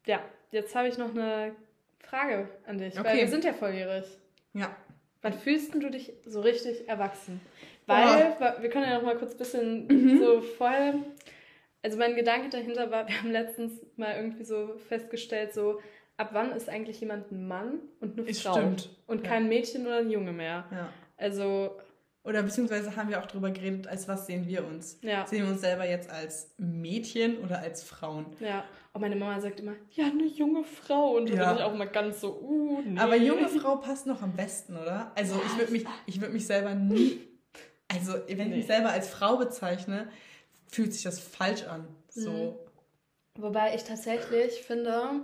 Ja, 0.06 0.22
jetzt 0.52 0.74
habe 0.76 0.86
ich 0.86 0.96
noch 0.96 1.10
eine 1.10 1.56
Frage 1.98 2.48
an 2.66 2.78
dich, 2.78 2.98
okay. 2.98 3.08
weil 3.08 3.16
wir 3.18 3.28
sind 3.28 3.44
ja 3.44 3.52
volljährig. 3.52 4.04
Ja. 4.52 4.76
Wann 5.22 5.32
fühlst 5.32 5.74
du 5.74 5.88
dich 5.90 6.12
so 6.24 6.40
richtig 6.40 6.88
erwachsen? 6.88 7.40
Weil, 7.86 8.36
oh. 8.38 8.62
wir 8.62 8.70
können 8.70 8.88
ja 8.88 8.96
noch 8.96 9.04
mal 9.04 9.16
kurz 9.16 9.32
ein 9.32 9.38
bisschen 9.38 9.86
mhm. 9.86 10.18
so 10.18 10.40
voll. 10.40 10.94
Also 11.82 11.98
mein 11.98 12.14
Gedanke 12.14 12.48
dahinter 12.48 12.90
war, 12.90 13.08
wir 13.08 13.18
haben 13.18 13.30
letztens 13.30 13.72
mal 13.96 14.14
irgendwie 14.14 14.44
so 14.44 14.76
festgestellt, 14.88 15.52
so 15.52 15.80
ab 16.16 16.30
wann 16.32 16.52
ist 16.52 16.68
eigentlich 16.68 17.00
jemand 17.00 17.32
ein 17.32 17.48
Mann 17.48 17.80
und 18.00 18.18
eine 18.18 18.32
Frau 18.34 18.52
stimmt. 18.52 18.90
und 19.06 19.24
kein 19.24 19.44
ja. 19.44 19.48
Mädchen 19.48 19.86
oder 19.86 19.98
ein 19.98 20.10
Junge 20.10 20.32
mehr. 20.32 20.64
Ja. 20.70 20.92
Also 21.16 21.76
oder 22.24 22.42
beziehungsweise 22.42 22.94
haben 22.94 23.08
wir 23.08 23.20
auch 23.20 23.26
darüber 23.26 23.50
geredet, 23.50 23.88
als 23.88 24.06
was 24.06 24.26
sehen 24.26 24.46
wir 24.46 24.64
uns? 24.64 24.98
Ja. 25.02 25.26
Sehen 25.26 25.44
wir 25.44 25.52
uns 25.52 25.60
selber 25.60 25.88
jetzt 25.88 26.08
als 26.08 26.54
Mädchen 26.56 27.38
oder 27.38 27.58
als 27.58 27.82
Frauen? 27.82 28.26
Ja. 28.38 28.64
Und 28.92 29.00
meine 29.00 29.16
Mama 29.16 29.40
sagt 29.40 29.58
immer, 29.58 29.74
ja, 29.90 30.06
eine 30.06 30.26
junge 30.26 30.62
Frau. 30.62 31.16
Und 31.16 31.30
da 31.30 31.34
ja. 31.34 31.48
bin 31.48 31.58
ich 31.58 31.64
auch 31.64 31.74
mal 31.74 31.88
ganz 31.88 32.20
so, 32.20 32.38
uh, 32.40 32.82
nee. 32.82 33.00
Aber 33.00 33.16
junge 33.16 33.48
Frau 33.48 33.76
passt 33.76 34.06
noch 34.06 34.22
am 34.22 34.34
besten, 34.34 34.76
oder? 34.76 35.10
Also 35.16 35.40
ich 35.44 35.58
würde 35.58 35.72
mich, 35.72 36.20
würd 36.20 36.32
mich 36.32 36.46
selber 36.46 36.74
nie, 36.74 37.20
also 37.88 38.14
wenn 38.28 38.36
nee. 38.36 38.44
ich 38.44 38.50
mich 38.50 38.66
selber 38.66 38.90
als 38.90 39.08
Frau 39.08 39.36
bezeichne, 39.36 40.08
fühlt 40.68 40.92
sich 40.92 41.02
das 41.02 41.18
falsch 41.18 41.64
an. 41.64 41.88
So. 42.08 42.30
Mhm. 42.30 43.42
Wobei 43.42 43.74
ich 43.74 43.82
tatsächlich 43.84 44.62
finde, 44.62 45.22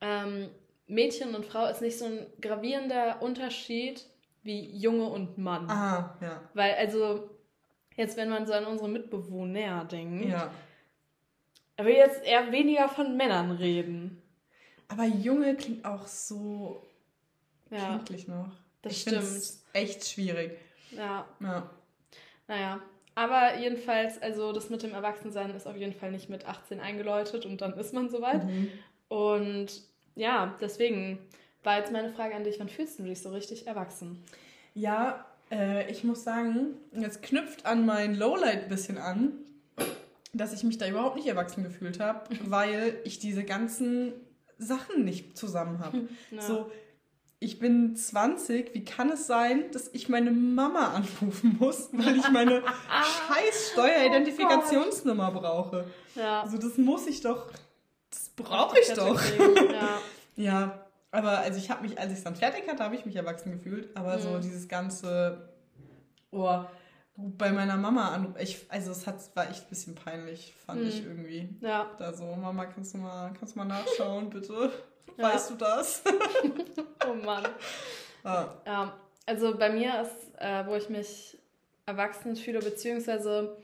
ähm, 0.00 0.48
Mädchen 0.86 1.34
und 1.34 1.46
Frau 1.46 1.66
ist 1.66 1.80
nicht 1.80 1.98
so 1.98 2.04
ein 2.04 2.26
gravierender 2.40 3.22
Unterschied 3.22 4.04
wie 4.46 4.76
Junge 4.76 5.04
und 5.04 5.36
Mann. 5.38 5.68
Aha, 5.68 6.16
ja. 6.20 6.40
Weil, 6.54 6.74
also, 6.74 7.28
jetzt, 7.96 8.16
wenn 8.16 8.30
man 8.30 8.46
so 8.46 8.52
an 8.52 8.64
unsere 8.64 8.88
Mitbewohner 8.88 9.84
denkt, 9.84 10.26
ja. 10.30 10.50
er 11.76 11.84
will 11.84 11.94
jetzt 11.94 12.24
eher 12.24 12.52
weniger 12.52 12.88
von 12.88 13.16
Männern 13.16 13.50
reden. 13.50 14.22
Aber 14.88 15.04
Junge 15.04 15.56
klingt 15.56 15.84
auch 15.84 16.06
so 16.06 16.86
ja. 17.70 17.96
kindlich 17.96 18.28
noch. 18.28 18.52
Das 18.82 18.92
ich 18.92 19.02
stimmt. 19.02 19.60
Echt 19.72 20.08
schwierig. 20.08 20.56
Ja. 20.92 21.26
ja. 21.40 21.70
Naja. 22.46 22.80
Aber 23.14 23.58
jedenfalls, 23.58 24.20
also 24.20 24.52
das 24.52 24.68
mit 24.68 24.82
dem 24.82 24.92
Erwachsensein 24.92 25.50
ist 25.54 25.66
auf 25.66 25.76
jeden 25.76 25.94
Fall 25.94 26.12
nicht 26.12 26.28
mit 26.28 26.46
18 26.46 26.80
eingeläutet 26.80 27.46
und 27.46 27.62
dann 27.62 27.72
ist 27.78 27.94
man 27.94 28.10
soweit. 28.10 28.44
Mhm. 28.44 28.70
Und 29.08 29.68
ja, 30.14 30.54
deswegen 30.60 31.18
war 31.66 31.78
jetzt 31.78 31.92
meine 31.92 32.10
Frage 32.10 32.34
an 32.34 32.44
dich, 32.44 32.58
wann 32.60 32.68
fühlst 32.68 32.98
du 32.98 33.02
dich 33.02 33.20
so 33.20 33.30
richtig 33.30 33.66
erwachsen? 33.66 34.22
Ja, 34.72 35.26
äh, 35.50 35.90
ich 35.90 36.04
muss 36.04 36.22
sagen, 36.22 36.76
jetzt 36.92 37.22
knüpft 37.22 37.66
an 37.66 37.84
mein 37.84 38.14
Lowlight 38.14 38.64
ein 38.64 38.68
bisschen 38.68 38.98
an, 38.98 39.32
dass 40.32 40.52
ich 40.52 40.62
mich 40.62 40.78
da 40.78 40.86
überhaupt 40.86 41.16
nicht 41.16 41.26
erwachsen 41.26 41.64
gefühlt 41.64 42.00
habe, 42.00 42.22
weil 42.44 42.98
ich 43.04 43.18
diese 43.18 43.44
ganzen 43.44 44.12
Sachen 44.58 45.04
nicht 45.04 45.36
zusammen 45.36 45.80
habe. 45.80 46.08
Ja. 46.30 46.40
So, 46.40 46.70
ich 47.38 47.58
bin 47.58 47.96
20, 47.96 48.74
wie 48.74 48.84
kann 48.84 49.10
es 49.10 49.26
sein, 49.26 49.70
dass 49.72 49.88
ich 49.92 50.08
meine 50.08 50.30
Mama 50.30 50.92
anrufen 50.94 51.56
muss, 51.58 51.88
weil 51.92 52.16
ich 52.16 52.30
meine 52.30 52.62
scheiß 52.62 53.72
Steueridentifikationsnummer 53.72 55.32
oh 55.34 55.40
brauche? 55.40 55.84
Ja. 56.14 56.42
Also 56.42 56.58
das 56.58 56.78
muss 56.78 57.06
ich 57.06 57.20
doch, 57.20 57.50
das 58.10 58.30
brauche 58.36 58.78
ich 58.80 58.92
doch. 58.94 59.20
Ja. 59.70 60.00
ja, 60.36 60.85
aber 61.10 61.38
also 61.38 61.58
ich 61.58 61.70
habe 61.70 61.82
mich, 61.82 61.98
als 61.98 62.12
ich 62.12 62.18
es 62.18 62.24
dann 62.24 62.36
fertig 62.36 62.68
hatte, 62.68 62.82
habe 62.84 62.94
ich 62.94 63.06
mich 63.06 63.16
erwachsen 63.16 63.52
gefühlt. 63.52 63.96
Aber 63.96 64.16
mhm. 64.16 64.20
so 64.20 64.38
dieses 64.38 64.68
ganze, 64.68 65.48
oh, 66.30 66.64
bei 67.16 67.50
meiner 67.52 67.76
Mama 67.76 68.10
an, 68.10 68.34
ich, 68.38 68.66
also 68.68 68.90
es 68.90 69.06
hat, 69.06 69.16
war 69.34 69.48
echt 69.48 69.64
ein 69.64 69.68
bisschen 69.70 69.94
peinlich, 69.94 70.54
fand 70.66 70.82
mhm. 70.82 70.88
ich 70.88 71.04
irgendwie. 71.04 71.56
Ja. 71.60 71.90
Da 71.98 72.12
so, 72.12 72.24
Mama, 72.36 72.66
kannst 72.66 72.94
du 72.94 72.98
mal, 72.98 73.32
kannst 73.38 73.54
du 73.54 73.60
mal 73.60 73.64
nachschauen, 73.66 74.30
bitte? 74.30 74.70
Ja. 75.18 75.32
Weißt 75.32 75.48
du 75.48 75.54
das? 75.54 76.02
oh 77.08 77.14
Mann. 77.14 77.46
Ah. 78.22 78.48
Ja, 78.66 79.00
also 79.24 79.56
bei 79.56 79.70
mir 79.70 80.02
ist, 80.02 80.38
äh, 80.38 80.66
wo 80.66 80.74
ich 80.74 80.90
mich 80.90 81.38
erwachsen 81.86 82.36
fühle, 82.36 82.58
beziehungsweise 82.58 83.56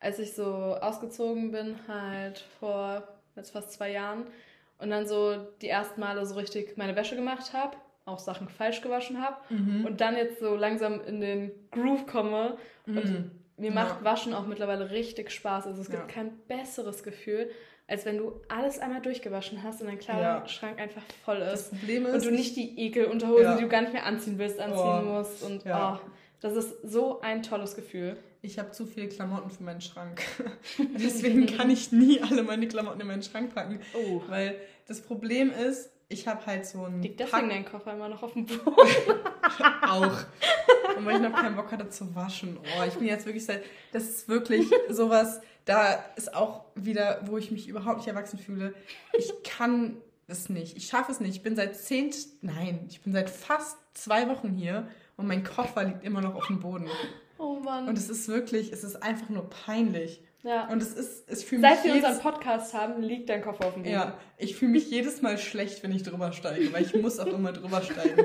als 0.00 0.18
ich 0.18 0.34
so 0.34 0.46
ausgezogen 0.46 1.50
bin, 1.50 1.76
halt 1.88 2.38
vor 2.58 3.06
jetzt 3.36 3.50
fast 3.50 3.72
zwei 3.72 3.90
Jahren, 3.90 4.24
und 4.84 4.90
dann 4.90 5.06
so 5.06 5.34
die 5.62 5.68
ersten 5.68 5.98
Male 6.00 6.24
so 6.26 6.34
richtig 6.34 6.76
meine 6.76 6.94
Wäsche 6.94 7.16
gemacht 7.16 7.54
habe, 7.54 7.76
auch 8.04 8.18
Sachen 8.18 8.48
falsch 8.50 8.82
gewaschen 8.82 9.22
habe 9.22 9.36
mhm. 9.48 9.86
und 9.86 10.00
dann 10.02 10.14
jetzt 10.14 10.40
so 10.40 10.54
langsam 10.54 11.00
in 11.00 11.20
den 11.20 11.50
Groove 11.70 12.06
komme 12.06 12.58
und 12.86 13.04
mhm. 13.04 13.30
mir 13.56 13.72
macht 13.72 14.00
ja. 14.00 14.04
Waschen 14.04 14.34
auch 14.34 14.46
mittlerweile 14.46 14.90
richtig 14.90 15.30
Spaß. 15.30 15.66
Also 15.66 15.80
es 15.80 15.88
gibt 15.88 16.02
ja. 16.02 16.06
kein 16.06 16.36
besseres 16.46 17.02
Gefühl, 17.02 17.50
als 17.86 18.04
wenn 18.04 18.18
du 18.18 18.42
alles 18.48 18.78
einmal 18.78 19.00
durchgewaschen 19.00 19.62
hast 19.62 19.80
und 19.80 19.86
dein 19.86 19.98
Kleiderschrank 19.98 20.76
ja. 20.76 20.84
einfach 20.84 21.02
voll 21.24 21.38
ist. 21.38 21.70
Das 21.72 21.78
Problem 21.78 22.04
ist, 22.06 22.14
und 22.14 22.24
du 22.26 22.30
nicht 22.30 22.56
die 22.56 22.78
Ekelunterhosen, 22.78 23.56
die 23.56 23.62
du 23.62 23.68
gar 23.68 23.80
nicht 23.80 23.94
mehr 23.94 24.04
anziehen 24.04 24.38
willst, 24.38 24.60
anziehen 24.60 25.08
oh. 25.08 25.12
musst 25.12 25.42
und 25.42 25.64
oh, 25.66 25.98
das 26.40 26.56
ist 26.56 26.82
so 26.82 27.22
ein 27.22 27.42
tolles 27.42 27.74
Gefühl. 27.74 28.18
Ich 28.44 28.58
habe 28.58 28.72
zu 28.72 28.84
viele 28.84 29.08
Klamotten 29.08 29.48
für 29.48 29.62
meinen 29.62 29.80
Schrank. 29.80 30.22
Deswegen 30.78 31.46
kann 31.46 31.70
ich 31.70 31.92
nie 31.92 32.20
alle 32.20 32.42
meine 32.42 32.68
Klamotten 32.68 33.00
in 33.00 33.06
meinen 33.06 33.22
Schrank 33.22 33.54
packen. 33.54 33.80
Oh. 33.94 34.20
Weil 34.28 34.60
das 34.86 35.00
Problem 35.00 35.50
ist, 35.50 35.88
ich 36.08 36.28
habe 36.28 36.44
halt 36.44 36.66
so 36.66 36.84
ein. 36.84 37.00
Liegt 37.00 37.20
deswegen 37.20 37.48
dein 37.48 37.64
Koffer 37.64 37.94
immer 37.94 38.10
noch 38.10 38.22
auf 38.22 38.34
dem 38.34 38.44
Boden? 38.64 38.76
auch. 39.88 40.18
Und 40.94 41.06
weil 41.06 41.16
ich 41.16 41.22
noch 41.22 41.32
keinen 41.32 41.56
Bock 41.56 41.72
hatte 41.72 41.88
zu 41.88 42.14
waschen. 42.14 42.58
Oh, 42.60 42.82
ich 42.86 42.92
bin 42.92 43.08
jetzt 43.08 43.24
wirklich 43.24 43.46
seit. 43.46 43.64
Das 43.92 44.04
ist 44.04 44.28
wirklich 44.28 44.70
sowas. 44.90 45.40
Da 45.64 45.94
ist 46.16 46.34
auch 46.34 46.66
wieder, 46.74 47.22
wo 47.24 47.38
ich 47.38 47.50
mich 47.50 47.66
überhaupt 47.66 47.96
nicht 47.96 48.08
erwachsen 48.08 48.38
fühle. 48.38 48.74
Ich 49.16 49.32
kann 49.42 49.96
es 50.26 50.50
nicht. 50.50 50.76
Ich 50.76 50.88
schaffe 50.88 51.12
es 51.12 51.18
nicht. 51.18 51.34
Ich 51.36 51.42
bin 51.42 51.56
seit 51.56 51.76
zehn. 51.76 52.10
Nein, 52.42 52.84
ich 52.90 53.00
bin 53.00 53.14
seit 53.14 53.30
fast 53.30 53.78
zwei 53.94 54.28
Wochen 54.28 54.50
hier 54.50 54.86
und 55.16 55.26
mein 55.26 55.44
Koffer 55.44 55.84
liegt 55.84 56.04
immer 56.04 56.20
noch 56.20 56.34
auf 56.34 56.46
dem 56.48 56.60
Boden. 56.60 56.90
Oh 57.38 57.54
Mann. 57.60 57.88
Und 57.88 57.98
es 57.98 58.08
ist 58.08 58.28
wirklich, 58.28 58.72
es 58.72 58.84
ist 58.84 59.02
einfach 59.02 59.28
nur 59.28 59.48
peinlich. 59.48 60.22
Ja. 60.44 60.68
Und 60.68 60.82
es 60.82 60.92
ist, 60.92 61.28
es 61.28 61.42
fühlt 61.42 61.62
mich. 61.62 61.70
Seit 61.70 61.84
wir 61.84 61.94
unseren 61.94 62.18
Podcast 62.20 62.74
haben, 62.74 63.02
liegt 63.02 63.30
dein 63.30 63.40
Koffer 63.40 63.66
auf 63.66 63.74
dem 63.74 63.82
Boden. 63.82 63.94
Ja, 63.94 64.18
ich 64.36 64.56
fühle 64.56 64.72
mich 64.72 64.90
jedes 64.90 65.22
Mal 65.22 65.38
schlecht, 65.38 65.82
wenn 65.82 65.90
ich 65.90 66.02
drüber 66.02 66.32
steige, 66.32 66.70
weil 66.72 66.82
ich 66.82 66.94
muss 67.02 67.18
auch 67.18 67.26
immer 67.26 67.52
drüber 67.52 67.80
steigen. 67.82 68.24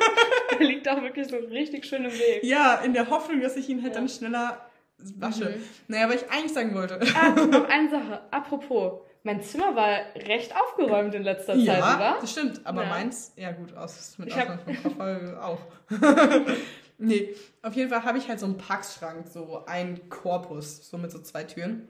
Der 0.58 0.66
liegt 0.66 0.88
auch 0.88 1.02
wirklich 1.02 1.28
so 1.28 1.36
richtig 1.36 1.84
schön 1.84 2.06
im 2.06 2.12
Weg. 2.12 2.42
Ja, 2.42 2.76
in 2.76 2.94
der 2.94 3.10
Hoffnung, 3.10 3.42
dass 3.42 3.56
ich 3.56 3.68
ihn 3.68 3.82
halt 3.82 3.94
ja. 3.94 4.00
dann 4.00 4.08
schneller 4.08 4.66
wasche. 5.16 5.50
Mhm. 5.50 5.62
Naja, 5.88 6.04
aber 6.04 6.14
ich 6.14 6.30
eigentlich 6.30 6.54
sagen 6.54 6.74
wollte. 6.74 6.98
Ah, 7.14 7.30
noch 7.46 7.68
eine 7.68 7.90
Sache. 7.90 8.22
Apropos, 8.30 9.00
mein 9.22 9.42
Zimmer 9.42 9.76
war 9.76 9.98
recht 10.26 10.54
aufgeräumt 10.56 11.14
in 11.14 11.22
letzter 11.22 11.52
Zeit, 11.52 11.64
ja, 11.64 11.96
oder? 11.96 12.16
das 12.20 12.32
stimmt. 12.32 12.62
Aber 12.64 12.84
ja. 12.84 12.88
meins, 12.88 13.34
ja 13.36 13.52
gut, 13.52 13.76
aus, 13.76 14.16
mit 14.16 14.32
Ausnahme 14.32 14.58
vom 14.64 14.82
Koffer 14.82 15.44
auch. 15.44 15.58
Nee, 16.98 17.34
auf 17.62 17.74
jeden 17.74 17.90
Fall 17.90 18.04
habe 18.04 18.18
ich 18.18 18.28
halt 18.28 18.40
so 18.40 18.46
einen 18.46 18.58
Packschrank, 18.58 19.28
so 19.28 19.64
einen 19.66 20.08
Korpus, 20.08 20.88
so 20.88 20.98
mit 20.98 21.10
so 21.10 21.18
zwei 21.20 21.44
Türen. 21.44 21.88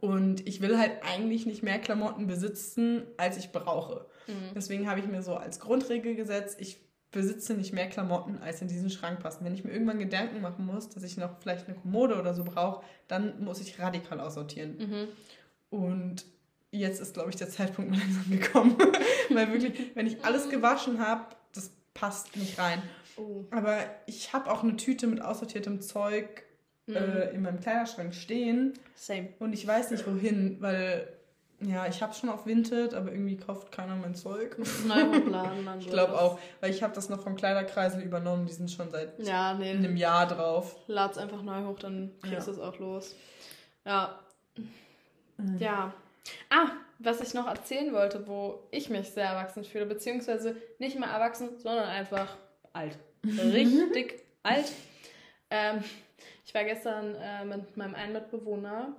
Und 0.00 0.46
ich 0.46 0.60
will 0.60 0.78
halt 0.78 1.02
eigentlich 1.02 1.46
nicht 1.46 1.62
mehr 1.62 1.78
Klamotten 1.78 2.26
besitzen, 2.26 3.02
als 3.16 3.38
ich 3.38 3.50
brauche. 3.50 4.06
Mhm. 4.26 4.52
Deswegen 4.54 4.90
habe 4.90 5.00
ich 5.00 5.06
mir 5.06 5.22
so 5.22 5.36
als 5.36 5.58
Grundregel 5.58 6.14
gesetzt, 6.14 6.58
ich 6.60 6.78
besitze 7.10 7.54
nicht 7.54 7.72
mehr 7.72 7.88
Klamotten, 7.88 8.38
als 8.38 8.60
in 8.60 8.68
diesen 8.68 8.90
Schrank 8.90 9.20
passen. 9.20 9.44
Wenn 9.44 9.54
ich 9.54 9.64
mir 9.64 9.72
irgendwann 9.72 9.98
Gedanken 9.98 10.42
machen 10.42 10.66
muss, 10.66 10.90
dass 10.90 11.02
ich 11.02 11.16
noch 11.16 11.38
vielleicht 11.40 11.66
eine 11.66 11.76
Kommode 11.76 12.18
oder 12.18 12.34
so 12.34 12.44
brauche, 12.44 12.84
dann 13.08 13.42
muss 13.42 13.60
ich 13.60 13.78
radikal 13.78 14.20
aussortieren. 14.20 14.76
Mhm. 14.78 15.08
Und 15.70 16.26
jetzt 16.70 17.00
ist, 17.00 17.14
glaube 17.14 17.30
ich, 17.30 17.36
der 17.36 17.48
Zeitpunkt 17.48 17.96
langsam 17.96 18.30
gekommen. 18.30 18.76
Weil 19.30 19.50
wirklich, 19.52 19.92
wenn 19.94 20.06
ich 20.06 20.24
alles 20.24 20.50
gewaschen 20.50 21.00
habe, 21.00 21.24
das 21.54 21.70
passt 21.94 22.36
nicht 22.36 22.58
rein. 22.58 22.82
Oh. 23.16 23.44
Aber 23.50 23.78
ich 24.06 24.32
habe 24.32 24.50
auch 24.50 24.62
eine 24.62 24.76
Tüte 24.76 25.06
mit 25.06 25.22
aussortiertem 25.22 25.80
Zeug 25.80 26.44
mhm. 26.86 26.96
äh, 26.96 27.30
in 27.30 27.42
meinem 27.42 27.60
Kleiderschrank 27.60 28.14
stehen. 28.14 28.74
Same. 28.94 29.28
Und 29.38 29.52
ich 29.52 29.66
weiß 29.66 29.90
nicht 29.90 30.06
wohin, 30.06 30.60
weil 30.60 31.08
ja, 31.60 31.86
ich 31.86 32.02
habe 32.02 32.12
schon 32.12 32.28
auf 32.28 32.44
Vinted, 32.44 32.92
aber 32.92 33.10
irgendwie 33.10 33.38
kauft 33.38 33.72
keiner 33.72 33.96
mein 33.96 34.14
Zeug. 34.14 34.58
Neu 34.86 35.06
hochladen, 35.06 35.64
dann 35.64 35.78
Ich 35.80 35.88
glaube 35.88 36.20
auch, 36.20 36.38
weil 36.60 36.70
ich 36.70 36.82
habe 36.82 36.94
das 36.94 37.08
noch 37.08 37.22
vom 37.22 37.34
Kleiderkreisel 37.34 38.02
übernommen, 38.02 38.46
die 38.46 38.52
sind 38.52 38.70
schon 38.70 38.90
seit 38.90 39.18
ja, 39.18 39.54
nee, 39.54 39.70
einem 39.70 39.96
Jahr 39.96 40.26
drauf. 40.26 40.76
Lad's 40.86 41.16
einfach 41.16 41.42
neu 41.42 41.64
hoch, 41.64 41.78
dann 41.78 42.12
kriegst 42.22 42.46
du 42.46 42.52
es 42.52 42.58
auch 42.58 42.78
los. 42.78 43.14
Ja. 43.86 44.18
Mhm. 45.38 45.56
Ja. 45.58 45.94
Ah, 46.50 46.72
was 46.98 47.20
ich 47.20 47.32
noch 47.32 47.46
erzählen 47.46 47.92
wollte, 47.94 48.26
wo 48.26 48.60
ich 48.70 48.90
mich 48.90 49.10
sehr 49.10 49.26
erwachsen 49.26 49.64
fühle, 49.64 49.86
beziehungsweise 49.86 50.56
nicht 50.78 50.98
mehr 50.98 51.08
erwachsen, 51.08 51.58
sondern 51.58 51.88
einfach 51.88 52.36
alt. 52.74 52.98
Richtig 53.38 54.22
alt. 54.42 54.72
Ähm, 55.50 55.82
ich 56.44 56.54
war 56.54 56.64
gestern 56.64 57.14
äh, 57.14 57.44
mit 57.44 57.76
meinem 57.76 57.94
einen 57.94 58.12
Mitbewohner 58.12 58.96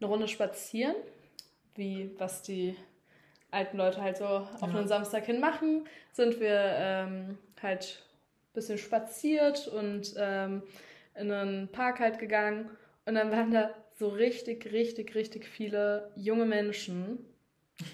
eine 0.00 0.08
Runde 0.08 0.28
spazieren 0.28 0.94
wie 1.74 2.14
was 2.18 2.42
die 2.42 2.76
alten 3.50 3.76
Leute 3.76 4.00
halt 4.00 4.18
so 4.18 4.26
auf 4.26 4.62
einen 4.62 4.86
Samstag 4.86 5.24
hin 5.24 5.40
machen, 5.40 5.84
sind 6.12 6.38
wir 6.38 6.74
ähm, 6.76 7.38
halt 7.60 8.00
ein 8.00 8.52
bisschen 8.54 8.78
spaziert 8.78 9.66
und 9.66 10.14
ähm, 10.16 10.62
in 11.16 11.32
einen 11.32 11.68
Park 11.68 11.98
halt 11.98 12.18
gegangen. 12.18 12.70
Und 13.06 13.14
dann 13.16 13.32
waren 13.32 13.50
da 13.50 13.70
so 13.98 14.08
richtig, 14.08 14.70
richtig, 14.72 15.14
richtig 15.14 15.46
viele 15.46 16.12
junge 16.14 16.44
Menschen, 16.44 17.18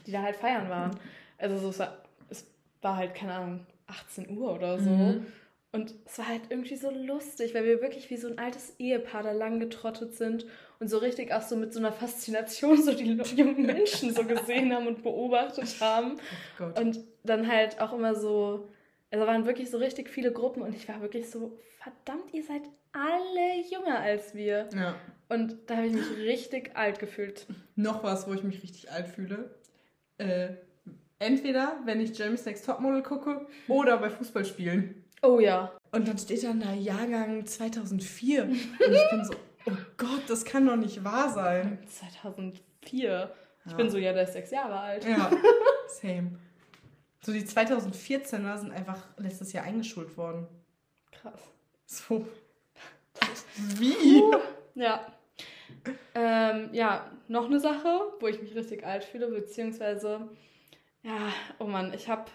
die 0.07 0.13
da 0.13 0.23
halt 0.23 0.37
feiern 0.37 0.69
waren. 0.69 0.99
Also 1.39 1.57
so, 1.59 1.71
es 1.71 1.79
war, 1.79 2.03
es 2.29 2.47
war 2.83 2.97
halt, 2.97 3.15
keine 3.15 3.35
Ahnung, 3.35 3.67
18 3.87 4.37
Uhr 4.37 4.53
oder 4.55 4.79
so. 4.79 4.91
Mhm. 4.91 5.27
Und 5.73 5.95
es 6.07 6.19
war 6.19 6.29
halt 6.29 6.43
irgendwie 6.49 6.77
so 6.77 6.91
lustig, 6.91 7.55
weil 7.55 7.65
wir 7.65 7.83
wirklich 7.83 8.09
wie 8.09 8.17
so 8.17 8.29
ein 8.29 8.39
altes 8.39 8.75
Ehepaar 8.79 9.23
da 9.23 9.33
lang 9.33 9.61
getrottet 9.61 10.15
sind 10.15 10.47
und 10.79 10.89
so 10.89 10.99
richtig 10.99 11.33
auch 11.33 11.43
so 11.43 11.57
mit 11.57 11.73
so 11.73 11.79
einer 11.79 11.93
Faszination 11.93 12.83
so 12.83 12.95
die 12.95 13.13
jungen 13.37 13.67
Menschen 13.67 14.15
so 14.15 14.25
gesehen 14.25 14.73
haben 14.75 14.87
und 14.87 15.03
beobachtet 15.03 15.81
haben. 15.81 16.19
Oh 16.61 16.81
und 16.81 17.01
dann 17.25 17.47
halt 17.47 17.81
auch 17.81 17.93
immer 17.93 18.15
so, 18.15 18.69
also 19.11 19.27
waren 19.27 19.47
wirklich 19.47 19.71
so 19.71 19.79
richtig 19.79 20.09
viele 20.09 20.33
Gruppen 20.33 20.63
und 20.63 20.75
ich 20.75 20.89
war 20.89 21.03
wirklich 21.03 21.29
so, 21.29 21.59
verdammt, 21.79 22.33
ihr 22.33 22.43
seid 22.43 22.63
alle 22.93 23.61
jünger 23.69 24.01
als 24.01 24.35
wir. 24.35 24.69
Ja. 24.75 24.97
Und 25.29 25.57
da 25.67 25.77
habe 25.77 25.87
ich 25.89 25.93
mich 25.93 26.17
richtig 26.19 26.77
alt 26.77 26.99
gefühlt. 26.99 27.47
Noch 27.75 28.03
was, 28.03 28.29
wo 28.29 28.33
ich 28.33 28.43
mich 28.43 28.63
richtig 28.63 28.91
alt 28.91 29.09
fühle. 29.09 29.55
Äh, 30.19 30.55
entweder, 31.19 31.81
wenn 31.85 32.01
ich 32.01 32.17
Jeremy's 32.17 32.45
Next 32.45 32.65
Topmodel 32.65 33.03
gucke 33.03 33.47
oder 33.69 33.99
bei 33.99 34.11
Fußballspielen. 34.11 35.05
Oh 35.27 35.41
ja. 35.41 35.73
Und 35.91 36.07
dann 36.07 36.19
steht 36.19 36.45
dann 36.45 36.61
da 36.61 36.73
Jahrgang 36.73 37.45
2004. 37.45 38.45
Und 38.45 38.53
ich 38.53 39.11
bin 39.11 39.25
so, 39.25 39.35
oh 39.67 39.77
Gott, 39.97 40.23
das 40.29 40.45
kann 40.45 40.67
doch 40.67 40.77
nicht 40.77 41.03
wahr 41.03 41.33
sein. 41.33 41.79
2004. 41.89 43.11
Ja. 43.11 43.31
Ich 43.67 43.75
bin 43.75 43.91
so, 43.91 43.99
ja, 43.99 44.13
der 44.13 44.23
ist 44.23 44.35
sechs 44.35 44.53
Jahre 44.53 44.79
alt. 44.79 45.05
Ja, 45.05 45.31
same. 45.89 46.39
So 47.23 47.33
die 47.33 47.43
2014er 47.43 48.59
sind 48.59 48.71
einfach 48.71 49.05
letztes 49.17 49.53
Jahr 49.53 49.65
eingeschult 49.65 50.17
worden. 50.17 50.47
Krass. 51.11 51.41
So. 51.87 52.27
Wie? 53.79 54.21
Uh, 54.21 54.37
ja. 54.77 55.07
Ähm, 56.15 56.69
ja, 56.73 57.11
noch 57.27 57.47
eine 57.47 57.59
Sache, 57.59 58.13
wo 58.21 58.29
ich 58.29 58.41
mich 58.41 58.55
richtig 58.55 58.87
alt 58.87 59.03
fühle, 59.03 59.29
beziehungsweise, 59.29 60.29
ja, 61.03 61.33
oh 61.59 61.65
Mann, 61.65 61.93
ich 61.95 62.09
habe 62.09 62.27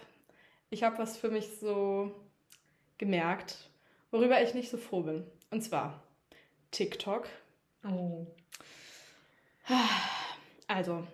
ich 0.70 0.82
hab 0.82 0.98
was 0.98 1.16
für 1.16 1.30
mich 1.30 1.58
so 1.58 2.14
gemerkt, 3.02 3.68
worüber 4.12 4.40
ich 4.40 4.54
nicht 4.54 4.70
so 4.70 4.76
froh 4.76 5.02
bin. 5.02 5.24
Und 5.50 5.60
zwar 5.62 6.00
TikTok. 6.70 7.28
Oh. 7.84 8.28
Also, 10.68 11.04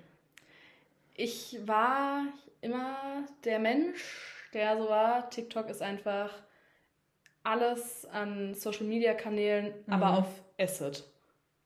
ich 1.14 1.58
war 1.64 2.26
immer 2.60 3.24
der 3.44 3.58
Mensch, 3.58 4.04
der 4.52 4.76
so 4.76 4.90
war. 4.90 5.30
TikTok 5.30 5.70
ist 5.70 5.80
einfach 5.80 6.30
alles 7.42 8.04
an 8.04 8.52
Social 8.54 8.84
Media 8.84 9.14
Kanälen, 9.14 9.72
mhm. 9.86 9.92
aber 9.94 10.18
auf 10.18 10.28
Acid 10.60 11.04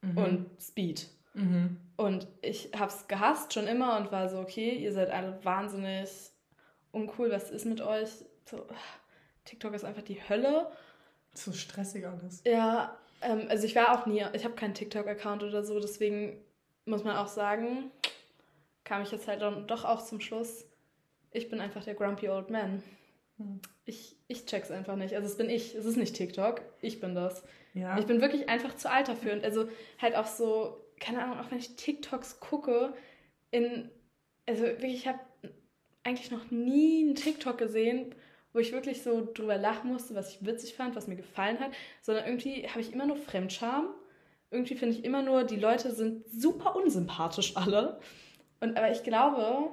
mhm. 0.03 0.17
und 0.17 0.63
Speed. 0.63 1.09
Mhm. 1.35 1.79
Und 1.97 2.29
ich 2.43 2.71
hab's 2.79 3.09
gehasst 3.09 3.55
schon 3.55 3.67
immer 3.67 3.97
und 3.97 4.13
war 4.13 4.29
so, 4.29 4.39
okay, 4.39 4.71
ihr 4.71 4.93
seid 4.93 5.11
alle 5.11 5.45
wahnsinnig 5.45 6.09
uncool, 6.93 7.33
was 7.33 7.51
ist 7.51 7.67
mit 7.67 7.81
euch? 7.81 8.11
So, 8.45 8.65
TikTok 9.45 9.75
ist 9.75 9.85
einfach 9.85 10.03
die 10.03 10.29
Hölle. 10.29 10.71
So 11.35 11.53
stressig 11.53 12.07
alles. 12.07 12.43
Ja, 12.45 12.99
ähm, 13.23 13.47
also 13.49 13.65
ich 13.65 13.75
war 13.75 13.93
auch 13.93 14.07
nie, 14.07 14.25
ich 14.33 14.45
habe 14.45 14.55
keinen 14.55 14.75
TikTok-Account 14.75 15.43
oder 15.43 15.65
so, 15.65 15.81
deswegen 15.81 16.39
muss 16.85 17.05
man 17.05 17.17
auch 17.17 17.29
sagen, 17.29 17.91
kam 18.85 19.03
ich 19.03 19.13
jetzt 19.13 19.29
halt 19.29 19.43
dann 19.43 19.67
doch 19.67 19.85
auch 19.85 20.05
zum 20.05 20.21
Schluss, 20.21 20.67
ich 21.31 21.49
bin 21.49 21.61
einfach 21.61 21.85
der 21.85 21.95
grumpy 21.95 22.29
old 22.29 22.51
man. 22.51 22.83
Hm. 23.39 23.61
Ich, 23.85 24.17
ich 24.29 24.45
check's 24.45 24.71
einfach 24.71 24.97
nicht. 24.97 25.15
Also 25.15 25.29
es 25.29 25.37
bin 25.37 25.49
ich, 25.49 25.75
es 25.75 25.85
ist 25.85 25.97
nicht 25.97 26.15
TikTok, 26.15 26.63
ich 26.81 27.01
bin 27.01 27.15
das. 27.15 27.43
Ja. 27.75 27.99
Ich 27.99 28.07
bin 28.07 28.21
wirklich 28.21 28.49
einfach 28.49 28.77
zu 28.77 28.91
alt 28.91 29.09
dafür. 29.09 29.33
Und 29.33 29.45
also 29.45 29.69
halt 30.01 30.15
auch 30.15 30.27
so, 30.27 30.85
keine 31.01 31.23
Ahnung, 31.23 31.39
auch 31.39 31.51
wenn 31.51 31.59
ich 31.59 31.77
TikToks 31.77 32.41
gucke, 32.41 32.93
in, 33.51 33.91
also 34.47 34.63
wirklich, 34.63 34.95
ich 34.95 35.09
habe 35.09 35.21
eigentlich 36.05 36.31
noch 36.31 36.51
nie 36.51 37.05
einen 37.05 37.15
TikTok 37.15 37.59
gesehen, 37.59 38.15
wo 38.53 38.59
ich 38.59 38.73
wirklich 38.73 39.03
so 39.03 39.29
drüber 39.33 39.57
lachen 39.57 39.93
musste, 39.93 40.15
was 40.15 40.35
ich 40.35 40.45
witzig 40.45 40.75
fand, 40.75 40.97
was 40.97 41.07
mir 41.07 41.17
gefallen 41.17 41.59
hat, 41.61 41.73
sondern 42.01 42.27
irgendwie 42.27 42.69
habe 42.69 42.81
ich 42.81 42.93
immer 42.93 43.07
nur 43.07 43.17
Fremdscham. 43.17 43.89
Irgendwie 44.51 44.75
finde 44.75 44.97
ich 44.97 45.05
immer 45.05 45.23
nur, 45.23 45.45
die 45.45 45.57
Leute 45.57 45.93
sind 45.95 46.29
super 46.29 46.77
unsympathisch 46.77 47.57
alle. 47.57 48.01
Und 48.61 48.77
aber 48.77 48.91
ich 48.91 49.03
glaube, 49.03 49.71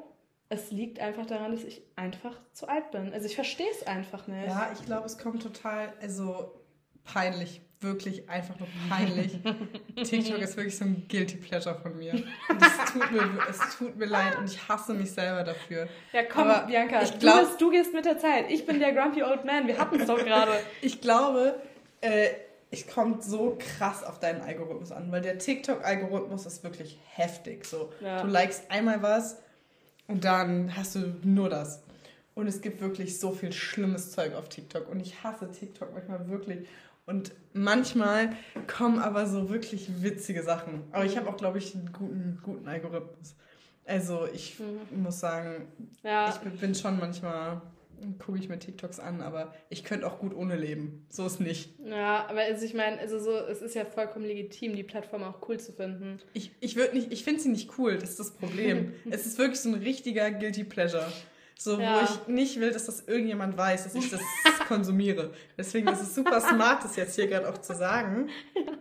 es 0.47 0.71
liegt 0.71 0.99
einfach 0.99 1.25
daran, 1.25 1.51
dass 1.51 1.63
ich 1.63 1.83
einfach 1.95 2.39
zu 2.53 2.67
alt 2.67 2.91
bin. 2.91 3.13
Also 3.13 3.27
ich 3.27 3.35
verstehe 3.35 3.69
es 3.71 3.85
einfach 3.85 4.27
nicht. 4.27 4.47
Ja, 4.47 4.71
ich 4.73 4.85
glaube, 4.85 5.05
es 5.05 5.17
kommt 5.17 5.43
total, 5.43 5.93
also 6.01 6.63
peinlich 7.03 7.61
wirklich 7.81 8.29
einfach 8.29 8.57
nur 8.59 8.67
peinlich. 8.89 9.39
TikTok 9.95 10.39
ist 10.39 10.57
wirklich 10.57 10.77
so 10.77 10.85
ein 10.85 11.05
Guilty 11.07 11.37
Pleasure 11.37 11.75
von 11.75 11.97
mir. 11.97 12.13
Und 12.13 12.61
es 12.61 12.91
tut 12.91 13.11
mir, 13.11 13.29
es 13.49 13.77
tut 13.77 13.97
mir 13.97 14.05
leid 14.05 14.37
und 14.37 14.45
ich 14.45 14.67
hasse 14.67 14.93
mich 14.93 15.11
selber 15.11 15.43
dafür. 15.43 15.87
Ja, 16.11 16.23
komm, 16.23 16.47
Aber 16.47 16.67
Bianca, 16.67 17.01
ich 17.01 17.17
glaub, 17.19 17.39
du, 17.39 17.45
bist, 17.45 17.61
du 17.61 17.71
gehst 17.71 17.93
mit 17.93 18.05
der 18.05 18.17
Zeit. 18.17 18.49
Ich 18.49 18.65
bin 18.65 18.79
der 18.79 18.93
Grumpy 18.93 19.23
Old 19.23 19.45
Man. 19.45 19.67
Wir 19.67 19.77
hatten 19.77 19.99
es 19.99 20.07
doch 20.07 20.17
gerade. 20.17 20.51
ich 20.81 20.99
glaube, 20.99 21.59
äh, 22.01 22.29
es 22.71 22.87
kommt 22.87 23.23
so 23.23 23.57
krass 23.57 24.03
auf 24.03 24.19
deinen 24.19 24.41
Algorithmus 24.41 24.91
an, 24.91 25.11
weil 25.11 25.21
der 25.21 25.37
TikTok-Algorithmus 25.37 26.45
ist 26.45 26.63
wirklich 26.63 26.99
heftig. 27.13 27.65
So, 27.65 27.91
ja. 28.01 28.21
du 28.21 28.27
likest 28.27 28.69
einmal 28.69 29.01
was 29.01 29.37
und 30.07 30.23
dann 30.25 30.75
hast 30.75 30.95
du 30.95 31.15
nur 31.23 31.49
das. 31.49 31.81
Und 32.35 32.47
es 32.47 32.61
gibt 32.61 32.79
wirklich 32.79 33.19
so 33.19 33.31
viel 33.31 33.51
schlimmes 33.51 34.11
Zeug 34.11 34.33
auf 34.33 34.49
TikTok. 34.49 34.87
Und 34.89 34.99
ich 35.01 35.23
hasse 35.23 35.51
TikTok 35.51 35.93
manchmal 35.93 36.29
wirklich. 36.29 36.67
Und 37.09 37.31
manchmal 37.53 38.35
kommen 38.67 38.99
aber 38.99 39.25
so 39.25 39.49
wirklich 39.49 40.03
witzige 40.03 40.43
Sachen. 40.43 40.83
Aber 40.91 41.05
ich 41.05 41.17
habe 41.17 41.27
auch, 41.27 41.37
glaube 41.37 41.57
ich, 41.57 41.73
einen 41.73 41.91
guten, 41.91 42.39
guten 42.43 42.67
Algorithmus. 42.67 43.35
Also 43.83 44.27
ich 44.31 44.59
mhm. 44.59 45.01
muss 45.01 45.19
sagen, 45.19 45.67
ja. 46.03 46.29
ich 46.29 46.59
bin 46.59 46.75
schon 46.75 46.99
manchmal, 46.99 47.63
gucke 48.23 48.37
ich 48.37 48.47
mir 48.47 48.59
TikToks 48.59 48.99
an, 48.99 49.21
aber 49.21 49.55
ich 49.69 49.83
könnte 49.83 50.05
auch 50.05 50.19
gut 50.19 50.35
ohne 50.35 50.55
leben. 50.55 51.07
So 51.09 51.25
ist 51.25 51.39
nicht. 51.39 51.79
Ja, 51.83 52.27
aber 52.29 52.41
also 52.41 52.63
ich 52.63 52.75
meine, 52.75 52.99
also 52.99 53.17
so, 53.17 53.31
es 53.31 53.63
ist 53.63 53.73
ja 53.73 53.85
vollkommen 53.85 54.25
legitim, 54.25 54.75
die 54.75 54.83
Plattform 54.83 55.23
auch 55.23 55.49
cool 55.49 55.59
zu 55.59 55.73
finden. 55.73 56.19
Ich, 56.33 56.51
ich 56.59 56.75
nicht, 56.75 57.11
ich 57.11 57.23
finde 57.23 57.39
sie 57.41 57.49
nicht 57.49 57.79
cool, 57.79 57.97
das 57.97 58.11
ist 58.11 58.19
das 58.19 58.35
Problem. 58.35 58.93
es 59.09 59.25
ist 59.25 59.39
wirklich 59.39 59.59
so 59.59 59.69
ein 59.69 59.81
richtiger 59.81 60.29
Guilty 60.29 60.63
Pleasure. 60.63 61.11
So, 61.61 61.77
ja. 61.77 61.99
wo 61.99 62.05
ich 62.05 62.27
nicht 62.33 62.59
will, 62.61 62.71
dass 62.71 62.85
das 62.85 63.01
irgendjemand 63.01 63.57
weiß, 63.57 63.83
dass 63.83 63.93
ich 63.93 64.09
das 64.09 64.21
konsumiere. 64.69 65.33
Deswegen 65.57 65.89
ist 65.89 66.01
es 66.01 66.15
super 66.15 66.39
smart, 66.39 66.85
das 66.85 66.95
jetzt 66.95 67.15
hier 67.15 67.27
gerade 67.27 67.49
auch 67.49 67.57
zu 67.57 67.75
sagen. 67.75 68.29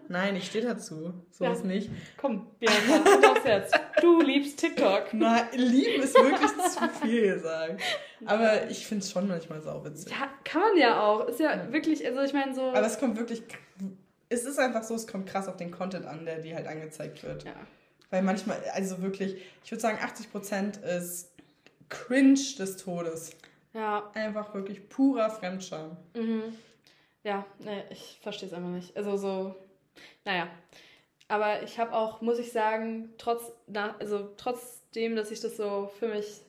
Nein, 0.06 0.36
ich 0.36 0.46
stehe 0.46 0.64
dazu. 0.64 1.12
So 1.32 1.42
ja. 1.42 1.52
ist 1.52 1.64
nicht. 1.64 1.90
Komm, 2.16 2.46
Bianca, 2.60 2.98
du 2.98 3.20
darfst 3.20 3.44
jetzt. 3.44 3.74
Du 4.00 4.20
liebst 4.20 4.60
TikTok. 4.60 5.12
Nein, 5.12 5.46
lieben 5.54 6.04
ist 6.04 6.14
wirklich 6.14 6.50
zu 6.70 6.88
viel 7.04 7.34
gesagt. 7.34 7.82
Aber 8.24 8.70
ich 8.70 8.86
finde 8.86 9.02
es 9.02 9.10
schon 9.10 9.26
manchmal 9.26 9.60
sauwitzig. 9.60 10.12
Ja, 10.12 10.28
kann 10.44 10.60
man 10.60 10.76
ja 10.76 11.02
auch. 11.02 11.26
Ist 11.26 11.40
ja, 11.40 11.56
ja. 11.56 11.72
wirklich, 11.72 12.06
also 12.06 12.20
ich 12.20 12.32
meine 12.32 12.54
so... 12.54 12.62
Aber 12.62 12.86
es 12.86 13.00
kommt 13.00 13.18
wirklich... 13.18 13.42
Es 14.28 14.44
ist 14.44 14.60
einfach 14.60 14.84
so, 14.84 14.94
es 14.94 15.08
kommt 15.08 15.28
krass 15.28 15.48
auf 15.48 15.56
den 15.56 15.72
Content 15.72 16.06
an, 16.06 16.24
der 16.24 16.38
dir 16.38 16.54
halt 16.54 16.68
angezeigt 16.68 17.24
wird. 17.24 17.42
Ja. 17.42 17.54
Weil 18.10 18.22
manchmal, 18.22 18.58
also 18.72 19.02
wirklich, 19.02 19.36
ich 19.64 19.72
würde 19.72 19.80
sagen, 19.80 19.98
80% 19.98 20.84
ist 20.84 21.32
cringe 21.88 22.56
des 22.58 22.76
Todes. 22.76 23.32
Ja. 23.74 24.10
Einfach 24.14 24.54
wirklich 24.54 24.88
purer 24.88 25.30
Fremdscham. 25.30 25.96
Mhm. 26.14 26.42
Ja, 27.24 27.44
ne, 27.58 27.84
ich 27.90 28.18
verstehe 28.22 28.48
es 28.48 28.54
einfach 28.54 28.70
nicht. 28.70 28.96
Also 28.96 29.16
so, 29.16 29.54
naja. 30.24 30.48
Aber 31.28 31.62
ich 31.62 31.78
habe 31.78 31.92
auch, 31.92 32.22
muss 32.22 32.38
ich 32.38 32.52
sagen, 32.52 33.10
trotz, 33.18 33.52
na, 33.66 33.94
also 33.98 34.30
trotzdem, 34.36 35.14
dass 35.14 35.30
ich 35.30 35.40
das 35.40 35.56
so 35.56 35.90
für 35.98 36.08
mich 36.08 36.40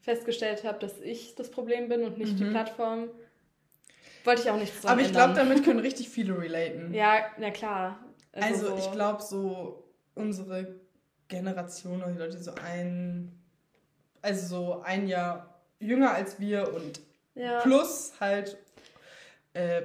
festgestellt 0.00 0.64
habe, 0.64 0.78
dass 0.78 0.98
ich 1.00 1.34
das 1.34 1.50
Problem 1.50 1.88
bin 1.88 2.04
und 2.04 2.16
nicht 2.16 2.32
mhm. 2.32 2.36
die 2.38 2.44
Plattform, 2.46 3.10
wollte 4.24 4.42
ich 4.42 4.50
auch 4.50 4.56
nichts 4.56 4.80
dran 4.80 4.92
Aber 4.92 5.00
ich 5.02 5.12
glaube, 5.12 5.34
damit 5.34 5.64
können 5.64 5.78
richtig 5.80 6.08
viele 6.08 6.38
relaten. 6.38 6.94
Ja, 6.94 7.26
na 7.38 7.50
klar. 7.50 7.98
Also, 8.32 8.70
also 8.70 8.78
ich 8.78 8.92
glaube, 8.92 9.22
so 9.22 9.84
unsere 10.14 10.80
Generation 11.28 12.02
oder 12.02 12.12
die 12.12 12.18
Leute 12.18 12.38
so 12.38 12.52
ein, 12.64 13.32
also 14.28 14.46
so 14.46 14.82
ein 14.82 15.08
Jahr 15.08 15.58
jünger 15.80 16.14
als 16.14 16.38
wir 16.38 16.74
und 16.74 17.00
ja. 17.34 17.60
plus 17.60 18.12
halt 18.20 18.58
äh, 19.54 19.82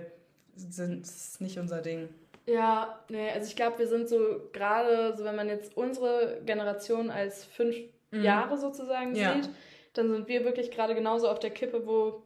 sind 0.55 1.05
ist 1.05 1.39
nicht 1.39 1.57
unser 1.57 1.81
Ding. 1.81 2.09
Ja, 2.45 2.99
nee, 3.09 3.31
also 3.31 3.47
ich 3.47 3.55
glaube, 3.55 3.79
wir 3.79 3.87
sind 3.87 4.09
so 4.09 4.49
gerade, 4.51 5.15
so 5.15 5.23
wenn 5.23 5.35
man 5.35 5.47
jetzt 5.47 5.77
unsere 5.77 6.41
Generation 6.45 7.09
als 7.09 7.45
fünf 7.45 7.77
mhm. 8.11 8.23
Jahre 8.23 8.57
sozusagen 8.57 9.15
ja. 9.15 9.35
sieht, 9.35 9.49
dann 9.93 10.09
sind 10.11 10.27
wir 10.27 10.43
wirklich 10.43 10.71
gerade 10.71 10.93
genauso 10.93 11.29
auf 11.29 11.39
der 11.39 11.51
Kippe, 11.51 11.87
wo 11.87 12.23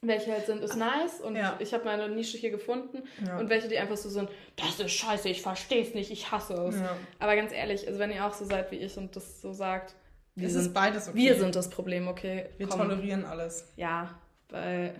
welche 0.00 0.32
halt 0.32 0.46
sind, 0.46 0.62
ist 0.62 0.76
nice 0.76 1.20
und 1.20 1.36
ja. 1.36 1.56
ich 1.60 1.72
habe 1.72 1.84
meine 1.84 2.08
Nische 2.08 2.36
hier 2.36 2.50
gefunden 2.50 3.04
ja. 3.24 3.38
und 3.38 3.48
welche, 3.50 3.68
die 3.68 3.78
einfach 3.78 3.96
so 3.96 4.08
sind, 4.08 4.28
das 4.56 4.80
ist 4.80 4.90
scheiße, 4.92 5.28
ich 5.28 5.42
verstehe 5.42 5.82
es 5.82 5.94
nicht, 5.94 6.10
ich 6.10 6.32
hasse 6.32 6.54
es. 6.54 6.74
Ja. 6.74 6.96
Aber 7.20 7.36
ganz 7.36 7.52
ehrlich, 7.52 7.86
also 7.86 8.00
wenn 8.00 8.10
ihr 8.10 8.26
auch 8.26 8.32
so 8.32 8.44
seid 8.44 8.72
wie 8.72 8.76
ich 8.76 8.96
und 8.96 9.14
das 9.14 9.40
so 9.40 9.52
sagt, 9.52 9.94
wir 10.34 10.46
es 10.46 10.54
sind, 10.54 10.62
ist 10.62 10.74
beides 10.74 11.08
okay. 11.08 11.16
Wir 11.16 11.38
sind 11.38 11.54
das 11.54 11.68
Problem, 11.70 12.08
okay. 12.08 12.46
Wir 12.56 12.66
komm. 12.66 12.80
tolerieren 12.80 13.24
alles. 13.24 13.68
Ja, 13.76 14.18
weil, 14.48 14.94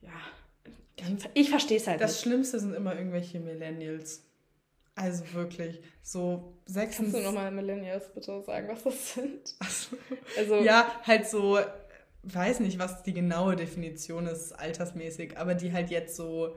ja, 0.00 0.10
ich 1.34 1.50
verstehe 1.50 1.78
es 1.78 1.86
halt 1.86 2.00
Das 2.00 2.12
nicht. 2.12 2.20
Schlimmste 2.22 2.60
sind 2.60 2.74
immer 2.74 2.96
irgendwelche 2.96 3.40
Millennials. 3.40 4.22
Also 4.96 5.24
wirklich, 5.32 5.80
so 6.02 6.54
sechs. 6.66 6.98
Kannst 6.98 7.14
du 7.14 7.20
nochmal 7.20 7.50
Millennials 7.50 8.14
bitte 8.14 8.40
sagen, 8.42 8.68
was 8.68 8.84
das 8.84 9.14
sind? 9.14 9.48
So. 9.48 9.96
Also, 10.38 10.56
ja, 10.62 10.86
halt 11.02 11.26
so, 11.26 11.58
weiß 12.22 12.60
nicht, 12.60 12.78
was 12.78 13.02
die 13.02 13.12
genaue 13.12 13.56
Definition 13.56 14.28
ist, 14.28 14.52
altersmäßig, 14.52 15.36
aber 15.36 15.54
die 15.54 15.72
halt 15.72 15.90
jetzt 15.90 16.14
so, 16.14 16.56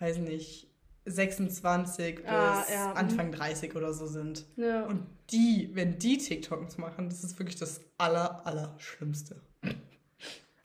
weiß 0.00 0.18
nicht, 0.18 0.66
26 1.06 2.26
ah, 2.26 2.60
bis 2.60 2.74
ja. 2.74 2.92
Anfang 2.92 3.32
30 3.32 3.74
oder 3.74 3.92
so 3.92 4.06
sind. 4.06 4.44
Ja. 4.56 4.84
Und 4.84 5.06
die, 5.30 5.70
wenn 5.74 5.98
die 5.98 6.18
TikToks 6.18 6.78
machen, 6.78 7.08
das 7.08 7.24
ist 7.24 7.38
wirklich 7.38 7.56
das 7.56 7.80
aller, 7.98 8.46
aller 8.46 8.74
Schlimmste. 8.78 9.40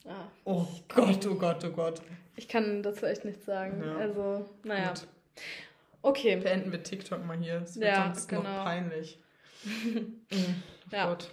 Ah, 0.08 0.28
oh 0.44 0.66
Gott, 0.88 1.26
oh 1.26 1.34
Gott, 1.34 1.64
oh 1.64 1.70
Gott. 1.70 2.02
Ich 2.36 2.48
kann 2.48 2.82
dazu 2.82 3.06
echt 3.06 3.24
nichts 3.24 3.44
sagen. 3.44 3.82
Ja. 3.82 3.96
Also, 3.96 4.48
naja. 4.62 4.90
Gut. 4.90 5.08
Okay. 6.02 6.36
Beenden 6.36 6.70
wir 6.70 6.82
TikTok 6.82 7.24
mal 7.24 7.38
hier. 7.38 7.62
Es 7.62 7.76
wird 7.76 7.86
ja, 7.86 8.04
sonst 8.04 8.28
genau. 8.28 8.42
noch 8.42 8.64
peinlich. 8.64 9.20
mhm. 9.64 10.62
Ja. 10.92 11.08
Gott. 11.08 11.30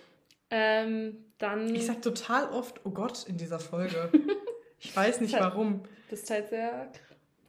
Ähm, 0.50 1.18
dann. 1.38 1.74
Ich 1.76 1.86
sag 1.86 2.02
total 2.02 2.50
oft, 2.50 2.82
oh 2.84 2.90
Gott, 2.90 3.26
in 3.28 3.38
dieser 3.38 3.60
Folge. 3.60 4.10
ich 4.80 4.96
weiß 4.96 5.22
nicht 5.22 5.34
warum. 5.34 5.84
Du 5.84 5.90
bist 6.10 6.30
halt 6.30 6.50
sehr 6.50 6.92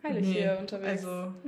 heilig 0.04 0.26
nee, 0.26 0.32
hier 0.32 0.58
unterwegs. 0.60 1.04
Also. 1.04 1.34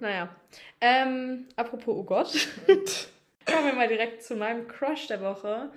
Naja. 0.00 0.34
Ähm, 0.80 1.46
apropos, 1.56 1.94
oh 1.94 2.04
Gott. 2.04 2.48
Kommen 3.44 3.66
wir 3.66 3.74
mal 3.74 3.88
direkt 3.88 4.22
zu 4.22 4.34
meinem 4.34 4.66
Crush 4.66 5.08
der 5.08 5.20
Woche. 5.20 5.70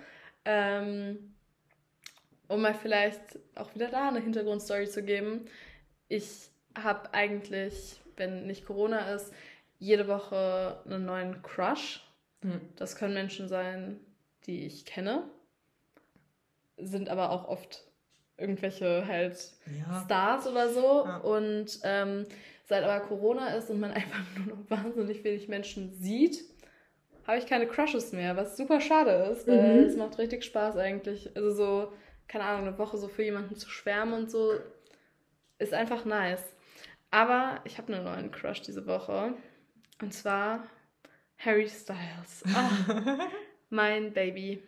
Ähm, 0.46 1.34
um 2.48 2.62
mal 2.62 2.74
vielleicht 2.74 3.40
auch 3.56 3.76
wieder 3.76 3.90
da 3.90 4.08
eine 4.08 4.22
Hintergrundstory 4.22 4.88
zu 4.88 5.04
geben. 5.04 5.46
Ich 6.08 6.50
habe 6.78 7.14
eigentlich, 7.14 8.00
wenn 8.16 8.48
nicht 8.48 8.66
Corona 8.66 9.14
ist, 9.14 9.34
jede 9.80 10.08
Woche 10.08 10.82
einen 10.86 11.06
neuen 11.06 11.42
Crush. 11.42 12.02
Mhm. 12.42 12.62
Das 12.76 12.96
können 12.96 13.14
Menschen 13.14 13.48
sein, 13.48 14.00
die 14.46 14.66
ich 14.66 14.86
kenne, 14.86 15.24
sind 16.78 17.10
aber 17.10 17.32
auch 17.32 17.48
oft 17.48 17.84
irgendwelche 18.44 19.08
halt 19.08 19.36
ja. 19.66 20.04
Stars 20.06 20.48
oder 20.48 20.70
so. 20.70 21.06
Ja. 21.06 21.18
Und 21.18 21.80
ähm, 21.84 22.26
seit 22.66 22.84
aber 22.84 23.00
Corona 23.06 23.56
ist 23.56 23.70
und 23.70 23.80
man 23.80 23.92
einfach 23.94 24.20
nur 24.38 24.56
noch 24.56 24.70
wahnsinnig 24.70 25.24
wenig 25.24 25.48
Menschen 25.48 25.94
sieht, 25.94 26.44
habe 27.26 27.38
ich 27.38 27.48
keine 27.48 27.68
Crushes 27.68 28.12
mehr, 28.12 28.38
was 28.38 28.58
super 28.58 28.82
schade 28.82 29.30
ist, 29.32 29.48
weil 29.48 29.82
mhm. 29.82 29.88
es 29.88 29.96
macht 29.96 30.20
richtig 30.20 30.44
Spaß 30.44 30.78
eigentlich. 30.78 31.36
Also 31.36 31.52
so 31.52 31.94
keine 32.28 32.46
Ahnung, 32.46 32.68
eine 32.68 32.78
Woche 32.78 32.98
so 32.98 33.08
für 33.08 33.24
jemanden 33.24 33.56
zu 33.56 33.70
schwärmen 33.70 34.14
und 34.14 34.32
so, 34.32 34.54
ist 35.60 35.74
einfach 35.74 36.06
nice. 36.06 36.44
Aber 37.12 37.62
ich 37.64 37.78
habe 37.78 37.94
einen 37.94 38.06
neuen 38.06 38.32
Crush 38.32 38.62
diese 38.62 38.88
Woche. 38.88 39.34
Und 40.02 40.14
zwar 40.14 40.68
Harry 41.38 41.70
Styles. 41.70 42.44
Oh, 42.48 43.18
mein 43.70 44.14
Baby. 44.14 44.64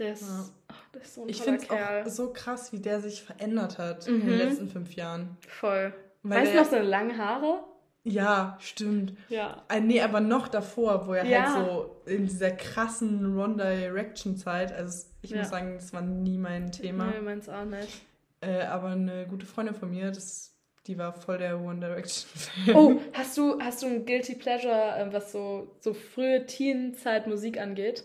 Der 0.00 0.14
ist, 0.14 0.22
ja. 0.22 0.46
der 0.94 1.02
ist 1.02 1.14
so 1.14 1.22
ein 1.22 1.28
Ich 1.28 1.42
finde 1.42 1.62
es 1.62 1.70
auch 1.70 2.06
so 2.06 2.32
krass, 2.32 2.72
wie 2.72 2.80
der 2.80 3.00
sich 3.00 3.22
verändert 3.22 3.78
hat 3.78 4.08
mhm. 4.08 4.14
in 4.14 4.20
den 4.20 4.30
mhm. 4.30 4.38
letzten 4.38 4.68
fünf 4.68 4.94
Jahren. 4.94 5.36
Voll. 5.46 5.92
Weil 6.22 6.40
weißt 6.40 6.54
du 6.54 6.56
noch 6.56 6.64
seine 6.64 6.86
langen 6.86 7.18
Haare? 7.18 7.64
Ja, 8.02 8.56
stimmt. 8.60 9.12
Ja. 9.28 9.62
Äh, 9.68 9.80
nee, 9.80 10.00
aber 10.00 10.20
noch 10.20 10.48
davor, 10.48 11.06
wo 11.06 11.12
er 11.12 11.22
halt 11.22 11.30
ja. 11.30 11.54
halt 11.54 11.66
so 11.66 11.96
in 12.06 12.26
dieser 12.26 12.50
krassen 12.50 13.38
One 13.38 13.56
Direction 13.56 14.38
Zeit, 14.38 14.72
also 14.72 15.06
ich 15.20 15.30
ja. 15.30 15.38
muss 15.38 15.50
sagen, 15.50 15.74
das 15.74 15.92
war 15.92 16.00
nie 16.00 16.38
mein 16.38 16.72
Thema. 16.72 17.06
Nee, 17.10 17.20
meins 17.20 17.50
auch 17.50 17.66
nicht. 17.66 18.00
Äh, 18.40 18.62
aber 18.62 18.88
eine 18.88 19.26
gute 19.26 19.44
Freundin 19.44 19.74
von 19.74 19.90
mir, 19.90 20.10
das, 20.10 20.54
die 20.86 20.96
war 20.96 21.12
voll 21.12 21.36
der 21.36 21.60
One 21.60 21.80
Direction 21.80 22.30
Fan. 22.64 22.74
Oh, 22.74 23.00
hast 23.12 23.36
du, 23.36 23.60
hast 23.60 23.82
du 23.82 23.86
ein 23.86 24.06
Guilty 24.06 24.36
Pleasure, 24.36 24.96
äh, 24.96 25.12
was 25.12 25.30
so, 25.30 25.76
so 25.80 25.92
frühe 25.92 26.46
Teenzeit 26.46 27.26
Musik 27.26 27.60
angeht? 27.60 28.02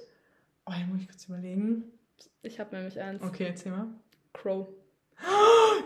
Oh, 0.66 0.74
hier 0.74 0.86
muss 0.88 1.02
ich 1.02 1.08
kurz 1.08 1.26
überlegen. 1.26 1.92
Ich 2.42 2.60
habe 2.60 2.76
nämlich 2.76 3.00
eins. 3.00 3.22
Okay, 3.22 3.48
erzähl 3.48 3.72
mal. 3.72 3.88
Crow. 4.34 4.68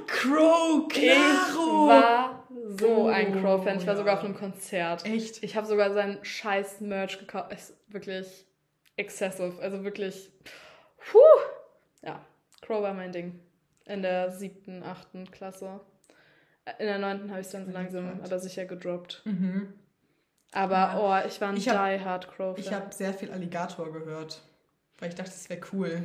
Crow, 0.08 0.88
klaro! 0.88 1.06
Ich 1.14 1.90
war 1.90 2.48
so 2.78 3.08
ein 3.08 3.40
Crow-Fan. 3.40 3.78
Ich 3.78 3.88
war 3.88 3.96
sogar 3.96 4.18
auf 4.18 4.24
einem 4.24 4.36
Konzert. 4.36 5.06
Echt? 5.06 5.44
Ich 5.44 5.56
habe 5.56 5.68
sogar 5.68 5.94
seinen 5.94 6.24
scheiß 6.24 6.82
Merch 6.82 7.20
gekauft. 7.20 7.54
Ist 7.54 7.78
wirklich 7.88 8.46
excessive. 8.96 9.62
Also 9.62 9.84
wirklich. 9.84 10.32
Puh. 10.98 11.20
Ja, 12.02 12.26
Crow 12.62 12.82
war 12.82 12.94
mein 12.94 13.12
Ding. 13.12 13.40
In 13.86 14.02
der 14.02 14.32
siebten, 14.32 14.84
achten 14.84 15.30
Klasse. 15.32 15.82
In 16.78 16.86
der 16.86 17.00
neunten 17.00 17.32
habe 17.32 17.42
ich 17.42 17.48
es 17.48 17.52
dann 17.52 17.66
so 17.66 17.72
langsam, 17.72 18.22
aber 18.24 18.40
sicher 18.40 18.66
gedroppt. 18.66 19.24
Mhm. 19.26 19.74
Aber, 20.52 21.00
oh, 21.00 21.28
ich 21.28 21.40
war 21.42 21.50
ein 21.50 21.58
ich 21.58 21.70
hab, 21.70 21.88
Die 21.90 22.04
Hard 22.04 22.32
Crow-Fan. 22.32 22.64
Ich 22.64 22.74
habe 22.74 22.94
sehr 22.94 23.14
viel 23.14 23.32
Alligator 23.32 23.92
gehört. 23.92 24.42
Weil 25.00 25.10
ich 25.10 25.16
dachte, 25.16 25.32
das 25.32 25.50
wäre 25.50 25.62
cool. 25.74 26.04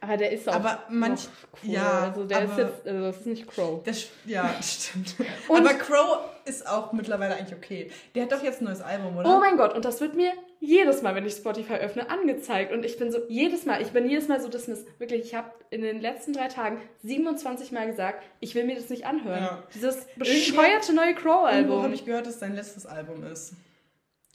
Aber 0.00 0.16
der 0.16 0.30
ist 0.30 0.48
auch 0.48 0.54
aber 0.54 0.82
manch, 0.90 1.28
cool. 1.64 1.70
Ja, 1.72 2.02
also 2.02 2.24
der 2.24 2.44
ist 2.44 2.58
jetzt, 2.58 2.86
also 2.86 3.00
das 3.00 3.16
ist 3.16 3.26
nicht 3.26 3.46
Crow. 3.48 3.82
Das, 3.82 4.06
ja, 4.26 4.54
stimmt. 4.62 5.16
aber 5.48 5.74
Crow 5.74 6.18
ist 6.44 6.68
auch 6.68 6.92
mittlerweile 6.92 7.34
eigentlich 7.34 7.56
okay. 7.56 7.90
Der 8.14 8.24
hat 8.24 8.32
doch 8.32 8.42
jetzt 8.42 8.60
ein 8.60 8.66
neues 8.66 8.82
Album, 8.82 9.16
oder? 9.16 9.34
Oh 9.34 9.40
mein 9.40 9.56
Gott, 9.56 9.74
und 9.74 9.84
das 9.84 10.00
wird 10.00 10.14
mir 10.14 10.32
jedes 10.60 11.00
Mal, 11.02 11.14
wenn 11.14 11.24
ich 11.26 11.34
Spotify 11.34 11.74
öffne, 11.74 12.10
angezeigt. 12.10 12.72
Und 12.72 12.84
ich 12.84 12.98
bin 12.98 13.10
so, 13.10 13.18
jedes 13.28 13.64
Mal, 13.64 13.80
ich 13.80 13.88
bin 13.88 14.08
jedes 14.08 14.28
Mal 14.28 14.40
so 14.40 14.48
dismiss. 14.48 14.84
Wirklich, 14.98 15.22
ich 15.22 15.34
habe 15.34 15.50
in 15.70 15.80
den 15.80 16.00
letzten 16.00 16.32
drei 16.32 16.48
Tagen 16.48 16.80
27 17.02 17.72
Mal 17.72 17.86
gesagt, 17.86 18.22
ich 18.40 18.54
will 18.54 18.64
mir 18.64 18.76
das 18.76 18.90
nicht 18.90 19.06
anhören. 19.06 19.42
Ja. 19.42 19.62
Dieses 19.74 20.06
bescheuerte 20.16 20.92
neue 20.92 21.14
Crow-Album. 21.14 21.82
habe 21.82 21.94
ich 21.94 22.04
gehört, 22.04 22.26
dass 22.26 22.38
sein 22.38 22.54
letztes 22.54 22.84
Album 22.84 23.24
ist. 23.24 23.54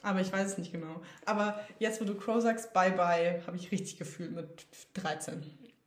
Aber 0.04 0.20
ich 0.20 0.32
weiß 0.32 0.47
es 0.47 0.58
nicht 0.58 0.72
genau. 0.72 1.02
Aber 1.26 1.60
jetzt, 1.80 2.02
wo 2.02 2.06
du 2.06 2.16
Crow 2.16 2.41
sagst, 2.41 2.74
bye 2.74 2.91
bye, 2.91 3.41
habe 3.45 3.58
ich 3.58 3.72
richtig 3.72 3.97
gefühlt 3.97 4.32
mit 4.32 4.66
13. 4.95 5.43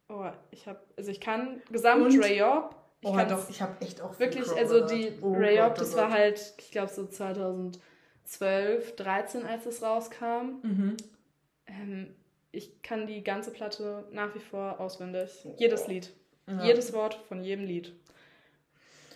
Oh, 0.08 0.30
ich 0.50 0.66
habe, 0.66 0.80
also 0.96 1.10
ich 1.10 1.20
kann 1.20 1.60
Gesamt 1.70 2.04
Rayop. 2.22 2.76
Ich 3.00 3.10
oh, 3.10 3.16
doch, 3.28 3.50
ich 3.50 3.60
habe 3.60 3.80
echt 3.80 4.00
auch 4.00 4.18
Wirklich, 4.18 4.44
Crow 4.44 4.56
also 4.56 4.86
die 4.86 5.12
oh, 5.20 5.34
Rayop, 5.34 5.72
oh 5.72 5.78
das 5.78 5.96
war 5.96 6.10
halt, 6.10 6.54
ich 6.58 6.70
glaube 6.70 6.92
so 6.92 7.06
2012, 7.06 8.96
13, 8.96 9.44
als 9.44 9.66
es 9.66 9.82
rauskam. 9.82 10.60
Mhm. 10.62 10.96
Ähm, 11.66 12.14
ich 12.52 12.82
kann 12.82 13.06
die 13.06 13.22
ganze 13.24 13.50
Platte 13.50 14.04
nach 14.12 14.34
wie 14.34 14.40
vor 14.40 14.80
auswendig. 14.80 15.30
Oh. 15.44 15.54
Jedes 15.58 15.86
Lied. 15.88 16.12
Ja. 16.46 16.62
Jedes 16.62 16.92
Wort 16.92 17.14
von 17.26 17.42
jedem 17.42 17.64
Lied. 17.64 17.92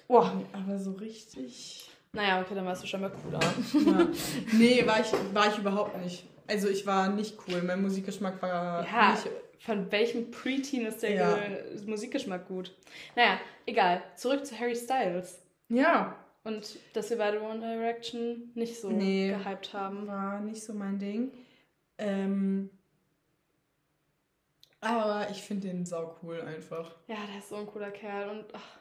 Oh. 0.09 0.27
Aber 0.53 0.79
so 0.79 0.93
richtig 0.93 1.91
Naja, 2.13 2.41
okay, 2.41 2.55
dann 2.55 2.65
warst 2.65 2.83
du 2.83 2.87
schon 2.87 3.01
mal 3.01 3.11
cooler. 3.11 3.41
Ja. 3.41 4.09
Nee, 4.53 4.87
war 4.87 5.01
ich, 5.01 5.13
war 5.35 5.49
ich 5.49 5.59
überhaupt 5.59 5.99
nicht. 6.03 6.25
Also 6.47 6.69
ich 6.69 6.87
war 6.87 7.09
nicht 7.09 7.37
cool. 7.47 7.63
Mein 7.63 7.83
Musikgeschmack 7.83 8.41
war 8.41 8.85
ja, 8.87 9.11
nicht. 9.13 9.29
Von 9.61 9.91
welchem 9.93 10.31
Preteen 10.31 10.87
ist 10.87 11.03
der 11.03 11.11
ja. 11.11 11.39
Musikgeschmack 11.87 12.49
gut? 12.49 12.75
Naja, 13.15 13.39
egal. 13.67 14.03
Zurück 14.17 14.47
zu 14.47 14.59
Harry 14.59 14.75
Styles. 14.75 15.43
Ja. 15.69 16.17
Und 16.45 16.79
dass 16.95 17.11
wir 17.11 17.19
beide 17.19 17.43
One 17.43 17.61
Direction 17.61 18.51
nicht 18.55 18.81
so 18.81 18.89
nee, 18.89 19.29
gehypt 19.29 19.75
haben. 19.75 20.07
War 20.07 20.41
nicht 20.41 20.63
so 20.63 20.73
mein 20.73 20.99
Ding. 20.99 21.31
Ähm, 21.99 22.71
aber 24.81 25.29
ich 25.31 25.43
finde 25.43 25.69
den 25.69 25.85
sau 25.85 26.17
cool 26.23 26.41
einfach. 26.41 26.95
Ja, 27.09 27.17
der 27.31 27.39
ist 27.39 27.49
so 27.49 27.57
ein 27.57 27.67
cooler 27.67 27.91
Kerl 27.91 28.31
und 28.31 28.45
ach, 28.55 28.79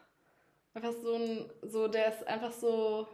einfach 0.74 0.94
so 0.94 1.16
ein, 1.16 1.50
so, 1.64 1.88
der 1.88 2.14
ist 2.14 2.28
einfach 2.28 2.52
so, 2.52 3.08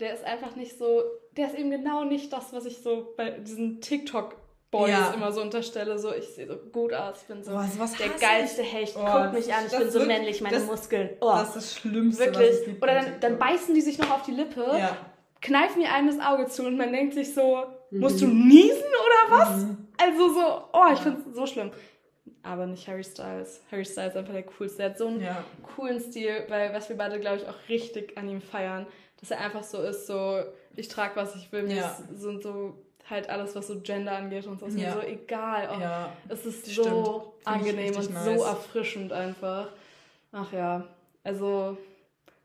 der 0.00 0.14
ist 0.14 0.24
einfach 0.24 0.56
nicht 0.56 0.78
so, 0.78 1.02
der 1.36 1.48
ist 1.48 1.54
eben 1.56 1.70
genau 1.70 2.04
nicht 2.04 2.32
das, 2.32 2.52
was 2.52 2.64
ich 2.64 2.78
so 2.78 3.12
bei 3.16 3.30
diesen 3.30 3.80
TikTok 3.80 4.36
Boys 4.70 4.90
ja. 4.90 5.10
immer 5.10 5.32
so 5.32 5.42
unterstelle, 5.42 5.98
so 5.98 6.14
ich 6.14 6.26
sehe 6.26 6.46
so 6.46 6.56
gut 6.56 6.94
aus, 6.94 7.22
ich 7.22 7.26
bin 7.26 7.42
so 7.42 7.52
oh, 7.52 7.62
der 7.98 8.08
geilste 8.20 8.62
ich? 8.62 8.72
Hecht, 8.72 8.96
oh, 8.96 9.04
guck 9.04 9.32
mich 9.32 9.52
an, 9.52 9.64
ich 9.66 9.76
bin 9.76 9.90
so 9.90 10.04
männlich, 10.04 10.40
meine 10.40 10.58
das, 10.58 10.66
Muskeln. 10.66 11.10
Oh. 11.20 11.30
Das 11.30 11.48
ist 11.48 11.56
das 11.56 11.74
Schlimmste. 11.74 12.26
Wirklich. 12.26 12.80
Oder 12.80 12.94
dann, 12.94 13.20
dann 13.20 13.38
beißen 13.38 13.74
die 13.74 13.80
sich 13.80 13.98
noch 13.98 14.10
auf 14.12 14.22
die 14.22 14.30
Lippe, 14.30 14.64
ja. 14.78 14.96
kneifen 15.42 15.82
ihr 15.82 15.92
einem 15.92 16.06
das 16.06 16.24
Auge 16.24 16.46
zu 16.46 16.64
und 16.64 16.76
man 16.76 16.92
denkt 16.92 17.14
sich 17.14 17.34
so, 17.34 17.64
mhm. 17.90 18.00
musst 18.00 18.20
du 18.20 18.28
niesen 18.28 18.76
oder 18.78 19.38
was? 19.38 19.56
Mhm. 19.64 19.88
Also 19.98 20.28
so, 20.34 20.64
oh, 20.72 20.92
ich 20.92 21.00
finde 21.00 21.20
es 21.28 21.34
so 21.34 21.46
schlimm. 21.46 21.72
Aber 22.42 22.66
nicht 22.66 22.86
Harry 22.88 23.04
Styles. 23.04 23.60
Harry 23.70 23.84
Styles 23.84 24.12
ist 24.12 24.16
einfach 24.16 24.32
der 24.32 24.44
coolste. 24.44 24.82
Er 24.84 24.90
hat 24.90 24.98
so 24.98 25.08
einen 25.08 25.26
coolen 25.74 26.00
Stil, 26.00 26.44
weil 26.48 26.72
was 26.72 26.88
wir 26.88 26.96
beide, 26.96 27.20
glaube 27.20 27.38
ich, 27.38 27.48
auch 27.48 27.68
richtig 27.68 28.16
an 28.16 28.28
ihm 28.28 28.40
feiern, 28.40 28.86
dass 29.20 29.30
er 29.30 29.40
einfach 29.40 29.62
so 29.62 29.82
ist, 29.82 30.06
so, 30.06 30.42
ich 30.76 30.88
trage, 30.88 31.16
was 31.16 31.36
ich 31.36 31.52
will, 31.52 31.62
mir 31.62 31.76
ja. 31.76 31.98
sind 32.14 32.42
so 32.42 32.74
halt 33.08 33.28
alles, 33.28 33.54
was 33.54 33.66
so 33.66 33.80
Gender 33.80 34.12
angeht 34.12 34.46
und 34.46 34.60
so, 34.60 34.66
ist 34.66 34.78
ja. 34.78 34.94
mir 34.94 35.02
so 35.02 35.06
egal. 35.06 35.68
Oh, 35.76 35.80
ja, 35.80 36.12
es 36.28 36.46
ist 36.46 36.66
so 36.66 37.34
angenehm 37.44 37.94
und 37.96 38.12
nice. 38.12 38.24
so 38.24 38.44
erfrischend 38.44 39.12
einfach. 39.12 39.68
Ach 40.32 40.52
ja, 40.52 40.86
also 41.24 41.76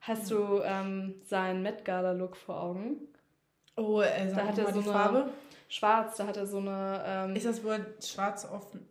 hast 0.02 0.32
du 0.32 0.62
ähm, 0.64 1.16
seinen 1.24 1.62
Met 1.62 1.86
Gala 1.86 2.12
Look 2.12 2.36
vor 2.36 2.62
Augen? 2.62 2.98
Oh, 3.78 4.02
äh, 4.02 4.34
da 4.34 4.48
hat 4.48 4.58
er 4.58 4.74
so 4.74 4.80
eine 4.80 4.84
Farbe. 4.84 5.30
Schwarz, 5.68 6.18
da 6.18 6.28
hat 6.28 6.38
er 6.38 6.46
so 6.46 6.58
eine. 6.58 7.04
Ähm, 7.06 7.36
ist 7.36 7.46
das 7.46 7.64
wohl 7.64 7.86
schwarz 8.04 8.48
offen? 8.52 8.88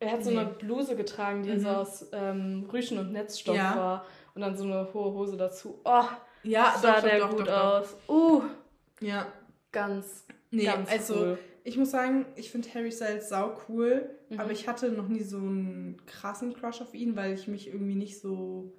Er 0.00 0.12
hat 0.12 0.18
nee. 0.18 0.24
so 0.24 0.30
eine 0.30 0.48
Bluse 0.48 0.94
getragen, 0.94 1.42
die 1.42 1.50
mhm. 1.50 1.60
so 1.60 1.68
aus 1.68 2.06
ähm, 2.12 2.68
Rüschen 2.72 2.98
und 2.98 3.12
Netzstoff 3.12 3.56
ja. 3.56 3.76
war 3.76 4.04
und 4.34 4.42
dann 4.42 4.56
so 4.56 4.64
eine 4.64 4.88
hohe 4.92 5.12
Hose 5.12 5.36
dazu. 5.36 5.80
Oh, 5.84 6.04
ja, 6.48 6.76
sah 6.80 6.96
doch, 6.96 7.08
der 7.08 7.18
doch, 7.18 7.30
gut 7.30 7.46
doch, 7.46 7.80
aus. 7.80 7.96
Uh, 8.08 8.42
ja. 9.00 9.26
Ganz, 9.70 10.24
Nee, 10.50 10.64
Ganz 10.64 10.90
also 10.90 11.14
cool. 11.14 11.38
ich 11.64 11.76
muss 11.76 11.90
sagen, 11.90 12.26
ich 12.36 12.50
finde 12.50 12.72
Harry 12.74 12.90
Styles 12.90 13.28
sau 13.28 13.56
cool, 13.68 14.08
mhm. 14.30 14.40
aber 14.40 14.52
ich 14.52 14.66
hatte 14.66 14.90
noch 14.90 15.08
nie 15.08 15.22
so 15.22 15.36
einen 15.36 16.00
krassen 16.06 16.54
Crush 16.54 16.80
auf 16.80 16.94
ihn, 16.94 17.16
weil 17.16 17.34
ich 17.34 17.48
mich 17.48 17.68
irgendwie 17.68 17.94
nicht 17.94 18.18
so. 18.20 18.72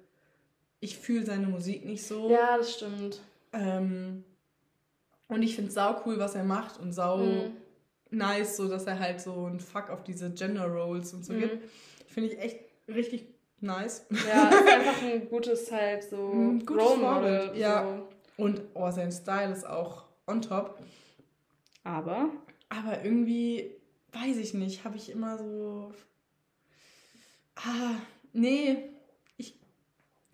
Ich 0.80 0.98
fühle 0.98 1.24
seine 1.24 1.46
Musik 1.46 1.84
nicht 1.84 2.04
so. 2.04 2.30
Ja, 2.30 2.56
das 2.56 2.74
stimmt. 2.74 3.20
Ähm, 3.52 4.24
und 5.28 5.42
ich 5.42 5.54
finde 5.54 5.70
sau 5.70 6.02
cool, 6.06 6.18
was 6.18 6.34
er 6.34 6.44
macht 6.44 6.80
und 6.80 6.92
sau 6.92 7.18
mhm. 7.18 7.52
nice, 8.10 8.56
so 8.56 8.68
dass 8.68 8.86
er 8.86 8.98
halt 8.98 9.20
so 9.20 9.46
ein 9.46 9.60
Fuck 9.60 9.90
auf 9.90 10.02
diese 10.02 10.30
Gender 10.30 10.66
Roles 10.66 11.12
und 11.12 11.24
so 11.24 11.34
mhm. 11.34 11.40
gibt. 11.40 11.68
Finde 12.08 12.30
ich 12.30 12.38
echt 12.40 12.60
richtig 12.88 13.26
nice. 13.60 14.06
Ja, 14.10 14.48
ist 14.48 14.68
einfach 14.68 15.02
ein 15.02 15.28
gutes 15.28 15.70
halt 15.70 16.04
so 16.04 16.30
ein 16.32 16.66
gutes 16.66 16.84
Role 16.84 16.96
Model. 16.98 17.52
Ja. 17.56 17.84
So. 18.36 18.44
Und 18.44 18.62
oh, 18.74 18.90
sein 18.90 19.12
Style 19.12 19.52
ist 19.52 19.66
auch 19.66 20.04
on 20.26 20.40
top. 20.42 20.78
Aber? 21.84 22.30
Aber 22.68 23.04
irgendwie, 23.04 23.70
weiß 24.12 24.36
ich 24.38 24.54
nicht, 24.54 24.84
habe 24.84 24.96
ich 24.96 25.10
immer 25.10 25.38
so. 25.38 25.92
Ah, 27.56 27.96
nee, 28.32 28.78
ich, 29.36 29.58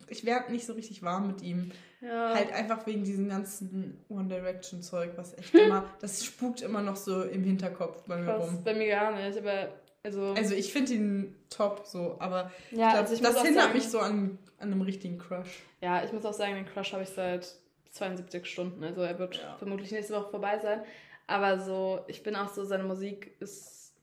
ich 0.07 0.25
werde 0.25 0.51
nicht 0.51 0.65
so 0.65 0.73
richtig 0.73 1.03
warm 1.03 1.27
mit 1.27 1.41
ihm. 1.41 1.71
Ja. 1.99 2.33
Halt 2.35 2.53
einfach 2.53 2.85
wegen 2.85 3.03
diesem 3.03 3.27
ganzen 3.27 4.05
One 4.07 4.27
Direction 4.27 4.81
Zeug, 4.81 5.13
was 5.15 5.37
echt 5.37 5.53
immer, 5.55 5.89
das 5.99 6.23
spukt 6.23 6.61
immer 6.61 6.81
noch 6.81 6.95
so 6.95 7.23
im 7.23 7.43
Hinterkopf 7.43 8.03
bei 8.03 8.17
mir 8.17 8.33
rum. 8.33 8.63
Bei 8.63 8.73
mir 8.73 8.87
gar 8.87 9.15
nicht, 9.15 9.37
aber 9.37 9.69
also. 10.07 10.33
Also 10.33 10.55
ich 10.55 10.71
finde 10.73 10.93
ihn 10.93 11.35
top 11.49 11.85
so, 11.85 12.15
aber 12.19 12.51
ja, 12.71 12.91
glaub, 12.91 13.01
also 13.01 13.13
ich 13.13 13.21
das 13.21 13.41
hindert 13.41 13.63
sagen, 13.63 13.73
mich 13.73 13.89
so 13.89 13.99
an, 13.99 14.39
an 14.57 14.71
einem 14.71 14.81
richtigen 14.81 15.17
Crush. 15.17 15.63
Ja, 15.81 16.03
ich 16.03 16.11
muss 16.13 16.25
auch 16.25 16.33
sagen, 16.33 16.55
den 16.55 16.65
Crush 16.65 16.93
habe 16.93 17.03
ich 17.03 17.09
seit 17.09 17.55
72 17.91 18.45
Stunden. 18.45 18.83
Also 18.83 19.01
er 19.01 19.19
wird 19.19 19.35
ja. 19.35 19.55
vermutlich 19.57 19.91
nächste 19.91 20.15
Woche 20.15 20.31
vorbei 20.31 20.59
sein. 20.59 20.81
Aber 21.27 21.59
so, 21.59 21.99
ich 22.07 22.23
bin 22.23 22.35
auch 22.35 22.47
so, 22.47 22.63
seine 22.63 22.83
Musik 22.83 23.35
ist 23.39 23.93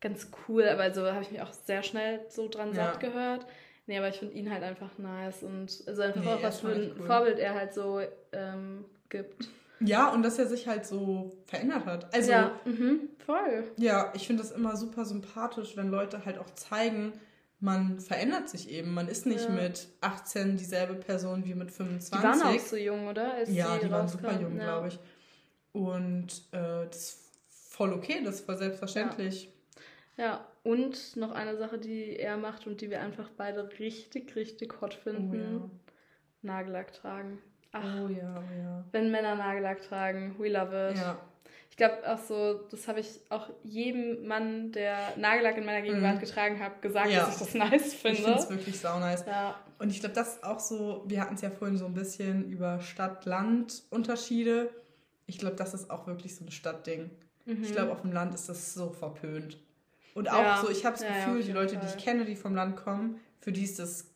ganz 0.00 0.30
cool, 0.46 0.68
aber 0.68 0.94
so 0.94 1.04
habe 1.06 1.22
ich 1.22 1.32
mich 1.32 1.42
auch 1.42 1.52
sehr 1.52 1.82
schnell 1.82 2.20
so 2.28 2.48
dran 2.48 2.68
ja. 2.68 2.92
satt 2.92 3.00
gehört. 3.00 3.46
Nee, 3.86 3.98
aber 3.98 4.08
ich 4.08 4.16
finde 4.16 4.34
ihn 4.34 4.50
halt 4.50 4.62
einfach 4.62 4.96
nice 4.98 5.42
und 5.42 5.82
also 5.86 6.02
einfach 6.02 6.22
nee, 6.22 6.28
auch, 6.28 6.42
was 6.42 6.60
für 6.60 6.68
ein 6.68 6.92
cool. 6.98 7.06
Vorbild 7.06 7.38
er 7.38 7.54
halt 7.54 7.74
so 7.74 8.00
ähm, 8.32 8.84
gibt. 9.08 9.48
Ja, 9.80 10.08
und 10.10 10.22
dass 10.22 10.38
er 10.38 10.46
sich 10.46 10.66
halt 10.66 10.86
so 10.86 11.36
verändert 11.46 11.86
hat. 11.86 12.14
Also, 12.14 12.30
ja, 12.30 12.60
mhm, 12.64 13.08
voll. 13.24 13.64
Ja, 13.76 14.12
ich 14.14 14.26
finde 14.26 14.42
das 14.42 14.52
immer 14.52 14.76
super 14.76 15.04
sympathisch, 15.04 15.76
wenn 15.76 15.88
Leute 15.88 16.24
halt 16.24 16.38
auch 16.38 16.50
zeigen, 16.54 17.12
man 17.60 17.98
verändert 18.00 18.48
sich 18.48 18.70
eben. 18.70 18.94
Man 18.94 19.08
ist 19.08 19.26
nicht 19.26 19.44
ja. 19.44 19.50
mit 19.50 19.88
18 20.00 20.56
dieselbe 20.56 20.94
Person 20.94 21.44
wie 21.44 21.54
mit 21.54 21.70
25. 21.70 22.16
Die 22.16 22.22
waren 22.22 22.42
auch 22.42 22.60
so 22.60 22.76
jung, 22.76 23.08
oder? 23.08 23.34
Als 23.34 23.50
ja, 23.50 23.76
die, 23.76 23.86
die 23.86 23.90
waren 23.90 24.08
super 24.08 24.40
jung, 24.40 24.56
ja. 24.56 24.64
glaube 24.64 24.88
ich. 24.88 24.98
Und 25.72 26.42
äh, 26.52 26.86
das 26.86 26.96
ist 26.96 27.18
voll 27.50 27.92
okay, 27.92 28.22
das 28.24 28.36
ist 28.36 28.46
voll 28.46 28.56
selbstverständlich. 28.56 29.48
Ja. 30.16 30.24
ja. 30.24 30.46
und 30.62 31.16
noch 31.16 31.32
eine 31.32 31.56
Sache, 31.56 31.78
die 31.78 32.16
er 32.16 32.36
macht 32.36 32.66
und 32.66 32.80
die 32.80 32.90
wir 32.90 33.00
einfach 33.00 33.28
beide 33.36 33.68
richtig, 33.78 34.34
richtig 34.36 34.80
hot 34.80 34.94
finden. 34.94 35.62
Oh. 35.64 35.70
Nagellack 36.42 36.92
tragen. 36.92 37.38
Ach, 37.72 37.82
oh 38.02 38.08
ja, 38.08 38.34
oh 38.36 38.58
ja. 38.58 38.84
Wenn 38.92 39.10
Männer 39.10 39.34
Nagellack 39.34 39.82
tragen, 39.82 40.34
we 40.38 40.48
love 40.48 40.90
it. 40.90 40.96
Ja. 40.96 41.18
Ich 41.70 41.76
glaube 41.76 41.98
auch 42.06 42.18
so, 42.18 42.66
das 42.70 42.88
habe 42.88 43.00
ich 43.00 43.20
auch 43.28 43.50
jedem 43.62 44.26
Mann, 44.26 44.72
der 44.72 45.16
Nagellack 45.16 45.58
in 45.58 45.64
meiner 45.64 45.82
Gegenwart 45.82 46.16
mhm. 46.16 46.20
getragen 46.20 46.58
hat, 46.58 46.82
gesagt, 46.82 47.10
ja. 47.10 47.26
dass 47.26 47.34
ich 47.34 47.38
das 47.38 47.54
nice 47.54 47.94
finde. 47.94 48.18
Ich 48.18 48.24
finde 48.24 48.38
es 48.40 48.50
wirklich 48.50 48.80
sau 48.80 48.98
nice. 48.98 49.24
Ja. 49.26 49.54
Und 49.78 49.90
ich 49.90 50.00
glaube, 50.00 50.14
das 50.14 50.36
ist 50.36 50.44
auch 50.44 50.58
so, 50.58 51.04
wir 51.06 51.20
hatten 51.20 51.34
es 51.34 51.40
ja 51.42 51.50
vorhin 51.50 51.76
so 51.76 51.86
ein 51.86 51.94
bisschen 51.94 52.50
über 52.50 52.80
Stadt-Land-Unterschiede 52.80 54.70
ich 55.28 55.38
glaube, 55.38 55.54
das 55.54 55.74
ist 55.74 55.90
auch 55.90 56.06
wirklich 56.06 56.34
so 56.34 56.44
ein 56.44 56.50
Stadtding. 56.50 57.10
Mhm. 57.44 57.62
Ich 57.62 57.72
glaube, 57.72 57.92
auf 57.92 58.00
dem 58.00 58.12
Land 58.12 58.34
ist 58.34 58.48
das 58.48 58.74
so 58.74 58.90
verpönt. 58.90 59.58
Und 60.14 60.30
auch 60.30 60.42
ja. 60.42 60.60
so, 60.62 60.70
ich 60.70 60.84
habe 60.84 60.98
das 60.98 61.06
Gefühl, 61.06 61.42
die 61.42 61.52
Leute, 61.52 61.74
Fall. 61.76 61.86
die 61.86 61.96
ich 61.96 62.02
kenne, 62.02 62.24
die 62.24 62.34
vom 62.34 62.54
Land 62.54 62.76
kommen, 62.76 63.20
für 63.38 63.52
die 63.52 63.62
ist 63.62 63.78
das 63.78 64.06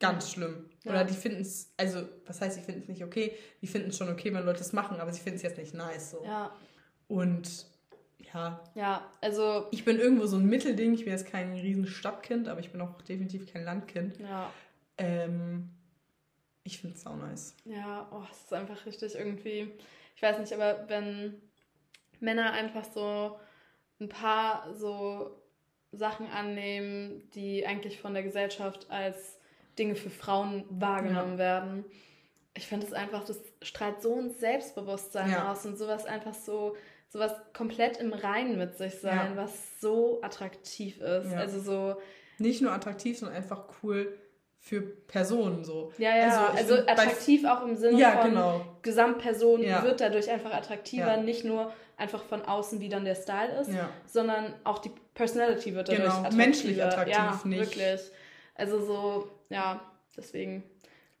ganz 0.00 0.32
schlimm. 0.32 0.67
Oder 0.84 1.04
die 1.04 1.14
finden 1.14 1.42
es, 1.42 1.72
also, 1.76 2.08
was 2.26 2.40
heißt, 2.40 2.56
sie 2.56 2.62
finden 2.62 2.82
es 2.82 2.88
nicht 2.88 3.04
okay? 3.04 3.34
Die 3.60 3.66
finden 3.66 3.90
es 3.90 3.98
schon 3.98 4.08
okay, 4.08 4.32
wenn 4.32 4.44
Leute 4.44 4.60
es 4.60 4.72
machen, 4.72 5.00
aber 5.00 5.12
sie 5.12 5.20
finden 5.20 5.36
es 5.36 5.42
jetzt 5.42 5.58
nicht 5.58 5.74
nice. 5.74 6.12
So. 6.12 6.24
Ja. 6.24 6.54
Und 7.08 7.66
ja. 8.32 8.62
Ja, 8.74 9.10
also. 9.20 9.66
Ich 9.70 9.84
bin 9.84 9.98
irgendwo 9.98 10.26
so 10.26 10.36
ein 10.36 10.46
Mittelding. 10.46 10.94
Ich 10.94 11.04
bin 11.04 11.12
jetzt 11.12 11.26
kein 11.26 11.52
riesen 11.52 11.86
Stadtkind, 11.86 12.48
aber 12.48 12.60
ich 12.60 12.70
bin 12.70 12.80
auch 12.80 13.00
definitiv 13.02 13.52
kein 13.52 13.64
Landkind. 13.64 14.18
Ja. 14.18 14.52
Ähm, 14.98 15.70
ich 16.64 16.80
finde 16.80 16.96
es 16.96 17.06
auch 17.06 17.16
nice. 17.16 17.54
Ja, 17.64 18.08
oh, 18.12 18.22
es 18.30 18.38
ist 18.38 18.52
einfach 18.52 18.86
richtig 18.86 19.14
irgendwie 19.14 19.72
ich 20.18 20.22
weiß 20.22 20.40
nicht, 20.40 20.52
aber 20.52 20.88
wenn 20.88 21.40
Männer 22.18 22.52
einfach 22.52 22.82
so 22.82 23.38
ein 24.00 24.08
paar 24.08 24.74
so 24.74 25.30
Sachen 25.92 26.26
annehmen, 26.26 27.30
die 27.36 27.64
eigentlich 27.64 28.00
von 28.00 28.14
der 28.14 28.24
Gesellschaft 28.24 28.90
als 28.90 29.37
Dinge 29.78 29.94
für 29.94 30.10
Frauen 30.10 30.64
wahrgenommen 30.70 31.32
ja. 31.32 31.38
werden. 31.38 31.84
Ich 32.54 32.66
finde 32.66 32.86
es 32.86 32.92
einfach, 32.92 33.24
das 33.24 33.38
strahlt 33.62 34.02
so 34.02 34.18
ein 34.18 34.30
Selbstbewusstsein 34.30 35.30
ja. 35.30 35.52
aus 35.52 35.64
und 35.64 35.78
sowas 35.78 36.06
einfach 36.06 36.34
so, 36.34 36.76
sowas 37.08 37.32
komplett 37.52 37.98
im 37.98 38.12
Reinen 38.12 38.58
mit 38.58 38.76
sich 38.76 38.94
sein, 38.94 39.32
ja. 39.34 39.36
was 39.36 39.80
so 39.80 40.20
attraktiv 40.22 41.00
ist. 41.00 41.32
Also 41.32 41.60
so. 41.60 41.96
Nicht 42.38 42.62
nur 42.62 42.72
attraktiv, 42.72 43.18
sondern 43.18 43.36
einfach 43.36 43.64
cool 43.82 44.18
für 44.60 44.80
Personen 44.80 45.64
so. 45.64 45.92
Ja, 45.98 46.16
ja, 46.16 46.48
also, 46.48 46.74
also 46.74 46.86
attraktiv 46.86 47.44
auch 47.44 47.62
im 47.62 47.76
Sinne 47.76 47.98
ja, 47.98 48.18
von 48.18 48.30
genau. 48.30 48.60
Gesamtperson 48.82 49.62
ja. 49.62 49.82
wird 49.84 50.00
dadurch 50.00 50.28
einfach 50.28 50.52
attraktiver, 50.52 51.06
ja. 51.06 51.16
nicht 51.16 51.44
nur 51.44 51.72
einfach 51.96 52.22
von 52.24 52.42
außen, 52.42 52.80
wie 52.80 52.88
dann 52.88 53.04
der 53.04 53.14
Style 53.14 53.60
ist, 53.60 53.70
sondern 54.06 54.54
auch 54.64 54.78
die 54.78 54.90
Personality 55.14 55.74
wird 55.74 55.88
dadurch 55.88 56.04
genau. 56.04 56.18
attraktiver. 56.18 56.36
menschlich 56.36 56.82
attraktiv, 56.82 57.14
ja, 57.16 57.40
nicht. 57.44 57.60
wirklich. 57.60 58.00
Also 58.58 58.84
so, 58.84 59.30
ja, 59.48 59.80
deswegen. 60.16 60.62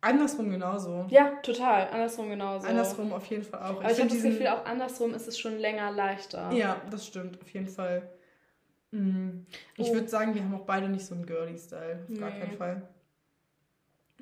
Andersrum 0.00 0.50
genauso. 0.50 1.06
Ja, 1.08 1.36
total. 1.42 1.88
Andersrum 1.88 2.28
genauso. 2.28 2.66
Andersrum 2.66 3.12
auf 3.12 3.24
jeden 3.26 3.44
Fall 3.44 3.60
auch. 3.60 3.80
Aber 3.80 3.84
ich, 3.84 3.92
ich 3.92 4.00
habe 4.00 4.10
das 4.10 4.22
Gefühl, 4.22 4.48
auch 4.48 4.64
andersrum 4.64 5.14
ist 5.14 5.26
es 5.26 5.38
schon 5.38 5.58
länger 5.58 5.90
leichter. 5.90 6.52
Ja, 6.52 6.82
das 6.90 7.06
stimmt, 7.06 7.40
auf 7.40 7.48
jeden 7.48 7.68
Fall. 7.68 8.08
Mhm. 8.90 9.46
Ich 9.76 9.90
oh. 9.90 9.94
würde 9.94 10.08
sagen, 10.08 10.34
wir 10.34 10.42
haben 10.42 10.54
auch 10.54 10.66
beide 10.66 10.88
nicht 10.88 11.06
so 11.06 11.14
einen 11.14 11.26
Girly-Style. 11.26 12.00
Auf 12.02 12.08
nee. 12.08 12.18
gar 12.18 12.30
keinen 12.30 12.56
Fall. 12.56 12.88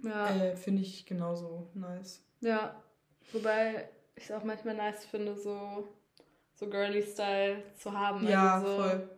Ja. 0.03 0.29
Äh, 0.31 0.57
finde 0.57 0.83
ich 0.83 1.07
genauso 1.07 1.69
nice. 1.75 2.23
Ja, 2.41 2.75
wobei 3.33 3.89
ich 4.15 4.25
es 4.25 4.33
auch 4.33 4.45
manchmal 4.45 4.75
nice 4.75 5.05
finde, 5.05 5.37
so, 5.37 5.89
so 6.55 6.69
Girly-Style 6.69 7.63
zu 7.79 7.93
haben. 7.93 8.27
Ja, 8.27 8.57
also 8.57 8.67
so, 8.67 8.83
voll. 8.83 9.09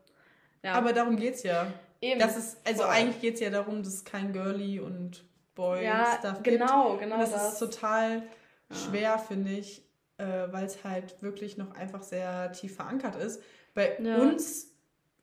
Ja. 0.62 0.72
Aber 0.74 0.92
darum 0.92 1.16
geht's 1.16 1.42
ja. 1.42 1.66
Eben. 2.01 2.20
Das 2.20 2.36
ist, 2.36 2.59
also 2.66 2.82
voll. 2.82 2.90
eigentlich 2.90 3.20
geht's 3.20 3.40
ja 3.40 3.51
darum, 3.51 3.82
dass 3.82 3.94
es 3.94 4.05
kein 4.05 4.32
Girly 4.32 4.80
und 4.80 5.24
Boy 5.55 5.84
ja, 5.84 6.16
Stuff 6.18 6.42
genau, 6.42 6.42
gibt. 6.42 6.59
Genau, 6.59 6.96
genau. 6.96 7.18
Das, 7.18 7.32
das 7.32 7.53
ist 7.55 7.59
total 7.59 8.22
ja. 8.70 8.76
schwer, 8.76 9.18
finde 9.18 9.51
ich, 9.51 9.82
äh, 10.18 10.24
weil 10.51 10.64
es 10.64 10.84
halt 10.84 11.20
wirklich 11.22 11.59
noch 11.59 11.74
einfach 11.74 12.03
sehr 12.03 12.53
tief 12.53 12.76
verankert 12.76 13.16
ist. 13.16 13.42
Bei 13.74 13.99
ja. 14.01 14.18
uns 14.18 14.72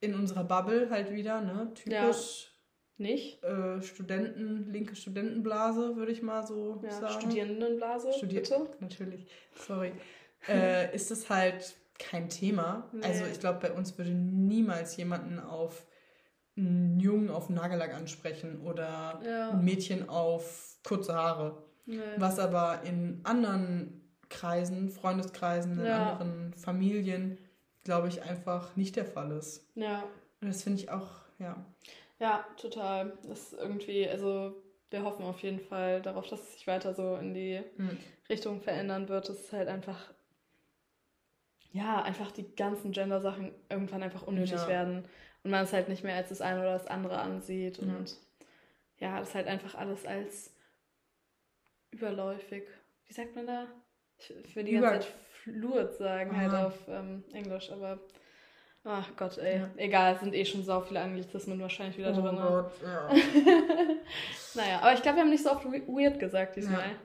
in 0.02 0.14
unserer 0.14 0.44
Bubble 0.44 0.90
halt 0.90 1.12
wieder, 1.12 1.42
ne? 1.42 1.72
Typisch 1.74 2.52
nicht? 2.98 3.44
Äh, 3.44 3.82
Studenten, 3.82 4.72
linke 4.72 4.96
Studentenblase, 4.96 5.96
würde 5.96 6.12
ich 6.12 6.22
mal 6.22 6.46
so 6.46 6.82
sagen. 6.90 7.22
Studierendenblase, 7.22 8.14
Studi 8.14 8.36
bitte? 8.36 8.70
Natürlich, 8.80 9.28
sorry. 9.68 9.92
äh, 10.48 10.94
ist 10.96 11.12
es 11.12 11.30
halt 11.30 11.76
kein 12.00 12.30
Thema. 12.30 12.90
Nee. 12.94 13.06
Also 13.06 13.26
ich 13.26 13.40
glaube, 13.40 13.60
bei 13.60 13.72
uns 13.72 13.98
würde 13.98 14.12
niemals 14.12 14.96
jemanden 14.98 15.40
auf 15.40 15.86
einen 16.58 17.00
Jungen 17.00 17.30
auf 17.30 17.50
Nagellack 17.50 17.94
ansprechen 17.94 18.62
oder 18.62 19.22
ja. 19.26 19.50
ein 19.52 19.64
Mädchen 19.64 20.08
auf 20.10 20.78
kurze 20.84 21.14
Haare. 21.14 21.64
Nee. 21.86 22.00
Was 22.18 22.40
aber 22.40 22.82
in 22.84 23.22
anderen 23.24 24.02
Kreisen, 24.30 24.90
Freundeskreisen, 24.90 25.80
in 25.80 25.86
ja. 25.86 26.14
anderen 26.14 26.54
Familien, 26.54 27.38
glaube 27.84 28.08
ich, 28.08 28.24
einfach 28.24 28.76
nicht 28.76 28.96
der 28.96 29.06
Fall 29.06 29.32
ist. 29.32 29.70
Ja. 29.76 30.04
Und 30.42 30.48
das 30.48 30.64
finde 30.64 30.82
ich 30.82 30.90
auch, 30.90 31.10
ja. 31.40 31.64
Ja, 32.20 32.46
total. 32.58 33.18
Das 33.28 33.52
ist 33.52 33.60
irgendwie, 33.60 34.08
also 34.08 34.56
wir 34.90 35.04
hoffen 35.04 35.26
auf 35.26 35.42
jeden 35.42 35.60
Fall 35.60 36.02
darauf, 36.02 36.28
dass 36.28 36.42
es 36.42 36.54
sich 36.54 36.68
weiter 36.68 36.94
so 36.94 37.16
in 37.16 37.34
die 37.34 37.62
mhm. 37.78 37.98
Richtung 38.30 38.62
verändern 38.62 39.10
wird. 39.10 39.30
dass 39.30 39.40
es 39.40 39.54
halt 39.54 39.68
einfach, 39.68 40.14
ja, 41.72 42.02
einfach 42.02 42.32
die 42.32 42.56
ganzen 42.56 42.92
Gender-Sachen 42.92 43.52
irgendwann 43.70 44.04
einfach 44.04 44.24
unnötig 44.24 44.54
ja. 44.54 44.68
werden 44.68 45.08
und 45.46 45.52
man 45.52 45.64
es 45.64 45.74
halt 45.74 45.90
nicht 45.90 46.04
mehr 46.04 46.16
als 46.16 46.30
das 46.30 46.42
eine 46.42 46.60
oder 46.60 46.74
das 46.74 46.88
andere 46.88 47.20
ansieht 47.20 47.80
mhm. 47.80 47.98
und 47.98 48.18
ja, 48.98 49.20
das 49.20 49.36
halt 49.36 49.46
einfach 49.46 49.76
alles 49.76 50.04
als 50.06 50.52
überläufig, 51.92 52.64
wie 53.06 53.14
sagt 53.14 53.36
man 53.36 53.46
da? 53.46 53.68
Ich 54.18 54.56
will 54.56 54.64
die 54.64 54.74
Über 54.74 54.92
ganze 54.92 55.08
Zeit 55.08 55.18
fluid 55.44 55.94
sagen, 55.94 56.36
halt 56.36 56.50
Aha. 56.50 56.58
halt 56.58 56.68
auf 56.68 56.88
ähm, 56.88 57.24
Englisch, 57.32 57.72
aber 57.72 58.00
Ach 58.88 59.10
Gott, 59.18 59.40
ey. 59.40 59.60
Ja. 59.60 59.70
Egal, 59.78 60.14
es 60.14 60.20
sind 60.20 60.36
eh 60.36 60.46
schon 60.46 60.64
so 60.64 60.80
viele 60.82 61.02
Anglizismen 61.02 61.60
wahrscheinlich 61.60 61.98
wieder 61.98 62.12
oh 62.12 62.22
drin. 62.22 62.38
Oh 62.38 62.50
Gott, 62.50 62.72
ja. 62.84 63.10
naja, 64.54 64.80
aber 64.80 64.94
ich 64.94 65.02
glaube, 65.02 65.18
wir 65.18 65.24
haben 65.24 65.32
nicht 65.32 65.44
so 65.44 65.52
oft 65.52 65.66
weird 65.66 66.20
gesagt 66.20 66.56
diesmal. 66.56 66.90
Ja. 66.90 66.96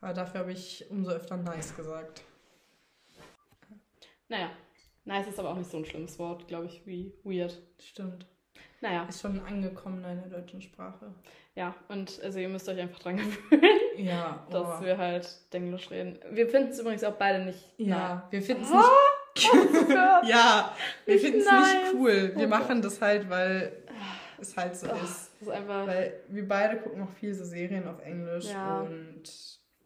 Aber 0.00 0.14
dafür 0.14 0.40
habe 0.40 0.52
ich 0.52 0.86
umso 0.90 1.10
öfter 1.10 1.36
nice 1.36 1.76
gesagt. 1.76 2.22
Naja, 4.28 4.50
nice 5.04 5.28
ist 5.28 5.38
aber 5.38 5.50
auch 5.50 5.56
nicht 5.56 5.70
so 5.70 5.78
ein 5.78 5.84
schlimmes 5.84 6.18
Wort, 6.18 6.48
glaube 6.48 6.66
ich, 6.66 6.86
wie 6.86 7.12
weird. 7.24 7.60
Stimmt. 7.78 8.26
Naja. 8.80 9.04
Ist 9.04 9.20
schon 9.20 9.40
angekommen 9.40 10.04
in 10.04 10.30
der 10.30 10.40
deutschen 10.40 10.62
Sprache. 10.62 11.14
Ja, 11.54 11.74
und 11.88 12.20
also 12.22 12.38
ihr 12.38 12.48
müsst 12.48 12.68
euch 12.68 12.78
einfach 12.78 12.98
dran 12.98 13.16
gewöhnen, 13.50 13.64
ja, 13.98 14.46
oh. 14.48 14.52
dass 14.52 14.82
wir 14.82 14.96
halt 14.96 15.28
Englisch 15.50 15.90
reden. 15.90 16.18
Wir 16.30 16.48
finden 16.48 16.70
es 16.70 16.78
übrigens 16.78 17.04
auch 17.04 17.16
beide 17.16 17.44
nicht. 17.44 17.68
Ja, 17.76 18.26
wir 18.30 18.40
finden 18.40 18.62
es 18.62 18.70
nicht 18.70 18.84
ja, 20.28 20.74
wir 21.04 21.18
finden 21.18 21.40
es 21.40 21.46
nicht 21.50 21.94
cool. 21.94 22.32
Wir 22.34 22.46
oh 22.46 22.50
machen 22.50 22.82
das 22.82 23.00
halt, 23.00 23.28
weil 23.28 23.72
es 24.40 24.56
halt 24.56 24.76
so 24.76 24.88
oh, 24.90 24.94
ist. 25.04 25.30
ist 25.40 25.46
weil 25.46 26.20
wir 26.28 26.48
beide 26.48 26.78
gucken 26.78 27.02
auch 27.02 27.10
viel 27.10 27.34
so 27.34 27.44
Serien 27.44 27.86
auf 27.86 28.00
Englisch 28.00 28.46
ja. 28.46 28.80
und 28.80 29.22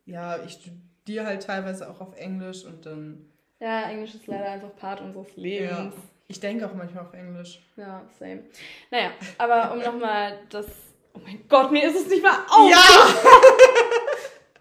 ja, 0.06 0.42
ich 0.44 0.52
studiere 0.52 1.26
halt 1.26 1.42
teilweise 1.42 1.90
auch 1.90 2.00
auf 2.00 2.16
Englisch 2.16 2.64
und 2.64 2.86
dann. 2.86 3.30
Ja, 3.60 3.88
Englisch 3.90 4.14
ist 4.14 4.26
leider 4.26 4.50
einfach 4.50 4.74
Part 4.76 5.00
unseres 5.00 5.36
Lebens. 5.36 5.94
Ja. 5.94 6.02
Ich 6.26 6.40
denke 6.40 6.66
auch 6.66 6.74
manchmal 6.74 7.04
auf 7.04 7.12
Englisch. 7.12 7.60
Ja, 7.76 8.02
same. 8.18 8.44
Naja, 8.90 9.10
aber 9.38 9.72
um 9.72 9.80
nochmal 9.80 10.38
das. 10.50 10.66
Oh 11.12 11.20
mein 11.22 11.46
Gott, 11.48 11.70
mir 11.70 11.86
ist 11.88 11.96
es 11.96 12.08
nicht 12.08 12.22
mal 12.22 12.44
auf! 12.48 12.70
Ja! 12.70 12.78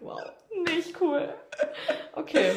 wow, 0.00 0.20
nicht 0.72 1.00
cool. 1.00 1.34
Okay. 2.12 2.52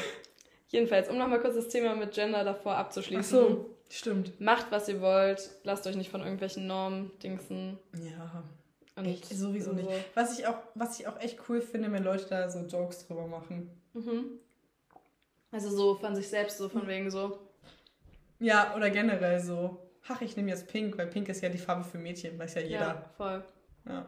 Jedenfalls, 0.67 1.09
um 1.09 1.17
nochmal 1.17 1.39
kurz 1.39 1.55
das 1.55 1.69
Thema 1.69 1.95
mit 1.95 2.13
Gender 2.13 2.43
davor 2.43 2.75
abzuschließen. 2.75 3.39
Ach 3.39 3.47
so, 3.47 3.75
stimmt. 3.89 4.39
Macht, 4.39 4.67
was 4.69 4.89
ihr 4.89 5.01
wollt. 5.01 5.49
Lasst 5.63 5.87
euch 5.87 5.95
nicht 5.95 6.11
von 6.11 6.21
irgendwelchen 6.21 6.67
Normen 6.67 7.11
dingsen. 7.23 7.79
Ja. 7.93 8.43
Und 8.97 9.05
echt, 9.05 9.25
sowieso 9.25 9.71
so. 9.71 9.75
nicht. 9.77 9.89
Was 10.15 10.37
ich, 10.37 10.45
auch, 10.45 10.57
was 10.75 10.99
ich 10.99 11.07
auch 11.07 11.19
echt 11.19 11.39
cool 11.47 11.61
finde, 11.61 11.91
wenn 11.91 12.03
Leute 12.03 12.25
da 12.29 12.49
so 12.49 12.59
Jokes 12.59 13.07
drüber 13.07 13.27
machen. 13.27 13.71
Mhm. 13.93 14.39
Also 15.51 15.69
so 15.69 15.95
von 15.95 16.15
sich 16.15 16.27
selbst, 16.27 16.57
so 16.57 16.69
von 16.69 16.87
wegen 16.87 17.09
so. 17.09 17.39
Ja, 18.39 18.75
oder 18.75 18.89
generell 18.89 19.39
so. 19.39 19.77
Ach, 20.07 20.21
ich 20.21 20.37
nehme 20.37 20.49
jetzt 20.49 20.67
Pink, 20.67 20.97
weil 20.97 21.07
Pink 21.07 21.29
ist 21.29 21.41
ja 21.41 21.49
die 21.49 21.57
Farbe 21.57 21.83
für 21.83 21.97
Mädchen, 21.97 22.37
weiß 22.37 22.55
ja 22.55 22.61
jeder. 22.61 22.79
Ja, 22.79 23.05
voll. 23.17 23.43
Ja. 23.85 24.05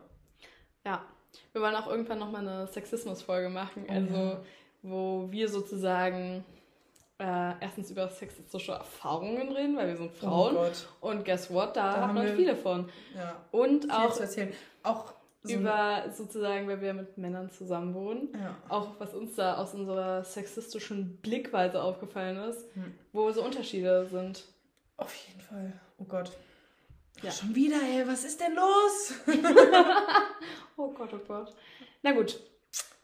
Ja. 0.86 1.06
Wir 1.52 1.62
wollen 1.62 1.76
auch 1.76 1.88
irgendwann 1.88 2.20
nochmal 2.20 2.48
eine 2.48 2.68
Sexismus-Folge 2.68 3.50
machen. 3.50 3.86
Oh, 3.88 3.92
also 3.92 4.16
ja 4.16 4.42
wo 4.82 5.28
wir 5.30 5.50
sozusagen 5.50 6.44
äh, 7.20 7.54
erstens 7.60 7.92
über 7.92 8.08
sexistische 8.08 8.72
Erfahrungen 8.72 9.52
reden, 9.52 9.76
weil 9.76 9.88
wir 9.88 9.98
sind 9.98 10.12
oh 10.22 10.26
Frauen. 10.26 10.58
Oh 11.02 11.08
und 11.08 11.26
guess 11.26 11.52
what? 11.52 11.76
Da, 11.76 11.96
da 11.96 12.08
haben 12.08 12.16
wir 12.16 12.36
viele 12.36 12.56
von. 12.56 12.90
Ja, 13.16 13.36
und 13.52 13.92
auch, 13.92 14.14
zu 14.14 14.24
erzählen. 14.24 14.54
auch 14.84 15.14
so 15.44 15.54
über 15.54 16.06
sozusagen, 16.12 16.68
weil 16.68 16.82
wir 16.82 16.94
mit 16.94 17.18
Männern 17.18 17.50
zusammen 17.50 17.94
wohnen, 17.94 18.30
ja. 18.34 18.58
auch 18.68 19.00
was 19.00 19.14
uns 19.14 19.36
da 19.36 19.56
aus 19.56 19.74
unserer 19.74 20.24
sexistischen 20.24 21.18
Blickweise 21.18 21.82
aufgefallen 21.82 22.38
ist, 22.38 22.66
hm. 22.74 22.94
wo 23.14 23.32
so 23.32 23.44
Unterschiede 23.44 24.06
sind. 24.08 24.46
Auf 24.98 25.16
jeden 25.16 25.40
Fall. 25.40 25.74
Oh 25.98 26.04
Gott. 26.04 26.32
Ja. 27.22 27.32
Schon 27.32 27.56
wieder, 27.56 27.78
ey, 27.82 28.08
was 28.08 28.24
ist 28.24 28.40
denn 28.40 28.56
los? 28.56 29.14
oh 30.78 30.92
Gott, 30.92 31.14
oh 31.14 31.20
Gott. 31.26 31.54
Na 32.02 32.12
gut, 32.12 32.40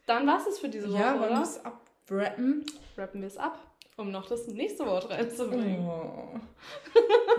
dann 0.06 0.28
war 0.28 0.46
es 0.46 0.60
für 0.60 0.70
diese 0.70 0.92
Woche, 0.92 1.02
ja, 1.02 1.16
oder? 1.16 1.30
Ja, 1.30 1.48
abrappen. 1.64 2.66
Rappen 2.98 3.22
wir 3.22 3.28
es 3.28 3.38
ab, 3.38 3.60
um 3.98 4.12
noch 4.12 4.28
das 4.28 4.48
nächste 4.48 4.86
Wort 4.86 5.10
reinzubringen. 5.10 5.88
Oh. 5.88 6.40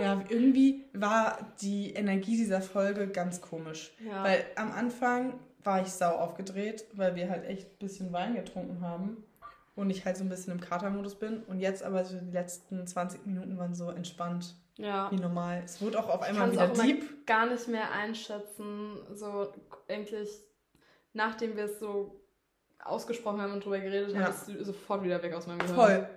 ja, 0.00 0.24
irgendwie 0.28 0.84
war 0.92 1.38
die 1.60 1.92
Energie 1.92 2.36
dieser 2.36 2.62
Folge 2.62 3.08
ganz 3.08 3.40
komisch. 3.40 3.92
Ja. 4.04 4.24
Weil 4.24 4.44
am 4.56 4.72
Anfang 4.72 5.38
war 5.62 5.82
ich 5.82 5.88
sau 5.88 6.12
aufgedreht, 6.12 6.86
weil 6.92 7.14
wir 7.14 7.28
halt 7.28 7.44
echt 7.44 7.72
ein 7.72 7.78
bisschen 7.78 8.12
Wein 8.12 8.34
getrunken 8.34 8.80
haben 8.80 9.24
und 9.74 9.90
ich 9.90 10.04
halt 10.04 10.16
so 10.16 10.24
ein 10.24 10.28
bisschen 10.28 10.52
im 10.52 10.60
Katermodus 10.60 11.16
bin. 11.16 11.42
Und 11.44 11.60
jetzt 11.60 11.82
aber 11.82 12.04
so 12.04 12.18
die 12.18 12.30
letzten 12.30 12.86
20 12.86 13.26
Minuten 13.26 13.58
waren 13.58 13.74
so 13.74 13.90
entspannt. 13.90 14.54
Ja. 14.76 15.10
Wie 15.10 15.16
normal. 15.16 15.62
Es 15.64 15.80
wurde 15.80 15.98
auch 15.98 16.08
auf 16.08 16.22
einmal 16.22 16.52
wieder 16.52 16.70
auch 16.70 16.82
deep. 16.82 17.26
gar 17.26 17.46
nicht 17.46 17.68
mehr 17.68 17.92
einschätzen. 17.92 18.98
So 19.14 19.52
eigentlich, 19.88 20.30
nachdem 21.12 21.56
wir 21.56 21.64
es 21.64 21.80
so 21.80 22.20
ausgesprochen 22.78 23.40
haben 23.40 23.52
und 23.52 23.64
drüber 23.64 23.80
geredet 23.80 24.12
ja. 24.12 24.20
haben, 24.20 24.32
ist 24.32 24.46
sofort 24.66 25.02
wieder 25.02 25.22
weg 25.22 25.34
aus 25.34 25.46
meinem 25.46 25.58
Gehirn. 25.58 25.74
Voll. 25.74 26.08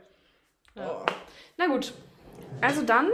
Ja. 0.75 1.01
Oh. 1.01 1.05
Na 1.57 1.67
gut. 1.67 1.93
Also 2.61 2.83
dann. 2.83 3.09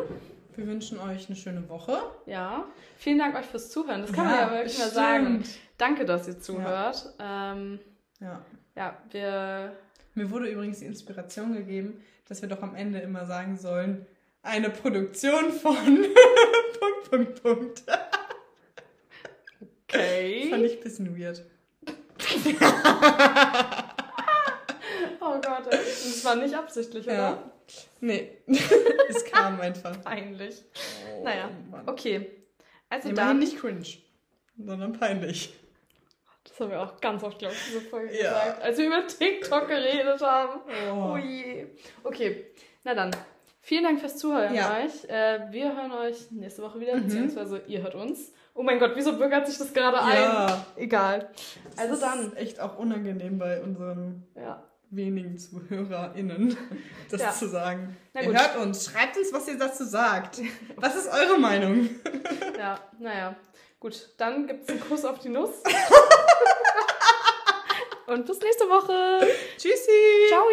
Wir 0.56 0.68
wünschen 0.68 1.00
euch 1.00 1.28
eine 1.28 1.36
schöne 1.36 1.68
Woche. 1.68 1.98
Ja. 2.26 2.66
Vielen 2.98 3.20
Dank 3.20 3.36
euch 3.36 3.46
fürs 3.46 3.70
Zuhören. 3.72 4.02
Das 4.02 4.14
kann 4.14 4.26
ja, 4.26 4.32
man 4.32 4.40
ja 4.40 4.52
wirklich 4.52 4.80
mal 4.80 4.90
sagen. 4.90 5.44
Danke, 5.78 6.06
dass 6.06 6.28
ihr 6.28 6.40
zuhört. 6.40 7.14
Ja. 7.20 7.54
Ähm, 7.54 7.80
ja. 8.20 8.46
Ja, 8.76 8.98
wir. 9.12 9.74
Mir 10.14 10.32
wurde 10.32 10.48
übrigens 10.48 10.80
die 10.80 10.86
Inspiration 10.86 11.54
gegeben, 11.54 12.02
dass 12.28 12.42
wir 12.42 12.48
doch 12.48 12.62
am 12.62 12.74
Ende 12.76 13.00
immer 13.00 13.26
sagen 13.26 13.58
sollen, 13.58 14.06
eine 14.44 14.70
Produktion 14.70 15.52
von 15.52 15.76
Punkt, 16.80 17.12
Punkt, 17.12 17.44
Punkt. 17.44 17.84
Okay. 19.88 20.48
Fand 20.50 20.64
ich 20.64 20.78
ein 20.78 20.84
bisschen 20.84 21.20
weird. 21.20 21.44
oh 25.36 25.42
Gott, 25.42 25.72
das 25.72 26.26
war 26.26 26.36
nicht 26.36 26.56
absichtlich, 26.56 27.06
oder? 27.06 27.16
Ja. 27.16 27.52
Nee, 28.00 28.38
es 29.10 29.26
kam 29.26 29.60
einfach. 29.60 30.02
Peinlich. 30.04 30.64
Oh, 31.18 31.24
naja, 31.24 31.50
Mann. 31.70 31.88
okay. 31.88 32.30
Also 32.90 33.10
Immerhin 33.10 33.28
dann... 33.28 33.40
nicht 33.40 33.58
cringe, 33.60 33.86
sondern 34.58 34.94
peinlich. 34.94 35.54
Das 36.44 36.60
haben 36.60 36.72
wir 36.72 36.82
auch 36.82 37.02
ganz 37.02 37.24
oft, 37.24 37.40
glaube 37.40 37.56
ich, 37.56 37.66
diese 37.68 37.82
Folge 37.82 38.14
ja. 38.14 38.30
gesagt, 38.30 38.62
als 38.62 38.78
wir 38.78 38.88
über 38.88 39.08
TikTok 39.08 39.68
geredet 39.68 40.22
haben. 40.22 40.62
Oh. 40.94 41.18
je. 41.18 41.68
Okay, 42.04 42.46
na 42.84 42.94
dann. 42.94 43.12
Vielen 43.62 43.84
Dank 43.84 44.00
fürs 44.00 44.18
Zuhören 44.18 44.54
ja. 44.54 44.78
euch. 44.78 45.10
Äh, 45.10 45.52
wir 45.52 45.76
hören 45.76 45.92
euch 45.92 46.30
nächste 46.30 46.62
Woche 46.62 46.80
wieder, 46.80 46.96
mhm. 46.96 47.04
beziehungsweise 47.04 47.64
ihr 47.66 47.82
hört 47.82 47.96
uns. 47.96 48.32
Oh 48.54 48.62
mein 48.62 48.78
Gott, 48.78 48.92
wieso 48.94 49.18
bürgert 49.18 49.48
sich 49.48 49.58
das 49.58 49.74
gerade 49.74 49.98
ja. 49.98 50.46
ein? 50.46 50.82
Egal. 50.84 51.32
Das 51.66 51.80
also 51.80 52.00
dann. 52.00 52.28
Ist 52.28 52.38
echt 52.38 52.60
auch 52.60 52.78
unangenehm 52.78 53.40
bei 53.40 53.62
unseren 53.62 54.28
ja. 54.36 54.64
Wenigen 54.96 55.38
ZuhörerInnen, 55.38 56.58
das 57.12 57.22
ja. 57.22 57.32
zu 57.32 57.48
sagen. 57.48 57.96
Ihr 58.14 58.34
hört 58.34 58.58
uns, 58.58 58.86
schreibt 58.86 59.18
uns, 59.18 59.32
was 59.34 59.48
ihr 59.48 59.58
dazu 59.58 59.84
sagt. 59.84 60.42
Was 60.78 60.96
ist 60.96 61.08
eure 61.12 61.40
Meinung? 61.40 61.90
ja, 62.58 62.80
naja. 63.00 63.36
Gut, 63.80 64.10
dann 64.18 64.48
gibt 64.48 64.64
es 64.64 64.70
einen 64.70 64.80
Kuss 64.80 65.06
auf 65.06 65.20
die 65.20 65.30
Nuss. 65.30 65.52
und 68.08 68.26
bis 68.26 68.40
nächste 68.40 68.66
Woche. 68.66 69.28
Tschüssi. 69.58 70.28
Ciao. 70.30 70.46